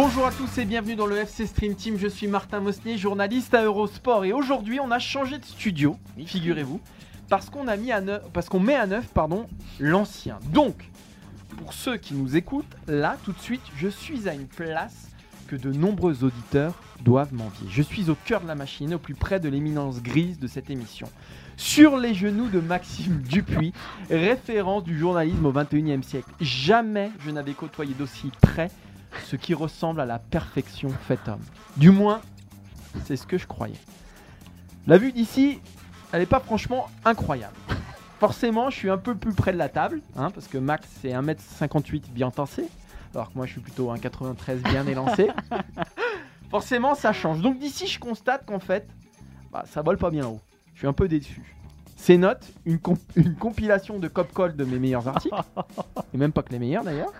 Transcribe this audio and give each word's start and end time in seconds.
Bonjour 0.00 0.26
à 0.26 0.30
tous 0.30 0.58
et 0.58 0.64
bienvenue 0.64 0.94
dans 0.94 1.06
le 1.06 1.16
FC 1.16 1.44
Stream 1.44 1.74
Team. 1.74 1.98
Je 1.98 2.06
suis 2.06 2.28
Martin 2.28 2.60
Mosnier, 2.60 2.96
journaliste 2.96 3.52
à 3.52 3.64
Eurosport 3.64 4.24
et 4.24 4.32
aujourd'hui 4.32 4.78
on 4.78 4.92
a 4.92 5.00
changé 5.00 5.38
de 5.38 5.44
studio, 5.44 5.96
figurez-vous, 6.24 6.80
parce 7.28 7.50
qu'on 7.50 7.66
a 7.66 7.76
mis 7.76 7.90
à 7.90 8.00
neuf, 8.00 8.22
parce 8.32 8.48
qu'on 8.48 8.60
met 8.60 8.76
à 8.76 8.86
neuf, 8.86 9.08
pardon, 9.08 9.48
l'ancien. 9.80 10.38
Donc, 10.52 10.88
pour 11.56 11.72
ceux 11.72 11.96
qui 11.96 12.14
nous 12.14 12.36
écoutent, 12.36 12.76
là 12.86 13.16
tout 13.24 13.32
de 13.32 13.40
suite, 13.40 13.60
je 13.74 13.88
suis 13.88 14.28
à 14.28 14.34
une 14.34 14.46
place 14.46 15.08
que 15.48 15.56
de 15.56 15.72
nombreux 15.72 16.22
auditeurs 16.22 16.74
doivent 17.02 17.34
m'envier. 17.34 17.66
Je 17.68 17.82
suis 17.82 18.08
au 18.08 18.14
cœur 18.14 18.40
de 18.40 18.46
la 18.46 18.54
machine, 18.54 18.94
au 18.94 18.98
plus 19.00 19.16
près 19.16 19.40
de 19.40 19.48
l'éminence 19.48 20.00
grise 20.00 20.38
de 20.38 20.46
cette 20.46 20.70
émission. 20.70 21.08
Sur 21.56 21.96
les 21.96 22.14
genoux 22.14 22.46
de 22.46 22.60
Maxime 22.60 23.20
Dupuis, 23.28 23.72
référence 24.10 24.84
du 24.84 24.96
journalisme 24.96 25.44
au 25.44 25.52
21e 25.52 26.04
siècle. 26.04 26.30
Jamais 26.40 27.10
je 27.26 27.32
n'avais 27.32 27.54
côtoyé 27.54 27.94
d'aussi 27.94 28.30
près 28.40 28.70
ce 29.24 29.36
qui 29.36 29.54
ressemble 29.54 30.00
à 30.00 30.06
la 30.06 30.18
perfection 30.18 30.88
faite 30.90 31.28
homme. 31.28 31.42
Du 31.76 31.90
moins, 31.90 32.20
c'est 33.04 33.16
ce 33.16 33.26
que 33.26 33.38
je 33.38 33.46
croyais. 33.46 33.78
La 34.86 34.98
vue 34.98 35.12
d'ici, 35.12 35.60
elle 36.12 36.20
n'est 36.20 36.26
pas 36.26 36.40
franchement 36.40 36.88
incroyable. 37.04 37.54
Forcément, 38.20 38.70
je 38.70 38.76
suis 38.76 38.90
un 38.90 38.98
peu 38.98 39.14
plus 39.14 39.32
près 39.32 39.52
de 39.52 39.58
la 39.58 39.68
table, 39.68 40.00
hein, 40.16 40.30
parce 40.30 40.48
que 40.48 40.58
Max 40.58 40.88
c'est 41.00 41.10
1m58 41.10 42.10
bien 42.10 42.30
tassé, 42.30 42.66
alors 43.14 43.28
que 43.30 43.36
moi 43.36 43.46
je 43.46 43.52
suis 43.52 43.60
plutôt 43.60 43.94
1m93 43.94 44.56
bien 44.70 44.86
élancé. 44.86 45.28
Forcément, 46.50 46.94
ça 46.94 47.12
change. 47.12 47.40
Donc 47.42 47.58
d'ici, 47.58 47.86
je 47.86 47.98
constate 48.00 48.46
qu'en 48.46 48.58
fait, 48.58 48.88
bah, 49.52 49.64
ça 49.70 49.82
vole 49.82 49.98
pas 49.98 50.10
bien 50.10 50.26
haut. 50.26 50.40
Je 50.74 50.78
suis 50.80 50.86
un 50.88 50.92
peu 50.92 51.06
déçu. 51.08 51.54
Ces 51.96 52.16
notes, 52.16 52.46
une, 52.64 52.78
comp- 52.78 52.98
une 53.16 53.34
compilation 53.34 53.98
de 53.98 54.08
cop-call 54.08 54.56
de 54.56 54.64
mes 54.64 54.78
meilleurs 54.78 55.06
articles, 55.08 55.34
et 56.14 56.16
même 56.16 56.32
pas 56.32 56.42
que 56.42 56.52
les 56.52 56.58
meilleurs 56.58 56.84
d'ailleurs. 56.84 57.12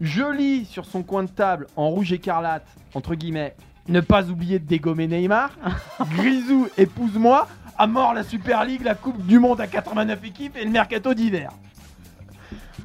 Je 0.00 0.22
lis 0.32 0.64
sur 0.64 0.84
son 0.84 1.02
coin 1.02 1.24
de 1.24 1.28
table 1.28 1.66
en 1.76 1.88
rouge 1.88 2.12
écarlate, 2.12 2.66
entre 2.94 3.14
guillemets, 3.14 3.56
ne 3.88 4.00
pas 4.00 4.28
oublier 4.28 4.58
de 4.58 4.66
dégommer 4.66 5.06
Neymar. 5.08 5.50
Grisou, 6.16 6.68
épouse-moi. 6.76 7.48
À 7.80 7.86
mort 7.86 8.12
la 8.12 8.24
Super 8.24 8.64
League, 8.64 8.82
la 8.84 8.94
Coupe 8.96 9.24
du 9.24 9.38
Monde 9.38 9.60
à 9.60 9.66
89 9.68 10.24
équipes 10.24 10.56
et 10.56 10.64
le 10.64 10.70
mercato 10.70 11.14
d'hiver. 11.14 11.50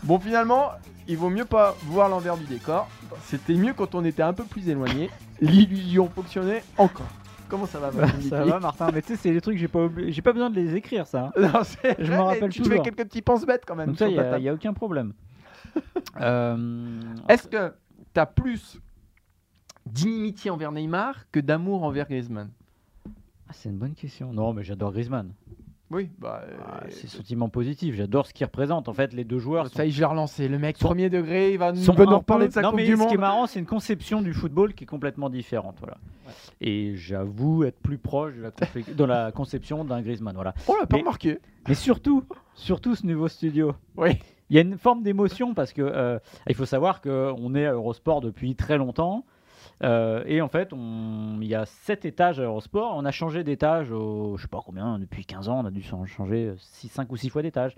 Bon, 0.03 0.19
finalement, 0.19 0.69
il 1.07 1.18
vaut 1.18 1.29
mieux 1.29 1.46
pas 1.46 1.75
voir 1.85 2.09
l'envers 2.09 2.38
du 2.38 2.46
décor. 2.46 2.88
C'était 3.25 3.56
mieux 3.56 3.73
quand 3.73 3.96
on 3.96 4.06
était 4.06 4.22
un 4.22 4.34
peu 4.34 4.44
plus 4.44 4.69
éloigné. 4.69 5.09
L'illusion 5.41 6.09
fonctionnait 6.13 6.63
encore. 6.78 7.07
Comment 7.50 7.66
ça 7.66 7.79
va, 7.79 7.91
Maxime 7.91 8.22
Ça 8.29 8.38
Dupuis 8.38 8.52
va 8.52 8.59
Martin, 8.59 8.90
mais 8.94 9.02
tu 9.02 9.09
sais 9.09 9.16
c'est 9.22 9.31
des 9.31 9.41
trucs 9.41 9.57
j'ai 9.57 9.68
pas 9.68 9.79
obli- 9.85 10.12
j'ai 10.12 10.22
pas 10.22 10.31
besoin 10.34 10.50
de 10.50 10.56
les 10.56 10.75
écrire 10.75 11.06
ça. 11.06 11.31
hein. 11.35 11.41
Non, 11.41 11.62
c'est 11.63 11.96
Je 12.00 12.12
m'en 12.13 12.25
rappelle 12.25 12.50
Tu 12.52 12.63
fais 12.63 12.79
quelques 12.79 12.96
petits 13.03 13.22
penses-bêtes 13.22 13.63
quand 13.68 13.75
même. 13.75 13.88
Donc 13.90 13.97
ça 14.00 14.07
il 14.07 14.13
y, 14.13 14.16
ta 14.16 14.22
a- 14.22 14.31
table. 14.31 14.44
y 14.44 14.50
a 14.50 14.53
aucun 14.53 14.73
problème. 14.73 15.13
Euh, 16.22 17.00
Est-ce 17.28 17.47
que 17.47 17.73
tu 18.13 18.19
as 18.19 18.25
plus 18.28 18.79
d'inimitié 19.85 20.51
envers 20.51 20.72
Neymar 20.72 21.29
que 21.31 21.39
d'amour 21.39 21.84
envers 21.84 22.07
Griezmann? 22.07 22.50
Ah, 23.47 23.51
c'est 23.53 23.69
une 23.69 23.78
bonne 23.78 23.95
question. 23.95 24.31
Non 24.31 24.53
mais 24.53 24.63
j'adore 24.63 24.91
Griezmann. 24.91 25.31
Oui, 25.89 26.09
bah. 26.17 26.41
Ah, 26.66 26.81
euh, 26.84 26.88
c'est 26.89 27.07
sentiment 27.07 27.50
positif. 27.50 27.95
J'adore 27.95 28.25
ce 28.28 28.34
qu'il 28.34 28.45
représente. 28.45 28.88
En 28.89 28.94
fait 28.94 29.13
les 29.13 29.23
deux 29.23 29.39
joueurs 29.39 29.67
sont, 29.67 29.75
ça 29.75 29.85
y 29.85 29.89
est, 29.89 29.91
je 29.91 30.00
l'ai 30.00 30.06
relancé. 30.06 30.47
Le 30.47 30.57
mec, 30.59 30.78
sont- 30.78 30.85
premier 30.88 31.09
degré, 31.09 31.53
il 31.53 31.57
va 31.57 31.72
nous, 31.72 31.81
sont 31.81 31.94
reparler 31.94 32.45
peu- 32.45 32.50
de 32.50 32.53
sa 32.53 32.61
non, 32.61 32.69
Coupe 32.69 32.78
mais 32.78 32.85
du 32.85 32.95
ce 32.95 33.07
qui 33.07 33.13
est 33.16 33.17
marrant 33.17 33.47
c'est 33.47 33.59
une 33.59 33.66
conception 33.66 34.22
du 34.22 34.34
football 34.34 34.73
qui 34.73 34.84
est 34.84 34.88
complètement 34.88 35.29
différente 35.29 35.78
voilà. 35.79 35.97
Et 36.61 36.95
j'avoue 36.95 37.63
être 37.63 37.79
plus 37.79 37.97
proche 37.97 38.34
de 38.35 39.03
la, 39.03 39.25
la 39.25 39.31
conception 39.31 39.84
d'un 39.84 40.01
Griezmann 40.01 40.35
voilà. 40.35 40.53
On 40.67 40.75
l'a 40.75 40.85
pas 40.85 40.95
Mais- 40.97 41.01
remarqué. 41.01 41.40
Mais 41.67 41.75
surtout 41.75 42.23
surtout 42.55 42.94
ce 42.95 43.05
nouveau 43.05 43.28
studio. 43.28 43.73
Oui. 43.97 44.19
Il 44.53 44.58
y 44.58 44.59
a 44.59 44.62
une 44.62 44.78
forme 44.78 45.02
d'émotion 45.02 45.56
parce 45.56 45.74
que 45.74 45.81
euh, 45.81 46.19
il 46.47 46.53
faut 46.53 46.68
savoir 46.68 47.02
qu'on 47.02 47.56
est 47.56 47.66
à 47.66 47.72
Eurosport 47.74 48.22
depuis 48.22 48.56
très 48.56 48.78
longtemps. 48.78 49.25
Euh, 49.81 50.24
et 50.28 50.41
en 50.41 50.47
fait, 50.47 50.74
on- 50.74 51.40
il 51.41 51.47
y 51.47 51.56
a 51.56 51.66
sept 51.66 52.06
étages 52.06 52.40
à 52.40 52.44
Eurosport. 52.44 52.94
On 52.96 53.03
a 53.03 53.09
changé 53.09 53.44
d'étage, 53.44 53.91
au, 53.91 54.38
je 54.38 54.44
sais 54.44 54.47
pas 54.47 54.62
combien, 54.64 55.00
depuis 55.00 55.25
15 55.25 55.50
ans, 55.50 55.62
on 55.64 55.66
a 55.66 55.72
dû 55.72 55.81
changer 55.81 56.53
5 56.59 57.12
ou 57.12 57.18
6 57.18 57.30
fois 57.30 57.41
d'étage. 57.41 57.74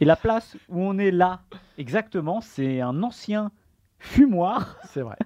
Et 0.00 0.06
la 0.06 0.16
place 0.16 0.56
où 0.70 0.80
on 0.80 0.96
est 0.96 1.10
là, 1.10 1.42
exactement, 1.76 2.40
c'est 2.40 2.80
un 2.80 3.02
ancien 3.02 3.50
fumoir 3.98 4.78
C'est 4.84 5.02
vrai. 5.02 5.16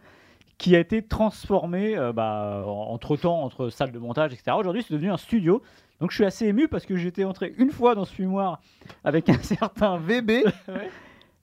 qui 0.59 0.75
a 0.75 0.81
été 0.81 1.00
transformé 1.00 1.97
euh, 1.97 2.12
bah, 2.12 2.65
entre 2.67 3.17
temps, 3.17 3.41
entre 3.45 3.69
salle 3.71 3.93
de 3.93 4.00
montage, 4.00 4.33
etc. 4.33 4.56
Aujourd'hui, 4.59 4.83
c'est 4.83 4.95
devenu 4.95 5.12
un 5.12 5.17
studio. 5.17 5.62
Donc, 6.01 6.11
je 6.11 6.17
suis 6.17 6.25
assez 6.25 6.47
ému 6.47 6.69
parce 6.69 6.87
que 6.87 6.97
j'étais 6.97 7.25
entré 7.25 7.55
une 7.59 7.71
fois 7.71 7.95
dans 7.95 8.05
ce 8.05 8.15
fumoir 8.15 8.61
avec 9.05 9.29
un 9.29 9.39
certain 9.43 9.99
VB. 9.99 10.31
Ouais. 10.69 10.91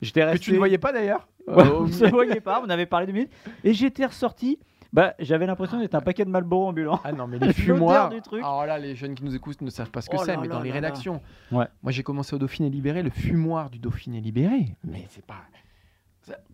J'étais 0.02 0.22
Que 0.22 0.26
resté. 0.28 0.40
tu 0.46 0.52
ne 0.54 0.58
voyais 0.58 0.78
pas 0.78 0.92
d'ailleurs. 0.94 1.28
Ouais, 1.48 1.64
Euh, 1.64 1.82
on 1.82 1.84
ne 1.86 2.10
voyait 2.10 2.42
pas, 2.42 2.60
on 2.66 2.70
avait 2.72 2.88
parlé 2.88 3.06
deux 3.06 3.14
minutes. 3.14 3.32
Et 3.64 3.74
j'étais 3.76 4.04
ressorti. 4.06 4.58
Bah, 4.92 5.14
j'avais 5.20 5.46
l'impression 5.46 5.80
d'être 5.80 5.94
un 5.94 6.02
paquet 6.02 6.26
de 6.26 6.30
Malboro 6.32 6.68
ambulant. 6.70 7.00
Ah 7.04 7.12
non, 7.12 7.28
mais 7.28 7.38
les 7.38 7.54
fumoirs. 7.54 8.10
du 8.10 8.20
truc. 8.22 8.42
Alors 8.44 8.66
là, 8.66 8.80
les 8.80 8.96
jeunes 8.96 9.14
qui 9.14 9.24
nous 9.24 9.36
écoutent 9.36 9.62
ne 9.62 9.70
savent 9.70 9.92
pas 9.92 10.02
ce 10.02 10.10
que 10.10 10.16
Oh 10.18 10.24
c'est, 10.26 10.38
mais 10.38 10.48
là 10.48 10.56
dans 10.56 10.62
les 10.62 10.70
là 10.70 10.76
là. 10.76 10.88
rédactions. 10.88 11.22
Ouais. 11.52 11.68
Moi, 11.84 11.92
j'ai 11.92 12.02
commencé 12.02 12.34
au 12.36 12.40
Dauphiné 12.40 12.70
Libéré, 12.72 13.04
le 13.04 13.12
fumoir 13.12 13.70
du 13.70 13.78
Dauphiné 13.78 14.22
Libéré. 14.22 14.76
Mais 14.84 15.06
c'est 15.10 15.24
pas. 15.26 15.36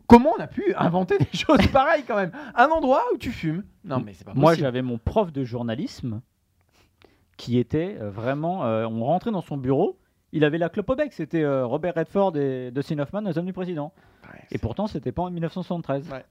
Comment 0.08 0.32
on 0.38 0.42
a 0.42 0.48
pu 0.48 0.74
inventer 0.76 1.18
des 1.20 1.38
choses 1.38 1.66
pareilles 1.68 2.04
quand 2.06 2.18
même? 2.18 2.32
Un 2.56 2.68
endroit 2.68 3.04
où 3.14 3.18
tu 3.18 3.32
fumes? 3.32 3.64
Non, 3.86 4.02
mais 4.06 4.12
c'est 4.14 4.26
pas 4.26 4.34
Moi, 4.34 4.52
possible. 4.52 4.66
j'avais 4.66 4.82
mon 4.82 4.98
prof 4.98 5.32
de 5.32 5.46
journalisme 5.46 6.22
qui 7.42 7.58
était 7.58 7.98
euh, 8.00 8.12
vraiment. 8.12 8.66
euh, 8.66 8.86
on 8.86 9.04
rentrait 9.04 9.32
dans 9.32 9.42
son 9.42 9.58
bureau. 9.58 9.98
Il 10.32 10.46
avait 10.46 10.60
la 10.60 10.70
clope 10.70 10.88
au 10.92 10.96
bec. 10.96 11.12
C'était 11.12 11.42
euh, 11.42 11.66
Robert 11.66 11.96
Redford 11.96 12.38
et 12.38 12.70
Dustin 12.70 13.00
Hoffman, 13.00 13.22
les 13.22 13.36
hommes 13.36 13.48
du 13.48 13.52
président. 13.54 13.92
Ouais, 14.32 14.40
Et 14.52 14.60
pourtant, 14.60 14.86
c'était 14.86 15.12
pas 15.12 15.24
en 15.24 15.32
1973. 15.32 16.08
Ouais. 16.12 16.24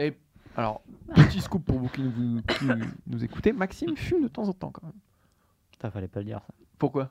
Et 0.00 0.12
alors, 0.56 0.80
petit 1.14 1.40
scoop 1.40 1.64
pour 1.64 1.78
vous 1.78 1.88
qui 1.88 2.02
nous, 2.02 2.42
qui 2.42 2.64
nous 3.06 3.24
écoutez, 3.24 3.52
Maxime 3.52 3.96
fume 3.96 4.24
de 4.24 4.28
temps 4.28 4.48
en 4.48 4.52
temps 4.52 4.72
quand 4.72 4.82
même. 4.82 4.98
Putain, 5.70 5.90
fallait 5.92 6.08
pas 6.08 6.18
le 6.18 6.26
dire 6.26 6.40
ça. 6.44 6.52
Pourquoi? 6.78 7.10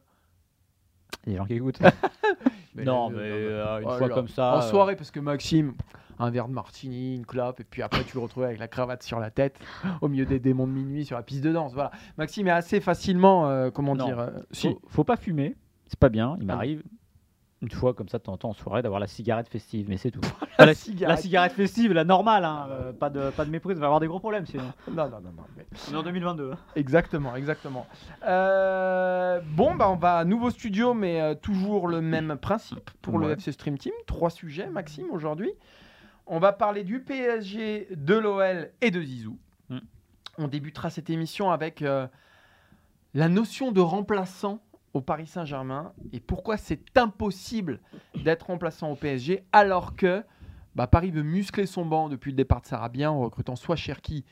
Il 1.25 1.31
y 1.31 1.31
a 1.31 1.31
des 1.31 1.37
gens 1.37 1.45
qui 1.45 1.53
écoutent. 1.53 1.79
Mais 2.75 2.83
non, 2.83 3.09
mais 3.09 3.15
non, 3.15 3.21
euh, 3.23 3.79
une 3.79 3.87
Oh 3.87 3.97
fois 3.97 4.09
comme 4.09 4.27
ça. 4.27 4.57
En 4.57 4.61
soirée, 4.61 4.95
parce 4.95 5.11
que 5.11 5.19
Maxime, 5.21 5.73
un 6.19 6.29
verre 6.29 6.47
de 6.47 6.53
martini, 6.53 7.15
une 7.15 7.25
clope, 7.25 7.59
et 7.59 7.63
puis 7.63 7.81
après 7.81 8.03
tu 8.03 8.15
le 8.17 8.21
retrouves 8.23 8.43
avec 8.43 8.59
la 8.59 8.67
cravate 8.67 9.01
sur 9.03 9.19
la 9.19 9.31
tête, 9.31 9.57
au 10.01 10.07
milieu 10.09 10.25
des 10.25 10.39
démons 10.39 10.67
de 10.67 10.71
minuit 10.73 11.05
sur 11.05 11.15
la 11.15 11.23
piste 11.23 11.43
de 11.43 11.51
danse. 11.51 11.73
Voilà. 11.73 11.91
Maxime 12.17 12.47
est 12.47 12.51
assez 12.51 12.81
facilement, 12.81 13.47
euh, 13.49 13.71
comment 13.71 13.95
Non. 13.95 14.05
dire, 14.05 14.19
euh, 14.19 14.29
si. 14.51 14.67
Faut, 14.69 14.81
faut 14.87 15.03
pas 15.03 15.15
fumer, 15.17 15.55
c'est 15.87 15.99
pas 15.99 16.09
bien. 16.09 16.35
Il 16.39 16.43
Ah. 16.49 16.53
m'arrive 16.55 16.83
une 17.61 17.71
fois 17.71 17.93
comme 17.93 18.07
ça 18.07 18.19
de 18.19 18.23
temps 18.23 18.31
en 18.33 18.37
temps 18.37 18.49
en 18.51 18.53
soirée 18.53 18.81
d'avoir 18.81 19.01
la 19.01 19.07
cigarette 19.07 19.49
festive, 19.49 19.87
mais 19.89 19.97
c'est 19.97 20.11
tout. 20.11 20.21
La 20.59 20.65
la, 20.65 20.73
cigarette. 20.73 21.15
la 21.17 21.21
cigarette 21.21 21.51
festive, 21.53 21.93
la 21.93 22.03
normale, 22.03 22.43
hein, 22.43 22.67
euh, 22.69 22.91
pas, 22.93 23.09
de, 23.09 23.29
pas 23.31 23.45
de 23.45 23.49
méprise, 23.49 23.77
on 23.77 23.79
va 23.79 23.85
avoir 23.87 23.99
des 24.01 24.07
gros 24.07 24.19
problèmes 24.19 24.45
sinon. 24.45 24.63
Non, 24.89 25.09
non, 25.09 25.19
non, 25.21 25.31
non. 25.37 25.43
mais- 25.57 25.65
On 25.89 25.93
est 25.93 25.97
en 25.97 26.03
2022. 26.03 26.51
hein. 26.51 26.57
Exactement, 26.75 27.35
exactement. 27.37 27.85
Euh, 28.27 29.39
bon, 29.55 29.75
bah 29.75 29.89
on 29.89 29.95
va 29.95 30.17
à 30.17 30.25
nouveau 30.25 30.49
studio, 30.51 30.93
mais 30.93 31.21
euh, 31.21 31.35
toujours 31.35 31.87
le 31.87 32.01
même 32.01 32.37
principe 32.41 32.89
pour 33.01 33.19
le. 33.19 33.31
FC 33.31 33.51
Stream 33.51 33.77
Team. 33.77 33.93
Trois 34.05 34.29
sujets, 34.29 34.69
Maxime, 34.69 35.07
aujourd'hui. 35.11 35.51
On 36.31 36.39
va 36.39 36.53
parler 36.53 36.83
du 36.83 37.01
PSG, 37.01 37.87
de 37.91 38.13
l'OL 38.13 38.71
et 38.81 38.91
de 38.91 39.01
Zizou. 39.01 39.37
Mm. 39.69 39.79
On 40.37 40.47
débutera 40.47 40.89
cette 40.91 41.09
émission 41.09 41.49
avec 41.51 41.81
euh, 41.81 42.07
la 43.15 43.27
notion 43.29 43.71
de 43.71 43.81
remplaçant 43.81 44.61
au 44.93 45.01
Paris 45.01 45.25
Saint-Germain 45.25 45.91
et 46.13 46.19
pourquoi 46.19 46.57
c'est 46.57 46.81
impossible 46.95 47.79
d'être 48.23 48.47
remplaçant 48.47 48.91
au 48.91 48.95
PSG 48.95 49.43
alors 49.51 49.95
que 49.95 50.23
bah, 50.75 50.85
Paris 50.87 51.09
veut 51.11 51.23
muscler 51.23 51.65
son 51.65 51.83
banc 51.85 52.09
depuis 52.09 52.31
le 52.31 52.37
départ 52.37 52.61
de 52.61 52.67
Sarabia 52.67 53.11
en 53.11 53.19
recrutant 53.19 53.55
soit 53.55 53.75
Cherki, 53.75 54.23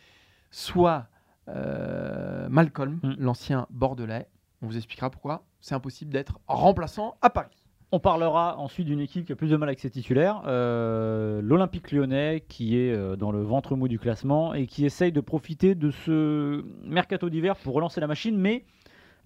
soit 0.52 1.08
euh, 1.48 2.48
Malcolm, 2.50 3.00
Mm. 3.02 3.14
l'ancien 3.18 3.66
Bordelais. 3.72 4.28
On 4.62 4.68
vous 4.68 4.78
expliquera 4.78 5.10
pourquoi 5.10 5.46
c'est 5.62 5.74
impossible 5.76 6.12
d'être 6.12 6.40
remplaçant 6.48 7.18
à 7.24 7.30
Paris. 7.32 7.57
On 7.94 8.00
parlera 8.00 8.58
ensuite 8.58 8.86
d'une 8.86 9.00
équipe 9.00 9.26
qui 9.26 9.32
a 9.32 9.36
plus 9.38 9.50
de 9.50 9.56
mal 9.56 9.70
avec 9.70 9.80
ses 9.80 9.90
titulaires, 9.90 10.42
euh, 10.46 11.40
l'Olympique 11.42 11.94
lyonnais, 11.94 12.44
qui 12.50 12.78
est 12.78 12.92
euh, 12.92 13.16
dans 13.16 13.32
le 13.32 13.42
ventre 13.42 13.78
mou 13.78 13.88
du 13.88 13.98
classement 13.98 14.54
et 14.54 14.68
qui 14.68 14.86
essaye 14.86 15.14
de 15.14 15.22
profiter 15.22 15.74
de 15.74 15.90
ce 15.92 16.66
mercato 16.84 17.30
d'hiver 17.30 17.56
pour 17.56 17.74
relancer 17.74 18.02
la 18.02 18.08
machine, 18.08 18.38
mais 18.38 18.66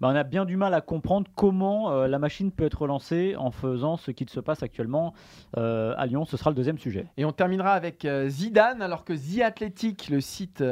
bah, 0.00 0.10
on 0.12 0.14
a 0.14 0.22
bien 0.22 0.44
du 0.44 0.56
mal 0.56 0.74
à 0.74 0.80
comprendre 0.80 1.28
comment 1.34 1.90
euh, 1.90 2.06
la 2.06 2.20
machine 2.20 2.52
peut 2.52 2.64
être 2.64 2.82
relancée 2.82 3.34
en 3.36 3.50
faisant 3.50 3.96
ce 3.96 4.12
qu'il 4.12 4.28
se 4.28 4.38
passe 4.38 4.62
actuellement 4.62 5.12
euh, 5.56 5.94
à 5.98 6.06
Lyon. 6.06 6.24
Ce 6.24 6.36
sera 6.36 6.50
le 6.50 6.56
deuxième 6.56 6.78
sujet. 6.78 7.06
Et 7.16 7.24
on 7.24 7.32
terminera 7.32 7.72
avec 7.72 8.06
Zidane, 8.28 8.80
alors 8.80 9.04
que 9.04 9.12
The 9.12 9.42
Athletic, 9.42 10.08
le 10.08 10.20
site 10.20 10.62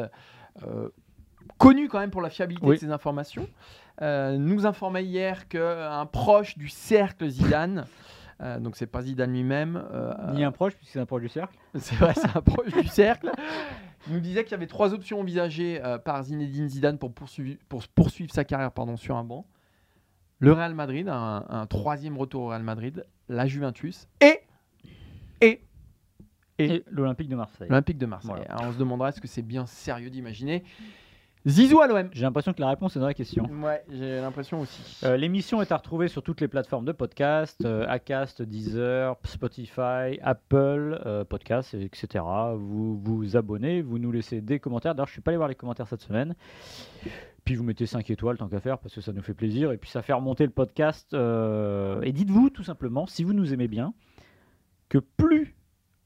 connu 1.58 1.88
quand 1.88 1.98
même 1.98 2.10
pour 2.10 2.22
la 2.22 2.30
fiabilité 2.30 2.66
Oui. 2.66 2.76
de 2.76 2.80
ses 2.80 2.90
informations, 2.90 3.46
euh, 4.02 4.36
nous 4.38 4.66
informait 4.66 5.04
hier 5.04 5.48
qu'un 5.48 6.06
proche 6.06 6.56
du 6.56 6.68
cercle 6.68 7.28
Zidane, 7.28 7.86
euh, 8.42 8.58
donc 8.58 8.76
c'est 8.76 8.86
pas 8.86 9.02
Zidane 9.02 9.32
lui-même, 9.32 9.82
euh, 9.92 10.32
Ni 10.32 10.44
un 10.44 10.52
proche, 10.52 10.74
puisque 10.74 10.92
c'est 10.92 11.00
un 11.00 11.06
proche 11.06 11.22
du 11.22 11.28
cercle. 11.28 11.56
c'est 11.74 11.94
vrai, 11.96 12.14
c'est 12.14 12.34
un 12.34 12.40
proche 12.40 12.72
du 12.72 12.88
cercle, 12.88 13.30
nous 14.08 14.20
disait 14.20 14.44
qu'il 14.44 14.52
y 14.52 14.54
avait 14.54 14.66
trois 14.66 14.94
options 14.94 15.20
envisagées 15.20 15.82
euh, 15.84 15.98
par 15.98 16.22
Zinedine 16.22 16.68
Zidane 16.68 16.98
pour 16.98 17.12
poursuivre, 17.12 17.58
pour 17.68 17.86
poursuivre 17.88 18.32
sa 18.32 18.44
carrière 18.44 18.72
pardon, 18.72 18.96
sur 18.96 19.16
un 19.16 19.24
banc. 19.24 19.46
Le 20.38 20.52
Real 20.52 20.74
Madrid, 20.74 21.06
un, 21.08 21.44
un 21.50 21.66
troisième 21.66 22.16
retour 22.16 22.44
au 22.44 22.48
Real 22.48 22.62
Madrid, 22.62 23.04
la 23.28 23.46
Juventus 23.46 24.08
et, 24.22 24.40
et 25.42 25.62
Et, 26.58 26.82
l'Olympique 26.90 27.28
de 27.28 27.36
Marseille. 27.36 27.68
L'Olympique 27.68 27.98
de 27.98 28.06
Marseille. 28.06 28.30
Voilà. 28.30 28.50
Alors, 28.54 28.68
on 28.68 28.72
se 28.72 28.78
demandera 28.78 29.10
est-ce 29.10 29.20
que 29.20 29.28
c'est 29.28 29.42
bien 29.42 29.66
sérieux 29.66 30.08
d'imaginer 30.08 30.64
Zizou 31.46 31.80
à 31.80 31.86
l'OM. 31.86 32.08
J'ai 32.12 32.22
l'impression 32.22 32.52
que 32.52 32.60
la 32.60 32.68
réponse 32.68 32.96
est 32.96 33.00
dans 33.00 33.06
la 33.06 33.14
question. 33.14 33.44
Ouais, 33.62 33.82
j'ai 33.90 34.20
l'impression 34.20 34.60
aussi. 34.60 34.98
Euh, 35.04 35.16
L'émission 35.16 35.62
est 35.62 35.72
à 35.72 35.78
retrouver 35.78 36.08
sur 36.08 36.22
toutes 36.22 36.40
les 36.42 36.48
plateformes 36.48 36.84
de 36.84 36.92
podcast, 36.92 37.64
euh, 37.64 37.86
Acast, 37.88 38.42
Deezer, 38.42 39.16
Spotify, 39.24 40.18
Apple, 40.20 41.00
euh, 41.06 41.24
Podcast, 41.24 41.72
etc. 41.74 42.22
Vous 42.56 43.00
vous 43.00 43.36
abonnez, 43.36 43.80
vous 43.80 43.98
nous 43.98 44.12
laissez 44.12 44.42
des 44.42 44.60
commentaires. 44.60 44.94
D'ailleurs, 44.94 45.06
je 45.06 45.12
suis 45.12 45.22
pas 45.22 45.30
allé 45.30 45.38
voir 45.38 45.48
les 45.48 45.54
commentaires 45.54 45.88
cette 45.88 46.02
semaine. 46.02 46.34
Puis 47.46 47.54
vous 47.54 47.64
mettez 47.64 47.86
5 47.86 48.08
étoiles 48.10 48.36
tant 48.36 48.48
qu'à 48.48 48.60
faire 48.60 48.78
parce 48.78 48.94
que 48.94 49.00
ça 49.00 49.14
nous 49.14 49.22
fait 49.22 49.32
plaisir 49.34 49.72
et 49.72 49.78
puis 49.78 49.88
ça 49.88 50.02
fait 50.02 50.12
remonter 50.12 50.44
le 50.44 50.52
podcast. 50.52 51.14
euh, 51.14 52.02
Et 52.02 52.12
dites-vous 52.12 52.50
tout 52.50 52.64
simplement, 52.64 53.06
si 53.06 53.24
vous 53.24 53.32
nous 53.32 53.54
aimez 53.54 53.66
bien, 53.66 53.94
que 54.90 54.98
plus 54.98 55.56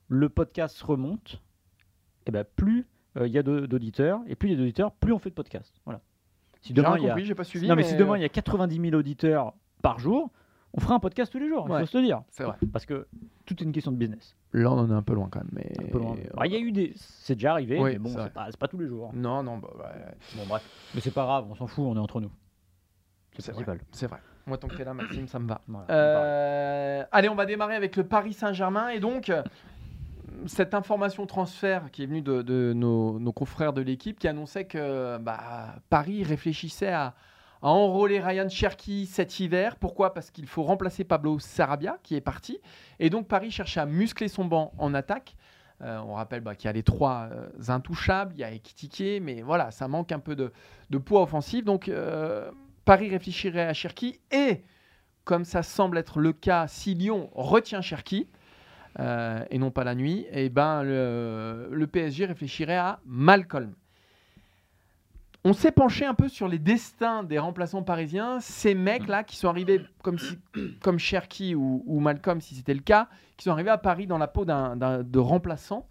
le 0.08 0.28
podcast 0.28 0.80
remonte, 0.80 1.42
et 2.26 2.30
ben 2.30 2.44
plus 2.56 2.86
il 3.20 3.26
y 3.28 3.38
a 3.38 3.42
d'auditeurs 3.42 4.20
et 4.26 4.34
plus 4.34 4.48
il 4.48 4.52
y 4.52 4.54
a 4.54 4.58
d'auditeurs, 4.58 4.92
plus 4.92 5.12
on 5.12 5.18
fait 5.18 5.30
de 5.30 5.34
podcast. 5.34 5.72
Voilà. 5.84 6.00
Si 6.60 6.72
demain 6.72 6.96
il 6.96 7.02
y 7.02 7.06
a 7.06 7.10
compris, 7.10 7.24
j'ai 7.26 7.34
pas 7.34 7.44
suivi. 7.44 7.68
non, 7.68 7.76
mais, 7.76 7.82
si 7.82 7.94
demain 7.96 8.16
il 8.16 8.22
y 8.22 8.24
a 8.24 8.28
90 8.28 8.80
000 8.80 8.94
auditeurs 8.96 9.52
par 9.82 9.98
jour, 9.98 10.30
on 10.72 10.80
fera 10.80 10.94
un 10.94 10.98
podcast 10.98 11.30
tous 11.30 11.38
les 11.38 11.48
jours, 11.48 11.66
il 11.68 11.72
Ouais. 11.72 11.80
faut 11.80 11.86
se 11.86 11.98
le 11.98 12.04
dire. 12.04 12.22
C'est 12.30 12.42
vrai. 12.42 12.56
Parce 12.72 12.86
que 12.86 13.06
tout 13.44 13.54
est 13.60 13.64
une 13.64 13.72
question 13.72 13.92
de 13.92 13.96
business. 13.96 14.34
Là, 14.52 14.72
on 14.72 14.78
en 14.78 14.90
est 14.90 14.94
un 14.94 15.02
peu 15.02 15.14
loin 15.14 15.28
quand 15.30 15.40
même. 15.40 15.50
Mais... 15.52 15.72
Un 15.78 15.90
peu 15.90 15.98
loin. 15.98 16.16
Ah, 16.36 16.46
Il 16.46 16.52
y 16.52 16.56
a 16.56 16.58
eu 16.58 16.72
des. 16.72 16.92
C'est 16.96 17.34
déjà 17.34 17.52
arrivé, 17.52 17.78
Oui, 17.78 17.92
mais 17.92 17.98
bon, 17.98 18.08
c'est 18.08 18.32
pas, 18.32 18.48
pas 18.58 18.68
tous 18.68 18.78
les 18.78 18.86
jours. 18.88 19.10
Non, 19.14 19.42
non, 19.42 19.58
bah, 19.58 19.68
ouais, 19.78 20.14
Bon, 20.36 20.46
bref. 20.48 20.62
Mais 20.94 21.00
c'est 21.00 21.12
pas 21.12 21.24
grave, 21.24 21.46
on 21.50 21.54
s'en 21.54 21.66
fout, 21.66 21.84
on 21.86 21.94
est 21.96 21.98
entre 22.00 22.20
nous. 22.20 22.30
C'est 23.38 23.50
principal. 23.52 23.80
C'est 23.92 24.06
vrai. 24.06 24.18
Moi, 24.46 24.58
tant 24.58 24.68
que 24.68 24.76
t'es 24.76 24.84
là, 24.84 24.94
Maxime, 24.94 25.26
ça 25.26 25.38
me 25.38 25.48
va. 25.48 25.60
Voilà, 25.66 25.86
Euh, 25.90 27.04
allez, 27.12 27.28
on 27.28 27.34
va 27.34 27.46
démarrer 27.46 27.74
avec 27.76 27.96
le 27.96 28.04
Paris 28.04 28.32
Saint-Germain. 28.32 28.88
Et 28.90 29.00
donc, 29.00 29.28
euh, 29.30 29.42
cette 30.46 30.74
information 30.74 31.26
transfert 31.26 31.90
qui 31.90 32.02
est 32.02 32.06
venue 32.06 32.22
de, 32.22 32.72
nos, 32.74 33.32
confrères 33.32 33.72
de 33.72 33.80
l'équipe 33.80 34.18
qui 34.18 34.28
annonçait 34.28 34.64
que 34.64 35.18
bah, 35.18 35.76
Paris 35.88 36.22
réfléchissait 36.24 36.92
à, 36.92 37.14
enrôler 37.62 38.20
Ryan 38.20 38.48
Cherki 38.48 39.06
cet 39.06 39.40
hiver. 39.40 39.76
Pourquoi? 39.76 40.12
Parce 40.12 40.30
qu'il 40.30 40.46
faut 40.46 40.62
remplacer 40.62 41.02
Pablo 41.02 41.38
Sarabia 41.38 41.98
qui 42.02 42.14
est 42.14 42.20
parti. 42.20 42.58
Et 42.98 43.08
donc, 43.08 43.26
Paris 43.26 43.50
cherche 43.50 43.78
à 43.78 43.86
muscler 43.86 44.28
son 44.28 44.44
banc 44.44 44.72
en 44.76 44.92
attaque. 44.92 45.34
Euh, 45.80 45.98
on 46.06 46.14
rappelle 46.14 46.40
bah, 46.40 46.54
qu'il 46.54 46.66
y 46.66 46.68
a 46.68 46.72
les 46.72 46.82
trois 46.82 47.28
euh, 47.32 47.48
intouchables, 47.68 48.34
il 48.36 48.40
y 48.40 48.44
a 48.44 48.52
Ekitike, 48.52 49.20
mais 49.22 49.42
voilà, 49.42 49.70
ça 49.70 49.88
manque 49.88 50.12
un 50.12 50.20
peu 50.20 50.36
de, 50.36 50.52
poids 50.98 51.22
offensif. 51.22 51.64
Donc, 51.64 51.88
euh, 51.88 52.50
Paris 52.84 53.08
réfléchirait 53.08 53.66
à 53.66 53.72
Cherki 53.72 54.20
et, 54.30 54.62
comme 55.24 55.44
ça 55.44 55.62
semble 55.62 55.98
être 55.98 56.20
le 56.20 56.32
cas, 56.32 56.68
si 56.68 56.94
Lyon 56.94 57.30
retient 57.34 57.80
Cherki 57.80 58.28
euh, 59.00 59.44
et 59.50 59.58
non 59.58 59.70
pas 59.70 59.84
la 59.84 59.94
nuit, 59.94 60.26
et 60.30 60.48
ben 60.48 60.82
le, 60.82 61.68
le 61.72 61.86
PSG 61.86 62.26
réfléchirait 62.26 62.76
à 62.76 63.00
Malcolm. 63.04 63.72
On 65.46 65.52
s'est 65.52 65.72
penché 65.72 66.06
un 66.06 66.14
peu 66.14 66.28
sur 66.28 66.48
les 66.48 66.58
destins 66.58 67.22
des 67.22 67.38
remplaçants 67.38 67.82
parisiens, 67.82 68.40
ces 68.40 68.74
mecs-là 68.74 69.24
qui 69.24 69.36
sont 69.36 69.48
arrivés 69.48 69.82
comme, 70.02 70.18
si, 70.18 70.38
comme 70.80 70.98
Cherki 70.98 71.54
ou, 71.54 71.82
ou 71.86 72.00
Malcolm, 72.00 72.40
si 72.40 72.54
c'était 72.54 72.72
le 72.72 72.80
cas, 72.80 73.08
qui 73.36 73.44
sont 73.44 73.50
arrivés 73.50 73.68
à 73.70 73.76
Paris 73.76 74.06
dans 74.06 74.16
la 74.16 74.26
peau 74.26 74.46
d'un, 74.46 74.74
d'un- 74.74 75.02
de 75.02 75.18
remplaçant. 75.18 75.86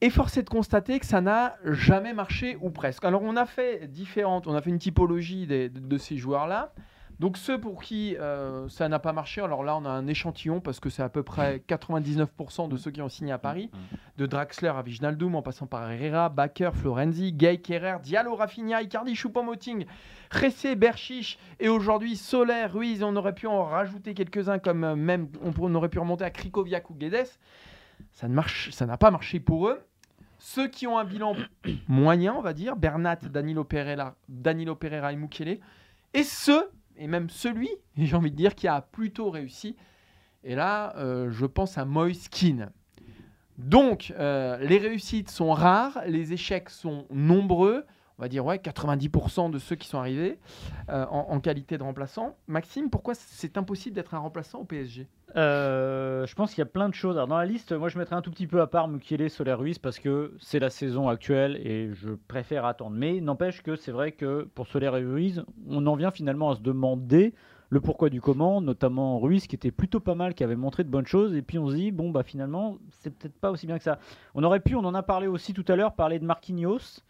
Et 0.00 0.10
force 0.10 0.36
est 0.36 0.42
de 0.44 0.48
constater 0.50 0.98
que 1.00 1.06
ça 1.06 1.20
n'a 1.20 1.56
jamais 1.64 2.12
marché 2.12 2.56
ou 2.60 2.70
presque. 2.70 3.04
Alors 3.04 3.22
on 3.22 3.36
a 3.36 3.46
fait 3.46 3.88
différentes, 3.88 4.46
on 4.46 4.54
a 4.54 4.60
fait 4.60 4.70
une 4.70 4.78
typologie 4.78 5.46
des- 5.46 5.68
de, 5.68 5.80
de 5.80 5.98
ces 5.98 6.16
joueurs-là. 6.16 6.72
Donc 7.20 7.36
ceux 7.36 7.60
pour 7.60 7.82
qui 7.82 8.16
euh, 8.18 8.68
ça 8.68 8.88
n'a 8.88 8.98
pas 8.98 9.12
marché, 9.12 9.40
alors 9.40 9.62
là 9.62 9.76
on 9.76 9.84
a 9.84 9.90
un 9.90 10.06
échantillon 10.06 10.60
parce 10.60 10.80
que 10.80 10.90
c'est 10.90 11.02
à 11.02 11.08
peu 11.08 11.22
près 11.22 11.62
99% 11.68 12.68
de 12.68 12.76
ceux 12.76 12.90
qui 12.90 13.00
ont 13.02 13.08
signé 13.08 13.32
à 13.32 13.38
Paris, 13.38 13.70
de 14.16 14.26
Draxler 14.26 14.68
à 14.68 14.82
Viginaldum 14.82 15.34
en 15.34 15.42
passant 15.42 15.66
par 15.66 15.90
Herrera, 15.90 16.28
Bakker, 16.28 16.70
Florenzi, 16.74 17.32
Gay, 17.32 17.58
Kerrer, 17.58 17.98
Diallo, 18.02 18.34
Rafinha, 18.34 18.82
Icardi, 18.82 19.14
Choupo-Moting, 19.14 19.86
Ressé, 20.30 20.74
Berchiche 20.74 21.38
et 21.60 21.68
aujourd'hui 21.68 22.16
Soler, 22.16 22.66
Ruiz, 22.66 23.02
on 23.02 23.14
aurait 23.16 23.34
pu 23.34 23.46
en 23.46 23.64
rajouter 23.64 24.14
quelques-uns 24.14 24.58
comme 24.58 24.84
euh, 24.84 24.96
même 24.96 25.28
on 25.42 25.74
aurait 25.74 25.88
pu 25.88 25.98
remonter 25.98 26.24
à 26.24 26.30
Krikoviak 26.30 26.90
ou 26.90 26.94
Guedes. 26.94 27.28
Ça 28.12 28.28
ne 28.28 28.34
marche, 28.34 28.70
ça 28.70 28.86
n'a 28.86 28.96
pas 28.96 29.10
marché 29.10 29.40
pour 29.40 29.68
eux. 29.68 29.80
Ceux 30.38 30.66
qui 30.66 30.88
ont 30.88 30.98
un 30.98 31.04
bilan 31.04 31.36
moyen, 31.88 32.34
on 32.34 32.40
va 32.40 32.52
dire, 32.52 32.74
Bernat, 32.74 33.20
Danilo 33.30 33.62
Pereira, 33.62 34.16
Danilo 34.28 34.74
Pereira 34.74 35.12
et 35.12 35.16
Mukele, 35.16 35.60
et 36.14 36.24
ceux, 36.24 36.68
et 36.96 37.06
même 37.06 37.28
celui, 37.30 37.70
j'ai 37.96 38.16
envie 38.16 38.30
de 38.30 38.36
dire, 38.36 38.54
qui 38.54 38.68
a 38.68 38.80
plutôt 38.80 39.30
réussi, 39.30 39.76
et 40.44 40.54
là, 40.54 40.94
euh, 40.96 41.30
je 41.30 41.46
pense 41.46 41.78
à 41.78 41.84
Moiskin. 41.84 42.70
Donc, 43.58 44.12
euh, 44.18 44.58
les 44.58 44.78
réussites 44.78 45.30
sont 45.30 45.52
rares, 45.52 46.02
les 46.06 46.32
échecs 46.32 46.70
sont 46.70 47.06
nombreux, 47.10 47.84
on 48.18 48.22
va 48.22 48.28
dire, 48.28 48.44
ouais, 48.44 48.58
90% 48.58 49.50
de 49.50 49.58
ceux 49.58 49.76
qui 49.76 49.88
sont 49.88 49.98
arrivés 49.98 50.38
euh, 50.90 51.04
en, 51.06 51.40
qualité 51.40 51.78
de 51.78 51.82
remplaçant. 51.82 52.36
Maxime, 52.46 52.90
pourquoi 52.90 53.14
c'est 53.14 53.56
impossible 53.56 53.94
d'être 53.94 54.14
un 54.14 54.18
remplaçant 54.18 54.60
au 54.60 54.64
PSG 54.64 55.08
Euh, 55.36 56.26
je 56.26 56.34
pense 56.34 56.50
qu'il 56.50 56.58
y 56.58 56.62
a 56.62 56.66
plein 56.66 56.88
de 56.88 56.94
choses. 56.94 57.16
Alors, 57.16 57.28
dans 57.28 57.38
la 57.38 57.46
liste, 57.46 57.72
moi 57.72 57.88
je 57.88 57.98
mettrais 57.98 58.16
un 58.16 58.22
tout 58.22 58.30
petit 58.30 58.46
peu 58.46 58.60
à 58.60 58.66
part 58.66 58.88
Mukiele, 58.88 59.30
Soler 59.30 59.54
Ruiz 59.54 59.78
parce 59.78 59.98
que 59.98 60.34
c'est 60.40 60.58
la 60.58 60.70
saison 60.70 61.08
actuelle 61.08 61.56
et 61.56 61.90
je 61.94 62.10
préfère 62.28 62.64
attendre. 62.64 62.96
Mais 62.96 63.20
n'empêche 63.20 63.62
que 63.62 63.76
c'est 63.76 63.92
vrai 63.92 64.12
que 64.12 64.48
pour 64.54 64.66
Soler 64.66 64.86
et 64.86 65.04
Ruiz, 65.04 65.44
on 65.68 65.86
en 65.86 65.96
vient 65.96 66.10
finalement 66.10 66.50
à 66.50 66.56
se 66.56 66.60
demander 66.60 67.34
le 67.70 67.80
pourquoi 67.80 68.10
du 68.10 68.20
comment, 68.20 68.60
notamment 68.60 69.18
Ruiz 69.18 69.46
qui 69.46 69.56
était 69.56 69.70
plutôt 69.70 69.98
pas 69.98 70.14
mal, 70.14 70.34
qui 70.34 70.44
avait 70.44 70.56
montré 70.56 70.84
de 70.84 70.90
bonnes 70.90 71.06
choses. 71.06 71.34
Et 71.34 71.40
puis 71.40 71.58
on 71.58 71.70
se 71.70 71.74
dit, 71.74 71.90
bon, 71.90 72.10
bah 72.10 72.22
finalement, 72.22 72.76
c'est 72.90 73.08
peut-être 73.08 73.34
pas 73.34 73.50
aussi 73.50 73.66
bien 73.66 73.78
que 73.78 73.84
ça. 73.84 73.98
On 74.34 74.44
aurait 74.44 74.60
pu, 74.60 74.76
on 74.76 74.84
en 74.84 74.94
a 74.94 75.02
parlé 75.02 75.26
aussi 75.26 75.54
tout 75.54 75.64
à 75.68 75.74
l'heure, 75.74 75.94
parler 75.94 76.18
de 76.18 76.26
Marquinhos 76.26 77.00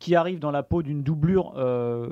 qui 0.00 0.16
arrive 0.16 0.40
dans 0.40 0.50
la 0.50 0.64
peau 0.64 0.82
d'une 0.82 1.04
doublure. 1.04 1.52
euh, 1.56 2.10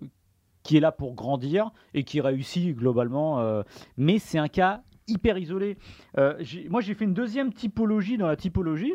qui 0.65 0.77
est 0.77 0.81
là 0.81 0.93
pour 0.93 1.15
grandir 1.15 1.71
et 1.95 2.05
qui 2.05 2.21
réussit 2.21 2.77
globalement, 2.77 3.41
euh, 3.41 3.63
mais 3.97 4.19
c'est 4.19 4.39
un 4.39 4.49
cas 4.49 4.83
hyper 5.07 5.39
isolé. 5.39 5.79
Euh, 6.19 6.35
moi, 6.69 6.83
j'ai 6.83 6.93
fait 6.93 7.07
une 7.07 7.15
deuxième 7.15 7.55
typologie 7.55 8.19
dans 8.19 8.27
la 8.27 8.37
typologie, 8.37 8.93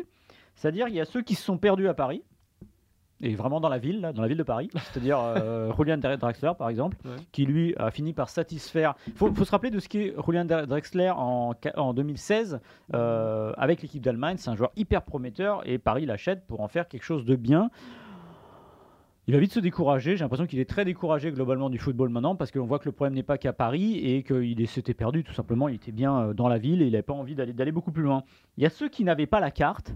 c'est-à-dire 0.54 0.86
il 0.86 0.94
y 0.94 1.00
a 1.00 1.04
ceux 1.04 1.22
qui 1.22 1.34
se 1.34 1.42
sont 1.42 1.58
perdus 1.58 1.88
à 1.88 1.94
Paris, 1.94 2.22
et 3.20 3.34
vraiment 3.34 3.58
dans 3.60 3.68
la 3.70 3.78
ville, 3.78 4.00
là, 4.02 4.12
dans 4.12 4.22
la 4.22 4.28
ville 4.28 4.36
de 4.38 4.42
Paris, 4.44 4.68
c'est-à-dire 4.74 5.18
Julian 5.76 5.96
Drexler 5.98 6.52
par 6.56 6.68
exemple, 6.68 6.96
Ouais. 7.04 7.16
qui 7.32 7.44
lui 7.44 7.74
a 7.76 7.90
fini 7.90 8.12
par 8.12 8.28
satisfaire. 8.28 8.94
Il 9.08 9.14
faut, 9.14 9.32
faut 9.34 9.44
se 9.44 9.50
rappeler 9.50 9.70
de 9.70 9.80
ce 9.80 9.88
qu'est 9.88 10.14
Julian 10.24 10.44
Drexler 10.44 11.10
en, 11.10 11.54
ca- 11.60 11.72
en 11.76 11.92
2016 11.92 12.60
euh, 12.94 13.52
avec 13.56 13.82
l'équipe 13.82 14.02
d'Allemagne. 14.02 14.36
C'est 14.38 14.50
un 14.50 14.56
joueur 14.56 14.70
hyper 14.76 15.02
prometteur 15.02 15.62
et 15.68 15.78
Paris 15.78 16.06
l'achète 16.06 16.46
pour 16.46 16.60
en 16.60 16.68
faire 16.68 16.86
quelque 16.86 17.04
chose 17.04 17.24
de 17.24 17.34
bien. 17.34 17.70
Il 19.26 19.32
va 19.32 19.40
vite 19.40 19.52
se 19.52 19.60
décourager. 19.60 20.16
J'ai 20.16 20.24
l'impression 20.24 20.46
qu'il 20.46 20.58
est 20.58 20.68
très 20.68 20.84
découragé 20.84 21.32
globalement 21.32 21.70
du 21.70 21.78
football 21.78 22.10
maintenant 22.10 22.36
parce 22.36 22.50
qu'on 22.50 22.66
voit 22.66 22.78
que 22.78 22.84
le 22.84 22.92
problème 22.92 23.14
n'est 23.14 23.22
pas 23.22 23.38
qu'à 23.38 23.54
Paris 23.54 23.98
et 23.98 24.22
qu'il 24.22 24.68
s'était 24.68 24.92
perdu 24.92 25.24
tout 25.24 25.32
simplement. 25.32 25.68
Il 25.68 25.76
était 25.76 25.92
bien 25.92 26.18
euh, 26.18 26.34
dans 26.34 26.48
la 26.48 26.58
ville 26.58 26.82
et 26.82 26.86
il 26.86 26.92
n'avait 26.92 27.02
pas 27.02 27.14
envie 27.14 27.34
d'aller 27.34 27.72
beaucoup 27.72 27.90
plus 27.90 28.02
loin. 28.02 28.24
Il 28.58 28.62
y 28.62 28.66
a 28.66 28.70
ceux 28.70 28.88
qui 28.88 29.02
n'avaient 29.02 29.26
pas 29.26 29.40
la 29.40 29.50
carte. 29.50 29.94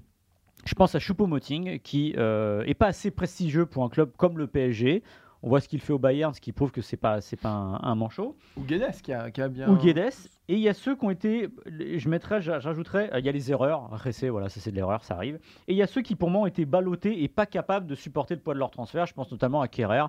Je 0.65 0.75
pense 0.75 0.95
à 0.95 0.99
Choupo-Moting 0.99 1.79
qui 1.81 2.15
euh, 2.17 2.65
est 2.65 2.75
pas 2.75 2.87
assez 2.87 3.11
prestigieux 3.11 3.67
pour 3.67 3.85
un 3.85 3.91
club 3.91 4.11
comme 4.17 4.39
le 4.39 4.47
PSG. 4.47 5.03
On 5.43 5.49
voit 5.49 5.61
ce 5.61 5.69
qu'il 5.69 5.81
fait 5.81 5.93
au 5.93 5.99
Bayern, 6.01 6.35
ce 6.35 6.41
qui 6.41 6.51
prouve 6.53 6.73
que 6.73 6.81
c'est 6.83 6.97
pas 6.97 7.21
c'est 7.21 7.37
pas 7.41 7.51
un, 7.51 7.81
un 7.83 7.95
manchot. 7.95 8.37
Ou 8.57 8.63
Guedes 8.63 9.01
qui 9.03 9.13
a, 9.13 9.31
qui 9.31 9.41
a 9.41 9.49
bien. 9.49 9.69
Ou 9.71 9.77
Guedes. 9.77 10.13
Et 10.49 10.55
il 10.55 10.61
y 10.61 10.69
a 10.69 10.75
ceux 10.75 10.97
qui 10.97 11.05
ont 11.05 11.11
été, 11.11 11.49
je 11.67 12.09
mettrais, 12.09 12.41
j'a- 12.43 12.59
j'ajouterais, 12.59 13.11
il 13.19 13.25
y 13.25 13.29
a 13.29 13.33
les 13.33 13.51
erreurs. 13.53 13.89
Ressé, 14.03 14.31
voilà, 14.31 14.49
ça 14.49 14.59
c'est 14.61 14.71
de 14.71 14.77
l'erreur, 14.77 15.05
ça 15.05 15.15
arrive. 15.15 15.37
Et 15.69 15.73
il 15.75 15.77
y 15.77 15.83
a 15.83 15.87
ceux 15.87 16.03
qui 16.03 16.17
pour 16.17 16.31
moi 16.31 16.43
ont 16.43 16.47
été 16.47 16.65
ballottés 16.65 17.23
et 17.23 17.29
pas 17.29 17.47
capables 17.47 17.87
de 17.87 17.95
supporter 17.95 18.35
le 18.35 18.41
poids 18.41 18.55
de 18.55 18.59
leur 18.59 18.71
transfert. 18.71 19.07
Je 19.07 19.15
pense 19.15 19.31
notamment 19.31 19.61
à 19.61 19.69
Kerrer. 19.69 20.07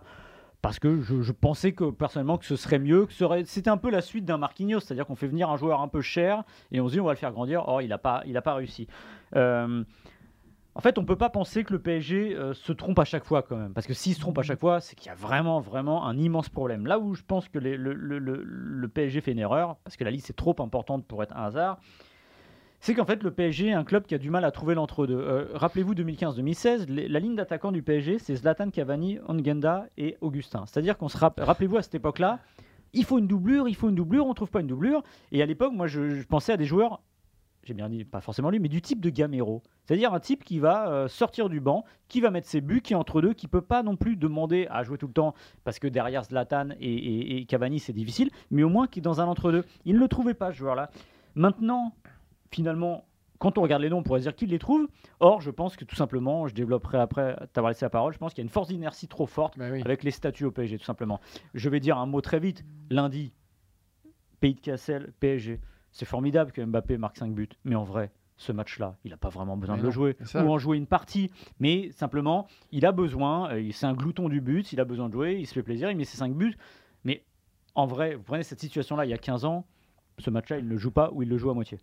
Parce 0.61 0.77
que 0.79 0.99
je, 0.99 1.21
je 1.21 1.31
pensais 1.31 1.71
que 1.71 1.89
personnellement 1.89 2.37
que 2.37 2.45
ce 2.45 2.57
serait 2.57 2.79
mieux, 2.79 3.05
que 3.05 3.13
serait- 3.13 3.45
c'était 3.45 3.69
un 3.69 3.77
peu 3.77 3.89
la 3.89 4.01
suite 4.01 4.25
d'un 4.25 4.37
Marquinhos, 4.37 4.81
c'est-à-dire 4.81 5.05
qu'on 5.05 5.15
fait 5.15 5.27
venir 5.27 5.49
un 5.49 5.55
joueur 5.55 5.79
un 5.81 5.87
peu 5.87 6.01
cher 6.01 6.43
et 6.71 6.81
on 6.81 6.87
se 6.89 6.93
dit 6.93 6.99
on 6.99 7.05
va 7.05 7.13
le 7.13 7.17
faire 7.17 7.31
grandir. 7.31 7.63
Or 7.67 7.81
il 7.81 7.87
n'a 7.89 7.97
pas, 7.97 8.23
il 8.25 8.35
a 8.35 8.41
pas 8.41 8.55
réussi. 8.55 8.87
Euh, 9.37 9.83
en 10.79 10.81
fait, 10.81 10.97
on 10.97 11.03
peut 11.03 11.17
pas 11.17 11.29
penser 11.29 11.65
que 11.65 11.73
le 11.73 11.79
PSG 11.79 12.37
euh, 12.37 12.53
se 12.53 12.71
trompe 12.71 12.99
à 12.99 13.03
chaque 13.03 13.25
fois 13.25 13.41
quand 13.41 13.57
même, 13.57 13.73
parce 13.73 13.85
que 13.85 13.93
s'il 13.93 14.13
se 14.13 14.21
trompe 14.21 14.37
à 14.37 14.43
chaque 14.43 14.61
fois, 14.61 14.79
c'est 14.79 14.95
qu'il 14.95 15.07
y 15.07 15.11
a 15.11 15.13
vraiment, 15.15 15.59
vraiment 15.59 16.05
un 16.07 16.17
immense 16.17 16.47
problème. 16.47 16.87
Là 16.87 16.99
où 16.99 17.15
je 17.15 17.21
pense 17.21 17.49
que 17.49 17.59
le, 17.59 18.87
PSG 18.87 19.19
fait 19.19 19.33
une 19.33 19.39
erreur, 19.39 19.75
parce 19.83 19.97
que 19.97 20.05
la 20.05 20.11
liste 20.11 20.29
est 20.29 20.33
trop 20.37 20.55
importante 20.59 21.05
pour 21.05 21.21
être 21.21 21.35
un 21.35 21.43
hasard, 21.43 21.79
c'est 22.79 22.95
qu'en 22.95 23.03
fait 23.03 23.21
le 23.23 23.31
PSG 23.31 23.67
est 23.67 23.73
un 23.73 23.83
club 23.83 24.05
qui 24.05 24.15
a 24.15 24.17
du 24.17 24.29
mal 24.29 24.45
à 24.45 24.51
trouver 24.51 24.73
l'entre-deux. 24.73 25.19
Euh, 25.19 25.47
Rappelez-vous 25.53 25.95
2015-2016, 25.95 26.85
les- 26.87 27.09
la 27.09 27.19
ligne 27.19 27.35
d'attaquants 27.35 27.73
du 27.73 27.83
PSG, 27.83 28.17
c'est 28.17 28.37
Zlatan, 28.37 28.69
Cavani, 28.69 29.19
Ongenda 29.27 29.87
et 29.97 30.15
Augustin. 30.21 30.63
C'est-à-dire 30.65 30.97
qu'on 30.97 31.09
se 31.09 31.17
rapp- 31.17 31.41
rappelez-vous 31.41 31.75
à 31.75 31.81
cette 31.81 31.95
époque-là, 31.95 32.39
il 32.93 33.03
faut 33.03 33.19
une 33.19 33.27
doublure, 33.27 33.67
il 33.67 33.75
faut 33.75 33.89
une 33.89 33.95
doublure, 33.95 34.25
on 34.25 34.33
trouve 34.33 34.49
pas 34.49 34.61
une 34.61 34.67
doublure. 34.67 35.03
Et 35.33 35.43
à 35.43 35.45
l'époque, 35.45 35.73
moi, 35.73 35.87
je 35.87 36.23
pensais 36.23 36.53
à 36.53 36.57
des 36.57 36.63
joueurs, 36.63 37.01
j'ai 37.69 37.73
bien 37.75 37.87
dit, 37.87 38.03
pas 38.03 38.19
forcément 38.21 38.49
lui, 38.49 38.59
mais 38.59 38.67
du 38.67 38.81
type 38.81 38.99
de 38.99 39.09
Gamero. 39.09 39.61
C'est-à-dire 39.85 40.13
un 40.13 40.19
type 40.19 40.43
qui 40.43 40.59
va 40.59 40.89
euh, 40.89 41.07
sortir 41.07 41.47
du 41.49 41.59
banc, 41.61 41.85
qui 42.07 42.19
va 42.19 42.31
mettre 42.31 42.47
ses 42.47 42.61
buts, 42.61 42.81
qui 42.81 42.93
est 42.93 42.95
entre 42.95 43.21
deux, 43.21 43.33
qui 43.33 43.47
peut 43.47 43.61
pas 43.61 43.83
non 43.83 43.95
plus 43.95 44.15
demander 44.17 44.67
à 44.69 44.83
jouer 44.83 44.97
tout 44.97 45.07
le 45.07 45.13
temps, 45.13 45.33
parce 45.63 45.79
que 45.79 45.87
derrière 45.87 46.23
Zlatan 46.23 46.69
et, 46.79 46.91
et- 46.93 47.37
et 47.37 47.45
Cavani, 47.45 47.79
c'est 47.79 47.93
difficile, 47.93 48.29
mais 48.51 48.63
au 48.63 48.69
moins 48.69 48.87
qui 48.87 48.99
est 48.99 49.01
dans 49.01 49.21
un 49.21 49.25
entre-deux. 49.27 49.63
Il 49.85 49.95
ne 49.95 49.99
le 49.99 50.07
trouvait 50.07 50.33
pas, 50.33 50.51
ce 50.51 50.57
joueur-là. 50.57 50.89
Maintenant, 51.35 51.93
finalement, 52.51 53.05
quand 53.37 53.57
on 53.57 53.61
regarde 53.61 53.81
les 53.81 53.89
noms, 53.89 53.99
on 53.99 54.03
pourrait 54.03 54.19
se 54.19 54.25
dire 54.25 54.35
qu'il 54.35 54.49
les 54.49 54.59
trouve. 54.59 54.87
Or, 55.21 55.39
je 55.39 55.51
pense 55.51 55.77
que 55.77 55.85
tout 55.85 55.95
simplement, 55.95 56.47
je 56.47 56.53
développerai 56.53 56.97
après 56.97 57.37
t'avoir 57.53 57.69
laissé 57.69 57.85
la 57.85 57.89
parole, 57.89 58.11
je 58.13 58.17
pense 58.17 58.33
qu'il 58.33 58.41
y 58.41 58.45
a 58.45 58.47
une 58.47 58.49
force 58.51 58.67
d'inertie 58.67 59.07
trop 59.07 59.27
forte 59.27 59.57
Bah 59.57 59.65
oui. 59.71 59.81
avec 59.85 60.03
les 60.03 60.11
statuts 60.11 60.45
au 60.45 60.51
PSG, 60.51 60.77
tout 60.79 60.83
simplement. 60.85 61.21
Je 61.53 61.69
vais 61.69 61.79
dire 61.79 61.97
un 61.97 62.05
mot 62.05 62.19
très 62.21 62.39
vite. 62.39 62.65
Lundi, 62.89 63.31
Pays 64.39 64.55
de 64.55 64.59
Cassel, 64.61 65.11
PSG. 65.19 65.59
C'est 65.91 66.05
formidable 66.05 66.51
que 66.51 66.61
Mbappé 66.61 66.97
marque 66.97 67.17
5 67.17 67.33
buts, 67.33 67.49
mais 67.63 67.75
en 67.75 67.83
vrai, 67.83 68.11
ce 68.37 68.51
match-là, 68.51 68.95
il 69.03 69.11
n'a 69.11 69.17
pas 69.17 69.29
vraiment 69.29 69.57
besoin 69.57 69.75
Mais 69.75 69.81
de 69.81 69.87
le 69.87 69.91
jouer 69.91 70.17
ou 70.35 70.49
en 70.49 70.57
jouer 70.57 70.77
une 70.77 70.87
partie, 70.87 71.29
mais 71.59 71.91
simplement, 71.91 72.47
il 72.71 72.85
a 72.85 72.91
besoin, 72.91 73.51
euh, 73.51 73.69
c'est 73.73 73.85
un 73.85 73.93
glouton 73.93 74.29
du 74.29 74.39
but, 74.39 74.71
il 74.71 74.79
a 74.79 74.85
besoin 74.85 75.09
de 75.09 75.13
jouer, 75.13 75.37
il 75.39 75.45
se 75.45 75.53
fait 75.53 75.63
plaisir, 75.63 75.91
il 75.91 75.97
met 75.97 76.05
ses 76.05 76.17
5 76.17 76.33
buts, 76.33 76.57
mais 77.03 77.23
en 77.75 77.85
vrai, 77.85 78.15
vous 78.15 78.23
prenez 78.23 78.43
cette 78.43 78.59
situation-là 78.61 79.05
il 79.05 79.09
y 79.09 79.13
a 79.13 79.17
15 79.17 79.45
ans, 79.45 79.65
ce 80.19 80.29
match-là, 80.29 80.59
il 80.59 80.65
ne 80.65 80.69
le 80.69 80.77
joue 80.77 80.91
pas 80.91 81.11
ou 81.13 81.21
il 81.23 81.29
le 81.29 81.37
joue 81.37 81.49
à 81.49 81.53
moitié. 81.53 81.79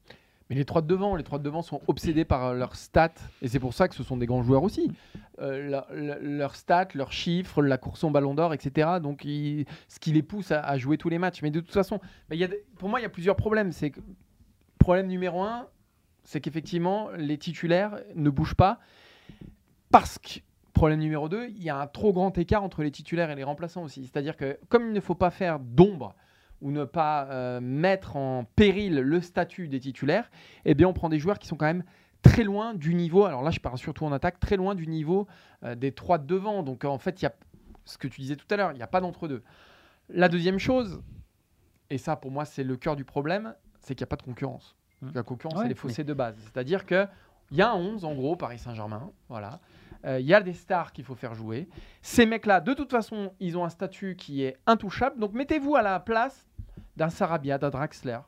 Mais 0.49 0.57
les 0.57 0.65
trois 0.65 0.81
de 0.81 0.87
devant, 0.87 1.17
les 1.17 1.25
trois 1.25 1.39
de 1.39 1.45
devant 1.45 1.63
sont 1.63 1.81
obsédés 1.89 2.25
par 2.25 2.45
euh, 2.47 2.55
leurs 2.55 2.77
stats 2.77 3.11
et 3.43 3.49
c'est 3.49 3.59
pour 3.59 3.75
ça 3.75 3.89
que 3.89 3.95
ce 3.97 4.05
sont 4.05 4.17
des 4.17 4.27
grands 4.27 4.43
joueurs 4.45 4.63
aussi. 4.63 4.93
Euh, 5.41 5.69
leur- 5.69 5.87
leur- 5.93 6.19
leurs 6.21 6.55
stats, 6.55 6.89
leurs 6.95 7.13
chiffres, 7.13 7.63
la 7.63 7.79
course 7.79 8.05
au 8.05 8.11
Ballon 8.11 8.33
d'Or, 8.35 8.55
etc. 8.55 8.89
Donc, 9.03 9.23
ce 9.23 9.99
qui 10.01 10.13
les 10.13 10.23
pousse 10.23 10.53
à, 10.53 10.79
jouer 10.79 10.99
tous 10.99 11.09
les 11.09 11.19
matchs. 11.19 11.43
Mais 11.43 11.51
de 11.51 11.61
toute 11.61 11.73
façon, 11.75 12.01
pour 12.79 12.89
moi, 12.89 13.01
il 13.01 13.03
y 13.03 13.07
a 13.07 13.09
plusieurs 13.11 13.37
problèmes. 13.37 13.73
Problème 14.79 15.09
numéro 15.09 15.43
un, 15.43 15.67
c'est 16.23 16.41
qu'effectivement, 16.41 17.09
les 17.17 17.39
titulaires 17.39 17.99
ne 18.15 18.31
bougent 18.31 18.55
pas 18.55 18.79
parce 19.91 20.19
que 20.19 20.41
problème 20.75 21.01
numéro 21.01 21.29
2, 21.29 21.49
il 21.49 21.63
y 21.63 21.71
a 21.71 21.79
un 21.81 21.87
trop 21.87 22.13
grand 22.13 22.37
écart 22.39 22.63
entre 22.63 22.83
les 22.83 22.91
titulaires 22.91 23.31
et 23.31 23.35
les 23.35 23.45
remplaçants 23.45 23.83
aussi. 23.83 24.03
C'est-à-dire 24.05 24.37
que 24.37 24.59
comme 24.69 24.89
il 24.89 24.93
ne 24.93 25.01
faut 25.01 25.15
pas 25.15 25.31
faire 25.31 25.59
d'ombre 25.59 26.15
ou 26.67 26.73
ne 26.73 26.85
pas 26.85 27.27
euh, 27.31 27.61
mettre 27.61 28.17
en 28.17 28.43
péril 28.57 28.97
le 28.97 29.21
statut 29.21 29.69
des 29.69 29.79
titulaires, 29.79 30.29
eh 30.65 30.75
bien 30.75 30.89
on 30.89 30.93
prend 30.93 31.09
des 31.09 31.21
joueurs 31.21 31.39
qui 31.39 31.47
sont 31.47 31.55
quand 31.55 31.67
même 31.67 31.85
très 32.23 32.43
loin 32.43 32.75
du 32.75 32.93
niveau, 32.95 33.25
alors 33.25 33.45
là 33.45 33.53
je 33.53 33.61
parle 33.61 33.79
surtout 33.79 34.05
en 34.05 34.11
attaque, 34.11 34.41
très 34.41 34.57
loin 34.57 34.75
du 34.75 34.89
niveau 34.89 35.29
euh, 35.63 35.77
des 35.77 35.93
trois 35.93 36.19
de 36.19 36.27
devant. 36.27 36.65
Donc 36.65 36.85
en 36.85 36.99
fait, 36.99 37.23
il 37.23 37.25
y 37.25 37.29
a 37.29 37.35
ce 37.85 37.99
que 37.99 38.09
tu 38.09 38.21
disais 38.21 38.35
tout 38.35 38.49
à 38.51 38.57
l'heure, 38.57 38.73
il 38.73 38.77
n'y 38.77 38.83
a 38.83 38.89
pas 38.89 39.01
d'entre-deux. 39.01 39.45
La 40.09 40.29
deuxième 40.29 40.59
chose, 40.59 41.01
et 41.89 41.99
ça 41.99 42.17
pour 42.17 42.33
moi 42.33 42.45
c'est 42.45 42.65
le 42.65 42.77
cœur 42.77 42.97
du 42.97 43.05
problème, 43.05 43.55
c'est 43.79 43.95
qu'il 43.95 44.03
n'y 44.03 44.09
a 44.09 44.11
pas 44.11 44.17
de 44.17 44.23
concurrence. 44.23 44.75
Mmh. 45.03 45.11
La 45.15 45.23
concurrence, 45.23 45.59
Ouais, 45.61 45.67
elle 45.67 45.71
est 45.71 45.77
faussée 45.77 46.03
de 46.03 46.15
base. 46.15 46.35
C'est-à-dire 46.41 46.85
que 46.85 47.07
il 47.53 47.59
y 47.59 47.63
a 47.63 47.71
un 47.71 47.77
11 47.77 48.05
en 48.05 48.15
gros, 48.17 48.35
Paris 48.35 48.59
Saint-Germain, 48.59 49.13
voilà. 49.29 49.61
Euh, 50.05 50.19
Il 50.19 50.27
y 50.27 50.35
a 50.35 50.41
des 50.41 50.53
stars 50.53 50.93
qu'il 50.93 51.05
faut 51.05 51.15
faire 51.15 51.35
jouer. 51.35 51.69
Ces 52.03 52.27
mecs-là, 52.27 52.61
de 52.61 52.75
toute 52.75 52.91
façon, 52.91 53.33
ils 53.39 53.57
ont 53.57 53.65
un 53.65 53.69
statut 53.69 54.17
qui 54.17 54.43
est 54.43 54.57
intouchable. 54.67 55.21
Donc 55.21 55.33
mettez-vous 55.33 55.77
à 55.77 55.83
la 55.83 56.01
place 56.01 56.45
d'un 56.97 57.11
Sarabia, 57.11 57.59
d'un 57.59 57.71
Draxler, 57.71 58.19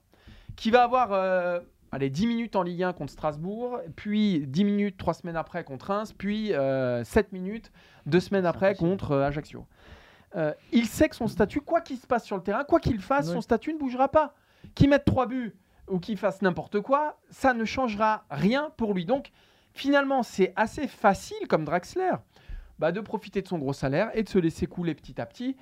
qui 0.57 0.71
va 0.71 0.83
avoir 0.83 1.13
euh, 1.13 1.61
allez, 1.93 2.11
10 2.11 2.27
minutes 2.27 2.57
en 2.57 2.63
Ligue 2.63 2.83
1 2.83 2.93
contre 2.93 3.13
Strasbourg, 3.13 3.81
puis 3.97 4.47
10 4.47 4.65
minutes 4.65 4.97
3 4.99 5.15
semaines 5.15 5.37
après 5.37 5.65
contre 5.65 5.87
Reims, 5.87 6.13
puis 6.17 6.53
euh, 6.55 7.05
7 7.05 7.33
minutes 7.33 7.73
2 8.07 8.21
semaines 8.21 8.47
après 8.47 8.75
contre 8.75 9.13
euh, 9.13 9.27
Ajaccio. 9.27 9.67
Euh, 10.37 10.53
il 10.73 10.87
sait 10.87 11.09
que 11.09 11.17
son 11.17 11.29
statut, 11.29 11.61
quoi 11.61 11.81
qu'il 11.81 11.97
se 11.97 12.07
passe 12.07 12.25
sur 12.25 12.37
le 12.37 12.43
terrain, 12.43 12.65
quoi 12.65 12.81
qu'il 12.81 13.01
fasse, 13.01 13.33
son 13.33 13.41
statut 13.41 13.73
ne 13.73 13.79
bougera 13.79 14.09
pas. 14.09 14.35
Qu'il 14.75 14.91
mette 14.91 15.05
3 15.05 15.27
buts 15.27 15.57
ou 15.89 15.99
qu'il 15.99 16.19
fasse 16.19 16.43
n'importe 16.43 16.81
quoi, 16.81 17.19
ça 17.31 17.55
ne 17.55 17.65
changera 17.65 18.25
rien 18.31 18.71
pour 18.77 18.93
lui. 18.93 19.07
Donc 19.07 19.31
finalement, 19.73 20.23
c'est 20.23 20.53
assez 20.55 20.87
facile 20.87 21.49
comme 21.49 21.65
Draxler 21.65 22.13
bah, 22.79 22.93
de 22.93 23.01
profiter 23.01 23.41
de 23.41 23.49
son 23.49 23.59
gros 23.59 23.73
salaire 23.73 24.11
et 24.13 24.23
de 24.23 24.29
se 24.29 24.39
laisser 24.39 24.67
couler 24.67 24.95
petit 24.95 25.19
à 25.19 25.25
petit. 25.25 25.57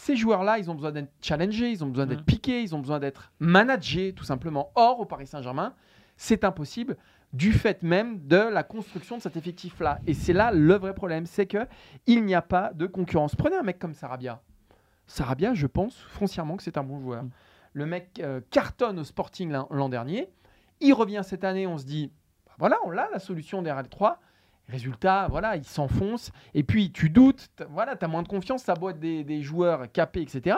Ces 0.00 0.16
joueurs-là, 0.16 0.58
ils 0.58 0.70
ont 0.70 0.74
besoin 0.74 0.92
d'être 0.92 1.12
challengés, 1.20 1.70
ils 1.72 1.84
ont 1.84 1.88
besoin 1.88 2.06
d'être 2.06 2.20
Mhm. 2.20 2.24
piqués, 2.24 2.62
ils 2.62 2.74
ont 2.74 2.78
besoin 2.78 2.98
d'être 2.98 3.30
managés, 3.38 4.14
tout 4.14 4.24
simplement. 4.24 4.72
Or, 4.74 4.98
au 4.98 5.04
Paris 5.04 5.26
Saint-Germain, 5.26 5.74
c'est 6.16 6.42
impossible 6.42 6.96
du 7.34 7.52
fait 7.52 7.82
même 7.82 8.26
de 8.26 8.38
la 8.38 8.62
construction 8.62 9.18
de 9.18 9.22
cet 9.22 9.36
effectif-là. 9.36 9.98
Et 10.06 10.14
c'est 10.14 10.32
là 10.32 10.52
le 10.52 10.74
vrai 10.76 10.94
problème, 10.94 11.26
c'est 11.26 11.44
que 11.44 11.66
il 12.06 12.24
n'y 12.24 12.34
a 12.34 12.40
pas 12.40 12.72
de 12.72 12.86
concurrence. 12.86 13.36
Prenez 13.36 13.56
un 13.56 13.62
mec 13.62 13.78
comme 13.78 13.92
Sarabia. 13.92 14.40
Sarabia, 15.06 15.52
je 15.52 15.66
pense 15.66 15.94
foncièrement 16.08 16.56
que 16.56 16.62
c'est 16.62 16.78
un 16.78 16.82
bon 16.82 16.98
joueur. 16.98 17.24
Mhm. 17.24 17.30
Le 17.74 17.84
mec 17.86 18.20
euh, 18.22 18.40
cartonne 18.50 18.98
au 19.00 19.04
Sporting 19.04 19.52
l'an 19.70 19.88
dernier. 19.90 20.30
Il 20.80 20.94
revient 20.94 21.20
cette 21.22 21.44
année, 21.44 21.66
on 21.66 21.76
se 21.76 21.84
dit, 21.84 22.10
bah 22.46 22.52
voilà, 22.58 22.78
on 22.86 22.90
l'a 22.90 23.10
la 23.12 23.18
solution 23.18 23.60
derrière 23.60 23.82
les 23.82 23.88
trois. 23.90 24.18
Résultat, 24.70 25.26
voilà, 25.30 25.56
il 25.56 25.64
s'enfonce. 25.64 26.30
Et 26.54 26.62
puis, 26.62 26.92
tu 26.92 27.10
doutes, 27.10 27.48
voilà, 27.70 27.96
tu 27.96 28.04
as 28.04 28.08
moins 28.08 28.22
de 28.22 28.28
confiance, 28.28 28.62
ça 28.62 28.74
être 28.90 29.00
des, 29.00 29.24
des 29.24 29.42
joueurs 29.42 29.90
capés, 29.92 30.22
etc. 30.22 30.56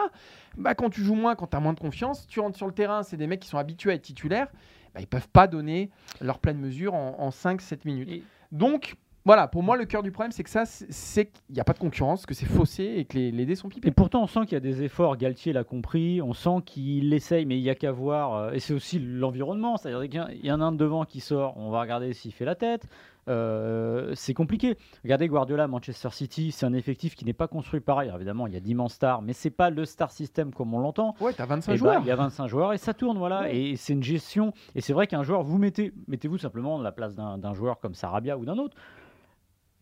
Bah, 0.56 0.74
quand 0.74 0.90
tu 0.90 1.02
joues 1.02 1.14
moins, 1.14 1.34
quand 1.34 1.46
tu 1.48 1.56
as 1.56 1.60
moins 1.60 1.72
de 1.72 1.80
confiance, 1.80 2.26
tu 2.26 2.40
rentres 2.40 2.56
sur 2.56 2.66
le 2.66 2.72
terrain, 2.74 3.02
c'est 3.02 3.16
des 3.16 3.26
mecs 3.26 3.40
qui 3.40 3.48
sont 3.48 3.58
habitués 3.58 3.90
à 3.90 3.94
être 3.94 4.02
titulaires, 4.02 4.48
bah, 4.94 5.00
ils 5.00 5.06
peuvent 5.06 5.28
pas 5.28 5.46
donner 5.46 5.90
leur 6.20 6.38
pleine 6.38 6.58
mesure 6.58 6.94
en, 6.94 7.16
en 7.18 7.30
5-7 7.30 7.80
minutes. 7.86 8.08
Et- 8.10 8.22
Donc, 8.52 8.96
voilà, 9.24 9.46
pour 9.46 9.62
moi, 9.62 9.76
le 9.76 9.84
cœur 9.84 10.02
du 10.02 10.10
problème, 10.10 10.32
c'est 10.32 10.42
que 10.42 10.50
ça, 10.50 10.64
c'est- 10.66 11.26
qu'il 11.26 11.54
n'y 11.54 11.60
a 11.60 11.64
pas 11.64 11.72
de 11.74 11.78
concurrence, 11.78 12.26
que 12.26 12.34
c'est 12.34 12.44
faussé 12.44 12.82
et 12.96 13.04
que 13.04 13.16
les, 13.16 13.30
les 13.30 13.46
dés 13.46 13.54
sont 13.54 13.68
pipés. 13.68 13.86
Et 13.88 13.90
pourtant, 13.92 14.24
on 14.24 14.26
sent 14.26 14.40
qu'il 14.40 14.54
y 14.54 14.56
a 14.56 14.60
des 14.60 14.82
efforts. 14.82 15.16
Galtier 15.16 15.52
l'a 15.52 15.62
compris. 15.62 16.20
On 16.20 16.32
sent 16.34 16.56
qu'il 16.66 17.14
essaye, 17.14 17.46
mais 17.46 17.56
il 17.56 17.62
n'y 17.62 17.70
a 17.70 17.76
qu'à 17.76 17.92
voir. 17.92 18.34
euh, 18.34 18.50
Et 18.52 18.58
c'est 18.58 18.74
aussi 18.74 18.98
l'environnement. 18.98 19.76
C'est-à-dire 19.76 20.02
qu'il 20.10 20.14
y 20.14 20.18
a- 20.18 20.32
il 20.32 20.44
y 20.44 20.50
en 20.50 20.60
a 20.60 20.64
un 20.64 20.72
devant 20.72 21.04
qui 21.04 21.20
sort. 21.20 21.56
On 21.56 21.70
va 21.70 21.80
regarder 21.80 22.12
s'il 22.14 22.32
fait 22.32 22.44
la 22.44 22.56
tête. 22.56 22.88
Euh, 23.28 24.12
c'est 24.14 24.34
compliqué. 24.34 24.76
Regardez 25.04 25.28
Guardiola, 25.28 25.68
Manchester 25.68 26.08
City. 26.10 26.50
C'est 26.52 26.66
un 26.66 26.72
effectif 26.72 27.14
qui 27.14 27.24
n'est 27.24 27.32
pas 27.32 27.46
construit 27.48 27.80
pareil. 27.80 28.08
Alors, 28.08 28.18
évidemment, 28.20 28.46
il 28.46 28.54
y 28.54 28.56
a 28.56 28.60
d'immenses 28.60 28.94
stars, 28.94 29.22
mais 29.22 29.32
c'est 29.32 29.50
pas 29.50 29.70
le 29.70 29.84
star 29.84 30.10
system 30.10 30.52
comme 30.52 30.74
on 30.74 30.80
l'entend. 30.80 31.14
Ouais, 31.20 31.32
tu 31.32 31.40
as 31.42 31.46
25 31.46 31.70
Eh 31.70 31.74
ben, 31.74 31.78
joueurs. 31.78 32.00
il 32.02 32.06
y 32.06 32.10
a 32.10 32.16
25 32.16 32.46
joueurs 32.48 32.72
et 32.72 32.78
ça 32.78 32.94
tourne, 32.94 33.18
voilà. 33.18 33.42
Ouais. 33.42 33.56
Et 33.56 33.76
c'est 33.76 33.92
une 33.92 34.02
gestion. 34.02 34.52
Et 34.74 34.80
c'est 34.80 34.92
vrai 34.92 35.06
qu'un 35.06 35.22
joueur, 35.22 35.42
vous 35.42 35.58
mettez, 35.58 35.92
mettez-vous 36.08 36.38
simplement 36.38 36.78
à 36.80 36.82
la 36.82 36.92
place 36.92 37.14
d'un 37.14 37.54
joueur 37.54 37.78
comme 37.80 37.94
Sarabia 37.94 38.36
ou 38.38 38.44
d'un 38.44 38.58
autre. 38.58 38.76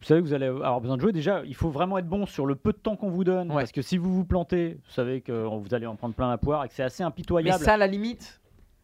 Vous 0.01 0.07
savez 0.07 0.23
que 0.23 0.27
vous 0.27 0.33
allez 0.33 0.47
avoir 0.47 0.81
besoin 0.81 0.97
de 0.97 1.03
jouer. 1.03 1.13
Déjà, 1.13 1.43
il 1.45 1.55
faut 1.55 1.69
vraiment 1.69 1.99
être 1.99 2.09
bon 2.09 2.25
sur 2.25 2.47
le 2.47 2.55
peu 2.57 2.73
de 2.73 2.79
temps 2.79 2.97
qu'on 2.97 3.11
vous 3.11 3.23
donne. 3.25 3.49
Ouais. 3.49 3.57
Parce 3.57 3.73
que 3.73 3.83
si 3.83 3.99
vous 3.99 4.11
vous 4.15 4.25
plantez, 4.25 4.79
vous 4.87 4.91
savez 4.93 5.21
que 5.21 5.33
vous 5.47 5.75
allez 5.75 5.87
en 5.87 5.95
prendre 5.97 6.15
plein 6.15 6.31
la 6.31 6.39
poire 6.39 6.65
et 6.65 6.69
que 6.69 6.75
c'est 6.75 6.83
assez 6.83 7.03
Mais 7.03 7.09
impitoyable. 7.09 7.63
ça, 7.63 7.75
à 7.75 7.77
la 7.77 7.87
limite, 7.87 8.40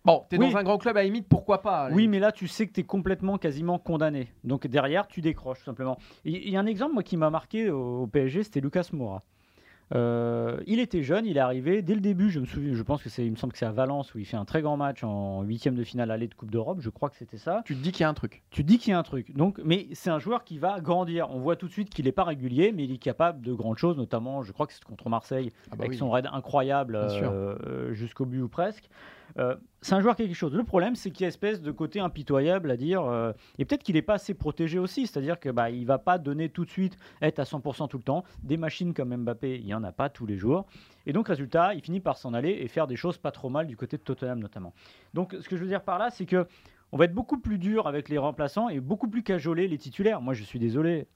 bon, 0.06 0.24
tu 0.30 0.36
es 0.36 0.38
Oui. 0.38 0.50
dans 0.50 0.56
un 0.58 0.62
grand 0.62 0.78
club, 0.78 0.96
à 0.96 1.00
la 1.00 1.04
limite, 1.04 1.28
pourquoi 1.28 1.60
pas 1.60 1.90
Oui, 1.92 2.08
mais 2.08 2.18
là, 2.18 2.32
tu 2.32 2.48
sais 2.48 2.66
que 2.66 2.72
tu 2.72 2.80
es 2.80 2.84
complètement, 2.84 3.36
quasiment 3.36 3.78
condamné. 3.78 4.28
Donc 4.44 4.66
derrière, 4.66 5.06
tu 5.06 5.20
décroches 5.20 5.58
tout 5.58 5.64
simplement. 5.66 5.98
Il 6.24 6.48
y 6.48 6.56
a 6.56 6.60
un 6.60 6.66
exemple 6.66 6.94
moi, 6.94 7.02
qui 7.02 7.16
m'a 7.18 7.28
marqué 7.30 7.68
au, 7.70 8.02
au 8.02 8.06
PSG, 8.06 8.44
c'était 8.44 8.60
Lucas 8.60 8.88
Moura. 8.92 9.20
Euh, 9.94 10.60
il 10.66 10.80
était 10.80 11.04
jeune, 11.04 11.26
il 11.26 11.36
est 11.36 11.40
arrivé 11.40 11.80
dès 11.80 11.94
le 11.94 12.00
début. 12.00 12.28
Je 12.30 12.40
me 12.40 12.44
souviens, 12.44 12.74
je 12.74 12.82
pense 12.82 13.04
que 13.04 13.08
c'est, 13.08 13.24
il 13.24 13.30
me 13.30 13.36
semble 13.36 13.52
que 13.52 13.58
c'est 13.60 13.66
à 13.66 13.70
Valence 13.70 14.14
où 14.14 14.18
il 14.18 14.24
fait 14.24 14.36
un 14.36 14.44
très 14.44 14.60
grand 14.60 14.76
match 14.76 15.04
en 15.04 15.42
huitième 15.42 15.76
de 15.76 15.84
finale 15.84 16.10
aller 16.10 16.26
de 16.26 16.34
Coupe 16.34 16.50
d'Europe. 16.50 16.78
Je 16.80 16.90
crois 16.90 17.08
que 17.08 17.14
c'était 17.16 17.38
ça. 17.38 17.62
Tu 17.64 17.76
te 17.76 17.80
dis 17.82 17.92
qu'il 17.92 18.00
y 18.00 18.04
a 18.04 18.08
un 18.08 18.14
truc. 18.14 18.42
Tu 18.50 18.62
te 18.62 18.66
dis 18.66 18.78
qu'il 18.78 18.90
y 18.90 18.94
a 18.94 18.98
un 18.98 19.04
truc. 19.04 19.32
Donc, 19.36 19.60
mais 19.64 19.86
c'est 19.92 20.10
un 20.10 20.18
joueur 20.18 20.42
qui 20.42 20.58
va 20.58 20.80
grandir. 20.80 21.28
On 21.30 21.38
voit 21.38 21.54
tout 21.54 21.68
de 21.68 21.72
suite 21.72 21.90
qu'il 21.90 22.06
n'est 22.06 22.12
pas 22.12 22.24
régulier, 22.24 22.72
mais 22.72 22.82
il 22.82 22.92
est 22.92 22.98
capable 22.98 23.42
de 23.42 23.52
grandes 23.52 23.78
choses, 23.78 23.96
notamment, 23.96 24.42
je 24.42 24.50
crois 24.50 24.66
que 24.66 24.72
c'est 24.72 24.82
contre 24.82 25.08
Marseille, 25.08 25.52
Ah 25.66 25.76
bah 25.76 25.76
avec 25.80 25.90
oui. 25.92 25.98
son 25.98 26.10
raid 26.10 26.26
incroyable 26.32 26.96
euh, 26.96 27.94
jusqu'au 27.94 28.24
but 28.24 28.40
ou 28.42 28.48
presque. 28.48 28.88
Euh, 29.38 29.56
c'est 29.80 29.94
un 29.94 30.00
joueur 30.00 30.16
quelque 30.16 30.34
chose. 30.34 30.54
Le 30.54 30.64
problème, 30.64 30.96
c'est 30.96 31.10
qu'il 31.10 31.22
y 31.22 31.24
a 31.24 31.28
espèce 31.28 31.60
de 31.60 31.70
côté 31.70 32.00
impitoyable 32.00 32.70
à 32.70 32.76
dire, 32.76 33.04
euh, 33.04 33.32
et 33.58 33.64
peut-être 33.64 33.82
qu'il 33.82 33.94
n'est 33.94 34.02
pas 34.02 34.14
assez 34.14 34.34
protégé 34.34 34.78
aussi, 34.78 35.06
c'est-à-dire 35.06 35.38
que 35.38 35.48
bah, 35.48 35.70
il 35.70 35.86
va 35.86 35.98
pas 35.98 36.18
donner 36.18 36.48
tout 36.48 36.64
de 36.64 36.70
suite, 36.70 36.96
être 37.22 37.38
à 37.38 37.44
100% 37.44 37.88
tout 37.88 37.98
le 37.98 38.02
temps. 38.02 38.24
Des 38.42 38.56
machines 38.56 38.94
comme 38.94 39.14
Mbappé, 39.16 39.56
il 39.56 39.66
y 39.66 39.74
en 39.74 39.84
a 39.84 39.92
pas 39.92 40.08
tous 40.08 40.26
les 40.26 40.36
jours, 40.36 40.66
et 41.06 41.12
donc 41.12 41.28
résultat, 41.28 41.74
il 41.74 41.82
finit 41.82 42.00
par 42.00 42.16
s'en 42.16 42.34
aller 42.34 42.50
et 42.50 42.68
faire 42.68 42.86
des 42.86 42.96
choses 42.96 43.18
pas 43.18 43.30
trop 43.30 43.48
mal 43.48 43.66
du 43.66 43.76
côté 43.76 43.96
de 43.96 44.02
Tottenham 44.02 44.38
notamment. 44.38 44.72
Donc, 45.14 45.36
ce 45.40 45.48
que 45.48 45.56
je 45.56 45.62
veux 45.62 45.68
dire 45.68 45.82
par 45.82 45.98
là, 45.98 46.10
c'est 46.10 46.26
que 46.26 46.46
on 46.92 46.96
va 46.96 47.06
être 47.06 47.14
beaucoup 47.14 47.38
plus 47.38 47.58
dur 47.58 47.86
avec 47.88 48.08
les 48.08 48.18
remplaçants 48.18 48.68
et 48.68 48.80
beaucoup 48.80 49.08
plus 49.08 49.22
cajoler 49.22 49.66
les 49.66 49.78
titulaires. 49.78 50.20
Moi, 50.20 50.34
je 50.34 50.44
suis 50.44 50.60
désolé, 50.60 51.08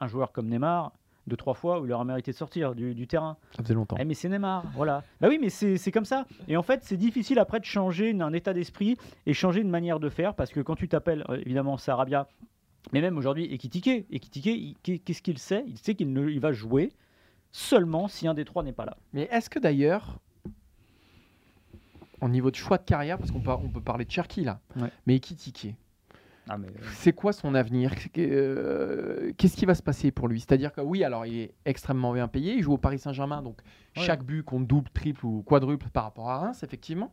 un 0.00 0.06
joueur 0.06 0.32
comme 0.32 0.48
Neymar, 0.48 0.92
deux, 1.26 1.36
trois 1.36 1.54
fois 1.54 1.80
où 1.80 1.86
il 1.86 1.92
aura 1.92 2.04
mérité 2.04 2.30
de 2.32 2.36
sortir 2.36 2.74
du, 2.74 2.94
du 2.94 3.06
terrain. 3.06 3.36
Ça 3.56 3.62
faisait 3.62 3.74
longtemps. 3.74 3.96
Eh, 3.98 4.04
mais 4.04 4.14
c'est 4.14 4.28
Neymar, 4.28 4.64
voilà. 4.74 5.02
Bah 5.20 5.28
oui, 5.30 5.38
mais 5.40 5.48
c'est 5.50 5.76
c'est 5.78 5.90
comme 5.92 6.04
ça. 6.04 6.26
Et 6.48 6.56
en 6.56 6.62
fait, 6.62 6.80
c'est 6.84 6.96
difficile 6.96 7.38
après 7.38 7.60
de 7.60 7.64
changer 7.64 8.14
un 8.20 8.32
état 8.32 8.52
d'esprit 8.52 8.96
et 9.26 9.32
changer 9.34 9.60
une 9.60 9.70
manière 9.70 10.00
de 10.00 10.08
faire 10.08 10.34
parce 10.34 10.50
que 10.50 10.60
quand 10.60 10.76
tu 10.76 10.88
t'appelles 10.88 11.24
euh, 11.28 11.36
évidemment 11.40 11.76
Sarabia, 11.78 12.28
mais 12.92 13.00
même 13.00 13.16
aujourd'hui 13.16 13.44
Ekitike, 13.52 14.06
Ekitike, 14.10 15.02
qu'est-ce 15.04 15.22
qu'il 15.22 15.38
sait? 15.38 15.64
Il 15.66 15.78
sait 15.78 15.94
qu'il 15.94 16.12
ne- 16.12 16.28
il 16.28 16.40
va 16.40 16.52
jouer 16.52 16.92
seulement 17.52 18.08
si 18.08 18.26
un 18.28 18.34
des 18.34 18.44
trois 18.44 18.62
n'est 18.62 18.72
pas 18.72 18.84
là. 18.84 18.96
Mais 19.12 19.28
est-ce 19.32 19.48
que 19.48 19.58
d'ailleurs, 19.58 20.18
au 22.20 22.28
niveau 22.28 22.50
de 22.50 22.56
choix 22.56 22.78
de 22.78 22.84
carrière, 22.84 23.18
parce 23.18 23.30
qu'on 23.30 23.40
peut, 23.40 23.50
on 23.50 23.68
peut 23.68 23.80
parler 23.80 24.04
de 24.04 24.10
Cherki 24.10 24.42
là, 24.44 24.60
Ouais. 24.76 24.88
mais 25.06 25.16
Ekitike, 25.16 25.74
Ah, 26.48 26.58
mais, 26.58 26.68
euh, 26.68 26.72
c'est 26.92 27.12
quoi 27.12 27.32
son 27.32 27.54
avenir? 27.54 27.92
Euh, 28.18 29.32
Qu'est-ce 29.38 29.56
qui 29.56 29.64
va 29.64 29.74
se 29.74 29.82
passer 29.82 30.10
pour 30.10 30.28
lui? 30.28 30.40
C'est-à-dire 30.40 30.72
que 30.72 30.80
oui, 30.80 31.02
alors 31.04 31.24
il 31.24 31.38
est 31.38 31.54
extrêmement 31.64 32.12
bien 32.12 32.28
payé, 32.28 32.54
il 32.54 32.62
joue 32.62 32.74
au 32.74 32.78
Paris 32.78 32.98
Saint-Germain, 32.98 33.40
donc 33.42 33.58
Ouais. 33.96 34.02
chaque 34.02 34.24
but 34.24 34.42
compte 34.42 34.66
double, 34.66 34.90
triple 34.92 35.24
ou 35.24 35.42
quadruple 35.42 35.86
par 35.90 36.04
rapport 36.04 36.28
à 36.30 36.38
Reims, 36.38 36.62
effectivement. 36.62 37.12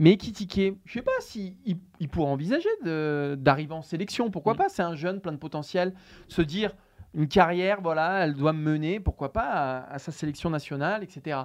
Mais 0.00 0.12
Ekitike, 0.12 0.76
je 0.84 0.92
sais 0.92 1.02
pas 1.02 1.12
si 1.20 1.56
il, 1.64 1.76
il 2.00 2.08
pourrait 2.08 2.30
envisager 2.32 2.68
d'arriver 2.82 3.74
en 3.74 3.82
sélection, 3.82 4.30
pourquoi 4.30 4.54
Mm. 4.54 4.56
pas? 4.56 4.68
C'est 4.68 4.82
un 4.82 4.96
jeune 4.96 5.20
plein 5.20 5.32
de 5.32 5.36
potentiel, 5.38 5.94
se 6.28 6.42
dire 6.42 6.74
une 7.14 7.28
carrière, 7.28 7.80
voilà, 7.80 8.24
elle 8.24 8.34
doit 8.34 8.52
me 8.52 8.58
mener, 8.72 8.98
pourquoi 8.98 9.32
pas 9.32 9.42
à, 9.82 9.92
à 9.94 9.98
sa 10.00 10.10
sélection 10.10 10.50
nationale, 10.50 11.04
etc. 11.04 11.38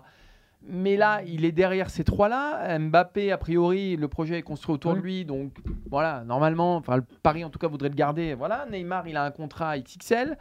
Mais 0.62 0.98
là, 0.98 1.22
il 1.25 1.46
est 1.46 1.51
derrière 1.54 1.89
ces 1.89 2.04
trois-là. 2.04 2.78
Mbappé, 2.78 3.32
a 3.32 3.38
priori, 3.38 3.96
le 3.96 4.08
projet 4.08 4.38
est 4.39 4.42
construit 4.42 4.75
autour 4.75 4.94
de 4.94 5.00
lui. 5.00 5.24
Donc, 5.25 5.54
voilà, 5.89 6.24
normalement, 6.25 6.75
enfin, 6.75 6.98
le 6.98 7.04
Paris, 7.24 7.46
en 7.46 7.50
tout 7.50 7.60
cas, 7.60 7.68
voudrait 7.68 7.89
le 7.89 7.96
garder. 7.96 8.34
Voilà, 8.34 8.66
Neymar, 8.70 9.08
il 9.08 9.16
a 9.18 9.24
un 9.24 9.32
contrat 9.32 9.80
XXL. 9.80 10.38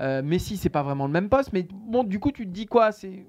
Euh, 0.00 0.22
Messi, 0.22 0.56
c'est 0.56 0.68
pas 0.70 0.82
vraiment 0.82 1.06
le 1.06 1.12
même 1.12 1.28
poste. 1.28 1.52
Mais 1.52 1.66
bon, 1.70 2.02
du 2.04 2.18
coup, 2.18 2.32
tu 2.32 2.46
te 2.46 2.50
dis 2.50 2.66
quoi 2.66 2.90
C'est 2.90 3.24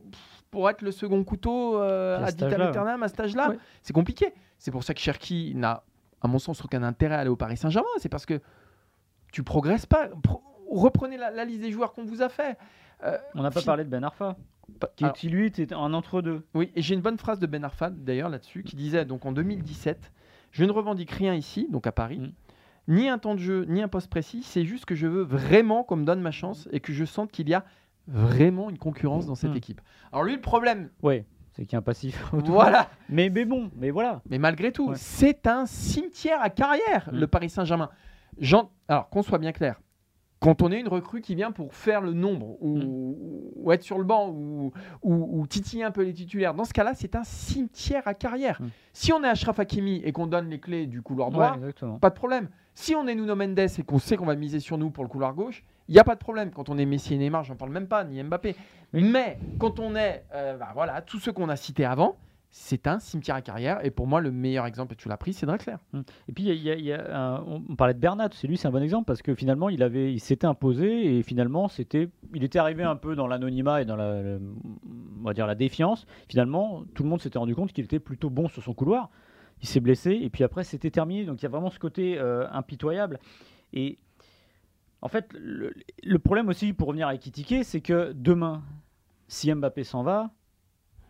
pour 0.49 0.69
être 0.69 0.81
le 0.81 0.91
second 0.91 1.23
couteau 1.23 1.79
euh, 1.79 2.17
À 2.23 2.31
vitam 2.31 2.59
aeternam, 2.61 3.03
à 3.03 3.07
cet 3.07 3.19
âge-là, 3.19 3.49
Ouais. 3.51 3.57
c'est 3.83 3.93
compliqué. 3.93 4.33
C'est 4.57 4.71
pour 4.71 4.83
ça 4.83 4.93
que 4.95 4.99
Cherki 4.99 5.53
n'a, 5.55 5.83
à 6.21 6.27
mon 6.27 6.39
sens, 6.39 6.63
aucun 6.65 6.81
intérêt 6.83 7.15
à 7.15 7.19
aller 7.19 7.29
au 7.29 7.35
Paris 7.37 7.55
Saint-Germain. 7.57 7.87
C'est 7.99 8.09
parce 8.09 8.25
que 8.25 8.39
tu 9.31 9.43
progresses 9.43 9.85
pas. 9.85 10.07
Pro- 10.23 10.41
reprenez 10.69 11.17
la, 11.17 11.29
la 11.31 11.45
liste 11.45 11.61
des 11.61 11.71
joueurs 11.71 11.93
qu'on 11.93 12.03
vous 12.03 12.21
a 12.21 12.29
fait. 12.29 12.57
Euh, 13.03 13.17
on 13.35 13.41
n'a 13.41 13.51
pas 13.51 13.61
parlé 13.61 13.83
de 13.83 13.89
Ben 13.89 14.03
Arfa, 14.03 14.35
qui, 14.95 15.03
alors- 15.03 15.15
qui, 15.15 15.29
lui 15.29 15.47
était 15.47 15.73
un 15.73 15.93
entre-deux. 15.93 16.45
oui, 16.53 16.71
et 16.75 16.81
j'ai 16.81 16.93
une 16.95 17.01
bonne 17.01 17.17
phrase 17.17 17.39
de 17.39 17.47
Ben 17.47 17.63
Arfa 17.63 17.89
d'ailleurs 17.89 18.29
là-dessus 18.29 18.63
qui 18.63 18.75
disait 18.75 19.05
donc 19.05 19.25
en 19.25 19.31
2017 19.31 20.11
Je 20.51 20.65
ne 20.65 20.71
revendique 20.71 21.11
rien 21.11 21.33
ici, 21.33 21.67
donc 21.71 21.87
à 21.87 21.91
Paris, 21.93 22.19
Mm. 22.19 22.31
ni 22.89 23.07
un 23.09 23.17
temps 23.17 23.35
de 23.35 23.39
jeu, 23.39 23.65
ni 23.69 23.81
un 23.81 23.87
poste 23.87 24.09
précis, 24.09 24.43
c'est 24.43 24.65
juste 24.65 24.83
que 24.85 24.95
je 24.95 25.07
veux 25.07 25.21
vraiment 25.23 25.83
qu'on 25.83 25.95
me 25.95 26.03
donne 26.03 26.19
ma 26.21 26.31
chance 26.31 26.67
et 26.73 26.79
que 26.81 26.91
je 26.91 27.05
sente 27.05 27.31
qu'il 27.31 27.47
y 27.47 27.53
a 27.53 27.63
vraiment 28.07 28.69
une 28.69 28.77
concurrence 28.77 29.25
dans 29.27 29.35
cette 29.35 29.51
Mm. 29.53 29.57
équipe. 29.57 29.81
Alors 30.11 30.25
lui, 30.25 30.35
le 30.35 30.41
problème, 30.41 30.89
Ouais, 31.01 31.25
c'est 31.53 31.63
qu'il 31.63 31.73
y 31.73 31.75
a 31.75 31.79
un 31.79 31.81
passif. 31.83 32.21
autour. 32.33 32.55
voilà, 32.55 32.89
Mais, 33.07 33.29
mais 33.29 33.45
bon, 33.45 33.71
mais 33.77 33.91
voilà. 33.91 34.21
mais 34.29 34.37
malgré 34.39 34.71
tout, 34.73 34.89
Ouais. 34.89 34.95
c'est 34.97 35.47
un 35.47 35.65
cimetière 35.65 36.41
à 36.41 36.49
carrière, 36.49 37.09
Mm. 37.11 37.17
le 37.19 37.27
Paris 37.27 37.49
Saint-Germain. 37.49 37.89
Alors 38.89 39.09
qu'on 39.09 39.23
soit 39.23 39.37
bien 39.37 39.51
clair, 39.53 39.79
quand 40.41 40.61
on 40.63 40.71
est 40.71 40.79
une 40.79 40.87
recrue 40.89 41.21
qui 41.21 41.35
vient 41.35 41.51
pour 41.51 41.73
faire 41.73 42.01
le 42.01 42.11
nombre 42.13 42.57
ou, 42.61 42.77
Mm. 42.77 43.15
ou 43.55 43.71
être 43.71 43.83
sur 43.83 43.97
le 43.99 44.03
banc 44.03 44.27
ou, 44.29 44.73
ou- 45.03 45.39
ou 45.39 45.47
titiller 45.47 45.83
un 45.85 45.91
peu 45.91 46.01
les 46.03 46.13
titulaires, 46.13 46.53
dans 46.55 46.65
ce 46.65 46.73
cas-là, 46.73 46.91
c'est 46.95 47.15
un 47.15 47.23
cimetière 47.23 48.03
à 48.07 48.13
carrière. 48.15 48.59
Mm. 48.61 48.67
Si 48.91 49.13
on 49.13 49.23
est 49.23 49.27
Ashraf 49.29 49.59
Hakimi 49.59 50.01
et 50.03 50.11
qu'on 50.11 50.27
donne 50.27 50.49
les 50.49 50.59
clés 50.59 50.87
du 50.87 51.01
couloir 51.01 51.29
droit, 51.29 51.57
Ouais, 51.57 51.73
pas 52.01 52.09
de 52.09 52.15
problème. 52.15 52.49
Si 52.73 52.95
on 52.95 53.05
est 53.07 53.15
Nuno 53.15 53.35
Mendes 53.35 53.59
et 53.59 53.83
qu'on 53.85 53.99
sait 53.99 54.17
qu'on 54.17 54.25
va 54.25 54.35
miser 54.35 54.59
sur 54.59 54.77
nous 54.77 54.89
pour 54.89 55.03
le 55.03 55.09
couloir 55.09 55.33
gauche, 55.33 55.63
il 55.87 55.93
n'y 55.93 55.99
a 55.99 56.03
pas 56.03 56.15
de 56.15 56.19
problème. 56.19 56.51
Quand 56.51 56.69
on 56.69 56.77
est 56.77 56.85
Messi 56.85 57.13
et 57.13 57.17
Neymar, 57.17 57.43
j'en 57.43 57.55
parle 57.55 57.71
même 57.71 57.87
pas, 57.87 58.03
ni 58.03 58.21
Mbappé. 58.23 58.55
Mais 58.93 59.37
quand 59.59 59.79
on 59.79 59.95
est, 59.95 60.23
euh, 60.33 60.57
bah 60.57 60.69
voilà, 60.73 61.01
tous 61.01 61.19
ceux 61.19 61.33
qu'on 61.33 61.49
a 61.49 61.55
cités 61.55 61.85
avant, 61.85 62.15
c'est 62.53 62.85
un 62.85 62.99
cimetière 62.99 63.37
à 63.37 63.41
carrière. 63.41 63.83
Et 63.85 63.91
pour 63.91 64.07
moi, 64.07 64.19
le 64.19 64.29
meilleur 64.29 64.65
exemple, 64.65 64.93
et 64.93 64.95
tu 64.97 65.07
l'as 65.07 65.15
pris, 65.15 65.31
c'est 65.31 65.45
Drexler. 65.45 65.75
Et 66.27 66.33
puis, 66.33 66.51
on 66.91 67.75
parlait 67.77 67.93
de 67.93 67.99
Bernat, 67.99 68.29
c'est 68.33 68.45
lui, 68.45 68.57
c'est 68.57 68.67
un 68.67 68.71
bon 68.71 68.83
exemple 68.83 69.05
parce 69.05 69.21
que 69.21 69.33
finalement, 69.33 69.69
il, 69.69 69.81
il 69.81 70.19
s'était 70.19 70.47
imposé 70.47 71.17
et 71.17 71.23
finalement, 71.23 71.69
c'était, 71.69 72.09
il 72.33 72.43
était 72.43 72.59
arrivé 72.59 72.83
un 72.83 72.97
peu 72.97 73.15
dans 73.15 73.25
l'anonymat 73.25 73.81
et 73.81 73.85
dans 73.85 73.95
la, 73.95 74.37
on 75.19 75.23
va 75.23 75.33
dire 75.33 75.47
la 75.47 75.55
défiance. 75.55 76.05
Finalement, 76.27 76.83
tout 76.93 77.03
le 77.03 77.09
monde 77.09 77.21
s'était 77.21 77.39
rendu 77.39 77.55
compte 77.55 77.71
qu'il 77.71 77.85
était 77.85 77.99
plutôt 77.99 78.29
bon 78.29 78.49
sur 78.49 78.61
son 78.61 78.73
couloir. 78.73 79.09
Il 79.61 79.67
s'est 79.67 79.79
blessé 79.79 80.11
et 80.11 80.29
puis 80.29 80.43
après, 80.43 80.65
c'était 80.65 80.91
terminé. 80.91 81.23
Donc, 81.23 81.41
il 81.41 81.43
y 81.43 81.45
a 81.45 81.49
vraiment 81.49 81.69
ce 81.69 81.79
côté 81.79 82.19
euh, 82.19 82.47
impitoyable. 82.51 83.19
Et 83.71 83.97
en 85.01 85.07
fait, 85.07 85.29
le, 85.39 85.73
le 86.03 86.19
problème 86.19 86.49
aussi, 86.49 86.73
pour 86.73 86.89
revenir 86.89 87.07
à 87.07 87.15
Ekitike, 87.15 87.63
c'est 87.63 87.81
que 87.81 88.11
demain, 88.13 88.61
si 89.29 89.53
Mbappé 89.53 89.85
s'en 89.85 90.03
va, 90.03 90.31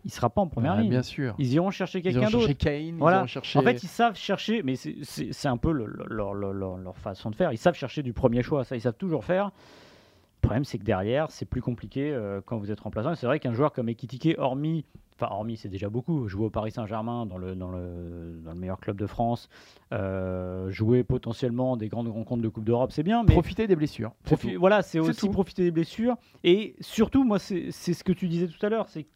il 0.04 0.10
sera 0.10 0.30
pas 0.30 0.40
en 0.40 0.48
première 0.48 0.72
Ah, 0.72 0.80
ligne. 0.80 0.90
bien 0.90 1.02
sûr. 1.02 1.34
Ils 1.38 1.52
iront 1.54 1.70
chercher 1.70 1.98
Ils 1.98 2.02
quelqu'un 2.02 2.30
d'autre. 2.30 2.40
cherché 2.40 2.54
Kane, 2.54 2.96
Voilà. 2.98 3.22
ils 3.24 3.28
cherché. 3.28 3.58
En 3.58 3.62
fait, 3.62 3.82
ils 3.82 3.88
savent 3.88 4.16
chercher, 4.16 4.62
mais 4.62 4.76
c'est- 4.76 5.46
un 5.46 5.56
peu 5.56 5.72
le- 5.72 5.86
le- 5.86 6.06
leur, 6.08 6.34
leur- 6.34 6.52
leur- 6.52 6.76
leur 6.76 6.96
façon 6.96 7.30
de 7.30 7.36
faire. 7.36 7.52
Ils 7.52 7.58
savent 7.58 7.74
chercher 7.74 8.02
du 8.02 8.12
premier 8.12 8.42
choix, 8.42 8.64
ça, 8.64 8.76
ils 8.76 8.80
savent 8.80 8.96
toujours 8.96 9.24
faire. 9.24 9.46
Le 9.46 10.48
problème, 10.48 10.64
c'est 10.64 10.78
que 10.78 10.84
derrière, 10.84 11.30
c'est 11.30 11.44
plus 11.46 11.62
compliqué 11.62 12.10
euh, 12.12 12.40
quand 12.44 12.58
vous 12.58 12.72
êtes 12.72 12.80
remplaçant. 12.80 13.14
C'est 13.14 13.26
vrai 13.26 13.38
qu'un 13.38 13.52
joueur 13.52 13.72
comme 13.72 13.88
Ekitike, 13.88 14.34
hormis, 14.38 14.84
enfin, 15.14 15.32
hormis, 15.32 15.56
c'est 15.56 15.68
déjà 15.68 15.88
beaucoup, 15.88 16.26
jouer 16.26 16.46
au 16.46 16.50
Paris 16.50 16.72
Saint-Germain, 16.72 17.26
dans 17.26 17.38
le, 17.38 17.54
dans, 17.54 17.70
le, 17.70 18.40
dans 18.44 18.50
le 18.52 18.58
meilleur 18.58 18.80
club 18.80 18.96
de 18.96 19.06
France, 19.06 19.48
euh, 19.92 20.68
jouer 20.70 21.04
potentiellement 21.04 21.76
des 21.76 21.88
grandes 21.88 22.08
rencontres 22.08 22.42
de 22.42 22.48
Coupe 22.48 22.64
d'Europe, 22.64 22.90
c'est 22.92 23.04
bien, 23.04 23.22
mais 23.22 23.32
profiter 23.34 23.68
des 23.68 23.76
blessures. 23.76 24.12
Profi- 24.26 24.54
tout. 24.54 24.58
voilà, 24.58 24.82
c'est 24.82 24.98
aussi 24.98 25.20
tout. 25.26 25.30
profiter 25.30 25.62
des 25.62 25.70
blessures. 25.70 26.16
Et 26.42 26.74
surtout, 26.80 27.22
moi, 27.22 27.38
c'est 27.38 27.70
c'est 27.70 27.94
ce 27.94 28.02
que 28.02 28.12
tu 28.12 28.26
disais 28.26 28.48
tout 28.48 28.64
à 28.66 28.68
l'heure, 28.68 28.88
c'est 28.88 29.06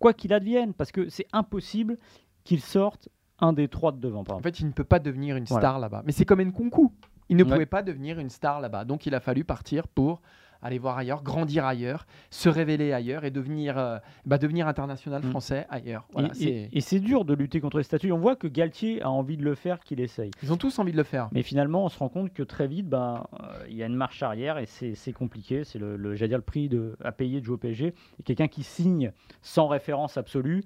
quoi 0.00 0.12
qu'il 0.14 0.32
advienne, 0.32 0.74
parce 0.74 0.90
que 0.90 1.08
c'est 1.08 1.26
impossible 1.32 1.96
qu'il 2.42 2.60
sorte 2.60 3.08
un 3.38 3.52
des 3.52 3.68
trois 3.68 3.92
de 3.92 3.98
devant. 3.98 4.24
En 4.28 4.40
fait, 4.40 4.58
il 4.58 4.66
ne 4.66 4.72
peut 4.72 4.82
pas 4.84 4.98
devenir 4.98 5.36
une 5.36 5.44
Voilà. 5.44 5.68
star 5.68 5.78
là-bas. 5.78 6.02
Mais 6.04 6.10
c'est 6.12 6.24
comme 6.24 6.42
Nkunku. 6.42 6.90
Il 7.28 7.36
ne 7.36 7.44
Ouais. 7.44 7.50
pouvait 7.52 7.66
pas 7.66 7.82
devenir 7.82 8.18
une 8.18 8.28
star 8.30 8.60
là-bas. 8.60 8.84
Donc, 8.84 9.06
il 9.06 9.14
a 9.14 9.20
fallu 9.20 9.44
partir 9.44 9.86
pour 9.86 10.20
aller 10.62 10.78
voir 10.78 10.98
ailleurs, 10.98 11.22
grandir 11.22 11.64
ailleurs, 11.64 12.06
se 12.30 12.48
révéler 12.48 12.92
ailleurs 12.92 13.24
et 13.24 13.30
devenir, 13.30 13.78
euh, 13.78 13.98
bah, 14.26 14.38
devenir 14.38 14.68
international 14.68 15.22
Mm. 15.24 15.30
français 15.30 15.66
ailleurs. 15.70 16.06
Voilà, 16.12 16.28
Et- 16.40 16.68
c'est- 16.80 17.00
dur 17.00 17.24
de 17.24 17.34
lutter 17.34 17.60
contre 17.60 17.78
les 17.78 17.84
statuts. 17.84 18.12
On 18.12 18.18
voit 18.18 18.36
que 18.36 18.46
Galtier 18.46 19.00
a 19.02 19.10
envie 19.10 19.36
de 19.36 19.42
le 19.44 19.54
faire, 19.54 19.80
qu'il 19.80 20.00
essaye. 20.00 20.30
Ils 20.42 20.52
ont 20.52 20.56
tous 20.56 20.78
envie 20.78 20.92
de 20.92 20.96
le 20.96 21.02
faire. 21.02 21.28
Mais 21.32 21.42
finalement, 21.42 21.84
on 21.84 21.88
se 21.88 21.98
rend 21.98 22.08
compte 22.08 22.32
que 22.34 22.42
très 22.42 22.66
vite, 22.66 22.88
ben, 22.88 23.24
euh, 23.40 23.64
il 23.68 23.76
y 23.76 23.82
a 23.82 23.86
une 23.86 23.94
marche 23.94 24.22
arrière 24.22 24.58
et 24.58 24.66
c'est 24.66 25.12
compliqué. 25.12 25.64
C'est 25.64 25.78
le, 25.78 25.96
le, 25.96 26.14
dire 26.16 26.36
le 26.36 26.42
prix 26.42 26.68
de, 26.68 26.96
à 27.02 27.12
payer 27.12 27.40
de 27.40 27.44
jouer 27.46 27.54
au 27.54 27.58
PSG. 27.58 27.94
Et 28.18 28.22
quelqu'un 28.22 28.48
qui 28.48 28.62
signe 28.62 29.12
sans 29.42 29.66
référence 29.68 30.16
absolue, 30.16 30.62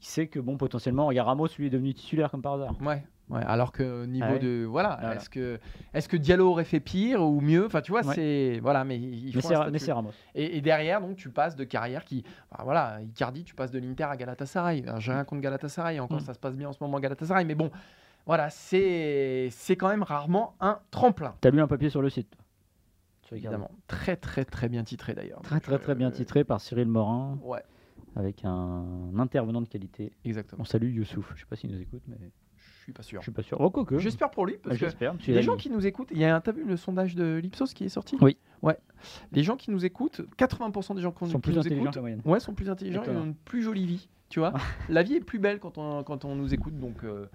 il 0.00 0.06
sait 0.06 0.26
que 0.28 0.38
bon, 0.40 0.56
potentiellement, 0.56 1.10
il 1.10 1.16
y 1.16 1.18
a 1.18 1.24
Ramos, 1.24 1.48
lui 1.58 1.66
est 1.66 1.70
devenu 1.70 1.92
titulaire 1.94 2.30
comme 2.30 2.42
par 2.42 2.54
hasard. 2.54 2.74
Ouais. 2.82 3.04
Ouais, 3.28 3.44
alors 3.46 3.70
que 3.70 4.02
au 4.02 4.06
niveau 4.06 4.26
Ah 4.28 4.32
ouais. 4.32 4.38
de 4.40 4.64
voilà, 4.68 4.96
Voilà. 5.00 5.14
est-ce 5.14 5.30
que 5.30 5.60
est-ce 5.94 6.08
que 6.08 6.16
Diallo 6.16 6.50
aurait 6.50 6.64
fait 6.64 6.80
pire 6.80 7.22
ou 7.22 7.40
mieux? 7.40 7.66
Enfin, 7.66 7.80
tu 7.80 7.92
vois, 7.92 8.04
Ouais. 8.04 8.14
c'est 8.16 8.58
voilà, 8.60 8.82
mais 8.84 8.98
il 8.98 9.26
Mais 9.26 9.32
faut 9.40 9.78
c'est 9.78 9.92
Ramos. 9.92 10.10
Et, 10.34 10.56
et 10.56 10.60
derrière, 10.60 11.00
donc, 11.00 11.14
tu 11.14 11.30
passes 11.30 11.54
de 11.54 11.62
carrière 11.62 12.04
qui. 12.04 12.24
voilà, 12.64 13.00
Icardi, 13.02 13.44
tu 13.44 13.54
passes 13.54 13.70
de 13.70 13.78
l'Inter 13.78 14.02
à 14.04 14.16
Galatasaray. 14.16 14.84
J'ai 14.98 15.12
rien 15.12 15.22
contre 15.22 15.42
Galatasaray, 15.42 16.00
encore 16.00 16.16
Mm. 16.18 16.24
ça 16.24 16.34
se 16.34 16.40
passe 16.40 16.56
bien 16.56 16.70
en 16.70 16.72
ce 16.72 16.82
moment, 16.82 16.98
Galatasaray. 16.98 17.44
Mais 17.44 17.54
bon, 17.54 17.70
voilà, 18.26 18.50
c'est 18.50 19.46
c'est 19.52 19.76
quand 19.76 19.88
même 19.90 20.02
rarement 20.02 20.54
un 20.58 20.80
tremplin. 20.90 21.34
T'as 21.40 21.50
lu 21.50 21.60
un 21.60 21.68
papier 21.68 21.88
sur 21.88 22.02
le 22.02 22.10
site 22.10 22.34
Sur. 23.22 23.36
Évidemment. 23.36 23.70
Très, 23.86 24.16
très, 24.16 24.44
très 24.44 24.68
bien 24.68 24.82
titré 24.82 25.14
d'ailleurs. 25.14 25.40
Très 25.42 25.54
Donc, 25.56 25.62
très 25.62 25.78
très 25.78 25.94
bien 25.94 26.08
euh, 26.08 26.10
titré 26.10 26.42
par 26.42 26.60
Cyril 26.60 26.88
Morin 26.88 27.38
Ouais, 27.44 27.62
avec 28.16 28.44
un 28.44 29.10
intervenant 29.18 29.60
de 29.62 29.68
qualité. 29.68 30.12
exactement. 30.24 30.62
On 30.62 30.64
salue 30.64 30.92
Youssouf. 30.94 31.32
Je 31.34 31.40
sais 31.40 31.46
pas 31.46 31.56
s'il 31.56 31.70
nous 31.70 31.80
écoute, 31.80 32.02
mais 32.08 32.16
Je 32.56 32.82
suis 32.82 32.92
pas 32.92 33.02
sûr. 33.02 33.20
je 33.20 33.24
suis 33.24 33.32
pas 33.32 33.42
sûr. 33.42 33.60
Oh, 33.60 33.70
quoique. 33.70 33.98
J'espère 33.98 34.30
pour 34.30 34.46
lui, 34.46 34.56
parce 34.62 34.76
que 34.78 34.86
J'espère. 34.86 35.12
parce 35.12 35.24
qu'il 35.24 35.34
les 35.34 35.42
gens 35.42 35.56
qui 35.56 35.70
nous 35.70 35.86
écoutent, 35.86 36.08
il 36.10 36.18
y 36.18 36.24
a 36.24 36.34
un, 36.34 36.40
t'as 36.40 36.52
vu 36.52 36.64
le 36.64 36.76
sondage 36.76 37.14
de 37.14 37.36
l'Ipsos 37.42 37.72
qui 37.74 37.84
est 37.84 37.88
sorti? 37.88 38.16
Oui. 38.20 38.36
Ouais. 38.62 38.76
Les 39.32 39.42
gens 39.42 39.56
qui 39.56 39.70
nous 39.70 39.84
écoutent, 39.84 40.20
80% 40.38 40.94
des 40.96 41.00
gens 41.00 41.12
qui, 41.12 41.18
sont 41.30 41.38
qui 41.38 41.40
plus 41.40 41.52
nous 41.54 41.58
intelligents 41.60 41.90
écoutent, 41.90 42.22
que 42.24 42.28
ouais, 42.28 42.40
sont 42.40 42.54
plus 42.54 42.68
intelligents, 42.68 43.02
ils 43.06 43.10
ont 43.16 43.24
une 43.24 43.34
plus 43.34 43.62
jolie 43.62 43.86
vie, 43.86 44.08
tu 44.28 44.40
vois. 44.40 44.52
la 44.88 45.02
vie 45.02 45.14
est 45.14 45.20
plus 45.24 45.38
belle 45.38 45.58
quand 45.60 45.78
on, 45.78 46.02
quand 46.02 46.24
on 46.24 46.34
nous 46.34 46.52
écoute, 46.52 46.78
donc 46.78 47.04
euh, 47.04 47.26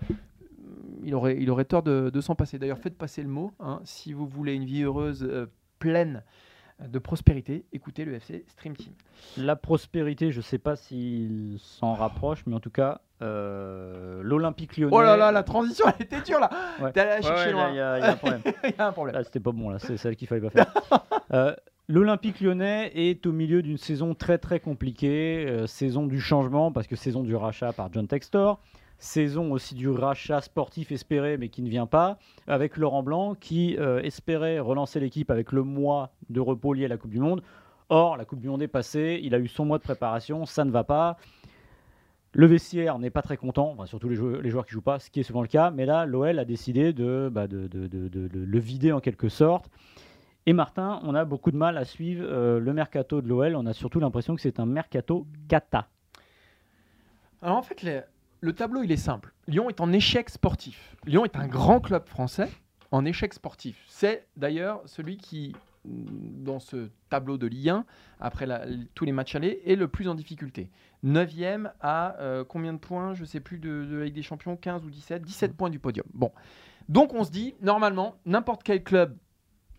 il, 1.04 1.16
aurait, 1.16 1.38
il 1.42 1.50
aurait 1.50 1.66
tort 1.66 1.84
de, 1.84 2.12
de 2.14 2.22
s'en 2.22 2.36
passer. 2.36 2.60
D'ailleurs, 2.60 2.78
faites 2.80 2.98
passer 2.98 3.24
le 3.24 3.30
mot, 3.30 3.52
hein, 3.60 3.82
si 3.86 4.14
vous 4.14 4.28
voulez 4.28 4.54
une 4.54 4.66
vie 4.66 4.84
heureuse, 4.84 5.24
euh, 5.24 5.48
pleine 5.80 6.24
de 6.80 7.00
prospérité, 7.00 7.66
écoutez 7.72 8.06
le 8.06 8.16
FC 8.16 8.44
Stream 8.48 8.76
Team. 8.76 8.94
La 9.38 9.56
prospérité, 9.56 10.32
je 10.32 10.42
sais 10.42 10.58
pas 10.58 10.76
s'il 10.76 11.58
s'en 11.60 11.94
rapproche, 11.94 12.44
mais 12.46 12.56
en 12.56 12.60
tout 12.60 12.70
cas, 12.70 13.02
euh, 13.22 14.22
l'Olympique 14.24 14.78
lyonnais. 14.78 14.96
Oh 14.96 15.02
là 15.02 15.16
là, 15.16 15.32
la 15.32 15.44
transition, 15.44 15.86
elle 15.88 16.06
était 16.06 16.22
dure 16.22 16.40
là. 16.40 16.50
Ouais. 16.82 16.92
T'es 16.92 17.00
allé 17.02 17.10
la 17.12 17.22
chercher 17.22 17.46
ouais, 17.48 17.52
loin. 17.54 17.68
là, 17.68 17.72
il 17.72 17.76
y, 17.78 17.80
a 17.80 17.98
il 17.98 18.02
y 18.02 18.06
a 18.06 18.12
un 18.12 18.16
problème. 18.18 18.42
Il 18.64 18.74
y 18.78 18.82
a 18.82 18.88
un 18.88 18.92
problème. 18.92 19.16
Là, 19.16 19.24
c'était 19.24 19.40
pas 19.40 19.52
bon, 19.52 19.70
là, 19.70 19.80
c'est 19.80 19.98
celle 19.98 20.16
qu'il 20.16 20.28
fallait 20.28 20.42
pas 20.42 20.50
faire. 20.50 20.74
Euh, 21.34 21.56
L'Olympique 21.88 22.40
lyonnais 22.40 22.92
est 22.96 23.26
au 23.26 23.32
milieu 23.32 23.62
d'une 23.64 23.78
saison 23.78 24.14
très 24.14 24.38
très 24.38 24.60
compliquée, 24.60 25.46
euh, 25.48 25.66
saison 25.68 26.06
du 26.06 26.20
changement, 26.20 26.72
parce 26.72 26.86
que 26.88 26.96
saison 26.96 27.24
du 27.24 27.36
rachat 27.36 27.74
par 27.74 27.92
John 27.92 28.08
Textor, 28.08 28.60
saison 28.98 29.52
aussi 29.52 29.76
du 29.76 29.90
rachat 29.90 30.42
sportif 30.42 30.92
espéré 30.92 31.38
mais 31.38 31.50
qui 31.50 31.62
ne 31.62 31.70
vient 31.70 31.86
pas, 31.88 32.18
avec 32.48 32.78
Laurent 32.78 33.04
Blanc 33.04 33.36
qui 33.36 33.78
euh, 33.78 34.02
espérait 34.02 34.60
relancer 34.60 35.00
l'équipe 35.00 35.30
avec 35.32 35.52
le 35.52 35.64
mois 35.64 36.12
de 36.30 36.40
repos 36.40 36.74
lié 36.74 36.86
à 36.86 36.88
la 36.88 36.98
Coupe 36.98 37.12
du 37.12 37.20
Monde. 37.20 37.42
Or, 37.90 38.18
la 38.18 38.26
Coupe 38.26 38.40
du 38.40 38.48
Monde 38.48 38.64
est 38.64 38.68
passée, 38.68 39.20
il 39.22 39.36
a 39.36 39.40
eu 39.40 39.48
son 39.48 39.66
mois 39.66 39.78
de 39.78 39.84
préparation, 39.84 40.46
ça 40.46 40.66
ne 40.66 40.72
va 40.72 40.84
pas. 40.84 41.18
Le 42.34 42.48
vestiaire 42.48 43.00
n'est 43.00 43.12
pas 43.12 43.22
très 43.22 43.38
content, 43.38 43.78
surtout 43.86 44.10
les 44.10 44.16
joueurs, 44.16 44.42
les 44.42 44.50
joueurs 44.50 44.66
qui 44.66 44.72
jouent 44.74 44.82
pas, 44.82 45.00
ce 45.00 45.10
qui 45.10 45.22
est 45.22 45.24
souvent 45.24 45.42
le 45.42 45.48
cas. 45.48 45.72
Mais 45.72 45.86
là, 45.86 46.06
l'OL 46.06 46.38
a 46.38 46.44
décidé 46.44 46.92
de, 46.92 47.30
bah, 47.32 47.48
de 47.48 47.70
le 47.72 48.60
vider 48.60 48.92
en 48.92 49.00
quelque 49.00 49.30
sorte. 49.30 49.70
Et 50.46 50.52
Martin, 50.54 51.00
on 51.04 51.16
a 51.16 51.24
beaucoup 51.26 51.52
de 51.52 51.58
mal 51.58 51.78
à 51.78 51.86
suivre 51.86 52.26
euh, 52.28 52.60
le 52.60 52.74
mercato 52.74 53.22
de 53.22 53.28
l'OL. 53.28 53.56
On 53.56 53.66
a 53.66 53.74
surtout 53.74 54.00
l'impression 54.02 54.36
que 54.36 54.42
c'est 54.42 54.60
un 54.60 54.66
mercato 54.66 55.26
cata. 55.48 55.88
Alors 57.42 57.58
en 57.58 57.62
fait, 57.62 57.82
les- 57.84 58.02
le 58.42 58.54
tableau, 58.54 58.84
il 58.84 58.92
est 58.92 58.98
simple. 58.98 59.34
Lyon 59.48 59.70
est 59.70 59.82
en 59.82 59.92
échec 59.92 60.30
sportif. 60.30 60.96
Lyon 61.06 61.26
est 61.26 61.36
un 61.36 61.48
grand 61.48 61.80
club 61.80 62.08
français 62.08 62.50
en 62.92 63.06
échec 63.06 63.34
sportif. 63.34 63.84
C'est 63.88 64.28
d'ailleurs 64.38 64.82
celui 64.86 65.18
qui, 65.18 65.56
dans 65.86 66.60
ce 66.60 66.90
tableau 67.10 67.38
de 67.38 67.48
Ligue 67.48 67.70
1, 67.70 67.86
après 68.20 68.46
la- 68.46 68.66
tous 68.94 69.06
les 69.06 69.12
matchs 69.12 69.36
allés, 69.36 69.62
est 69.66 69.76
le 69.76 69.88
plus 69.88 70.08
en 70.08 70.16
difficulté. 70.16 70.70
9e 71.04 71.72
à 71.82 72.16
euh, 72.20 72.44
combien 72.44 72.74
de 72.74 72.78
points 72.80 73.14
Je 73.14 73.22
ne 73.22 73.26
sais 73.26 73.40
plus 73.40 73.58
de, 73.60 73.86
de 73.86 73.96
la 73.98 74.06
Ligue 74.06 74.16
des 74.16 74.24
Champions, 74.24 74.56
15 74.58 74.84
ou 74.86 74.90
17 74.90 75.22
17 75.24 75.54
points 75.56 75.70
du 75.70 75.80
podium. 75.80 76.06
Bon. 76.14 76.32
Donc 76.90 77.14
on 77.14 77.24
se 77.24 77.32
dit, 77.32 77.56
normalement, 77.62 78.16
n'importe 78.26 78.64
quel 78.64 78.84
club 78.84 79.18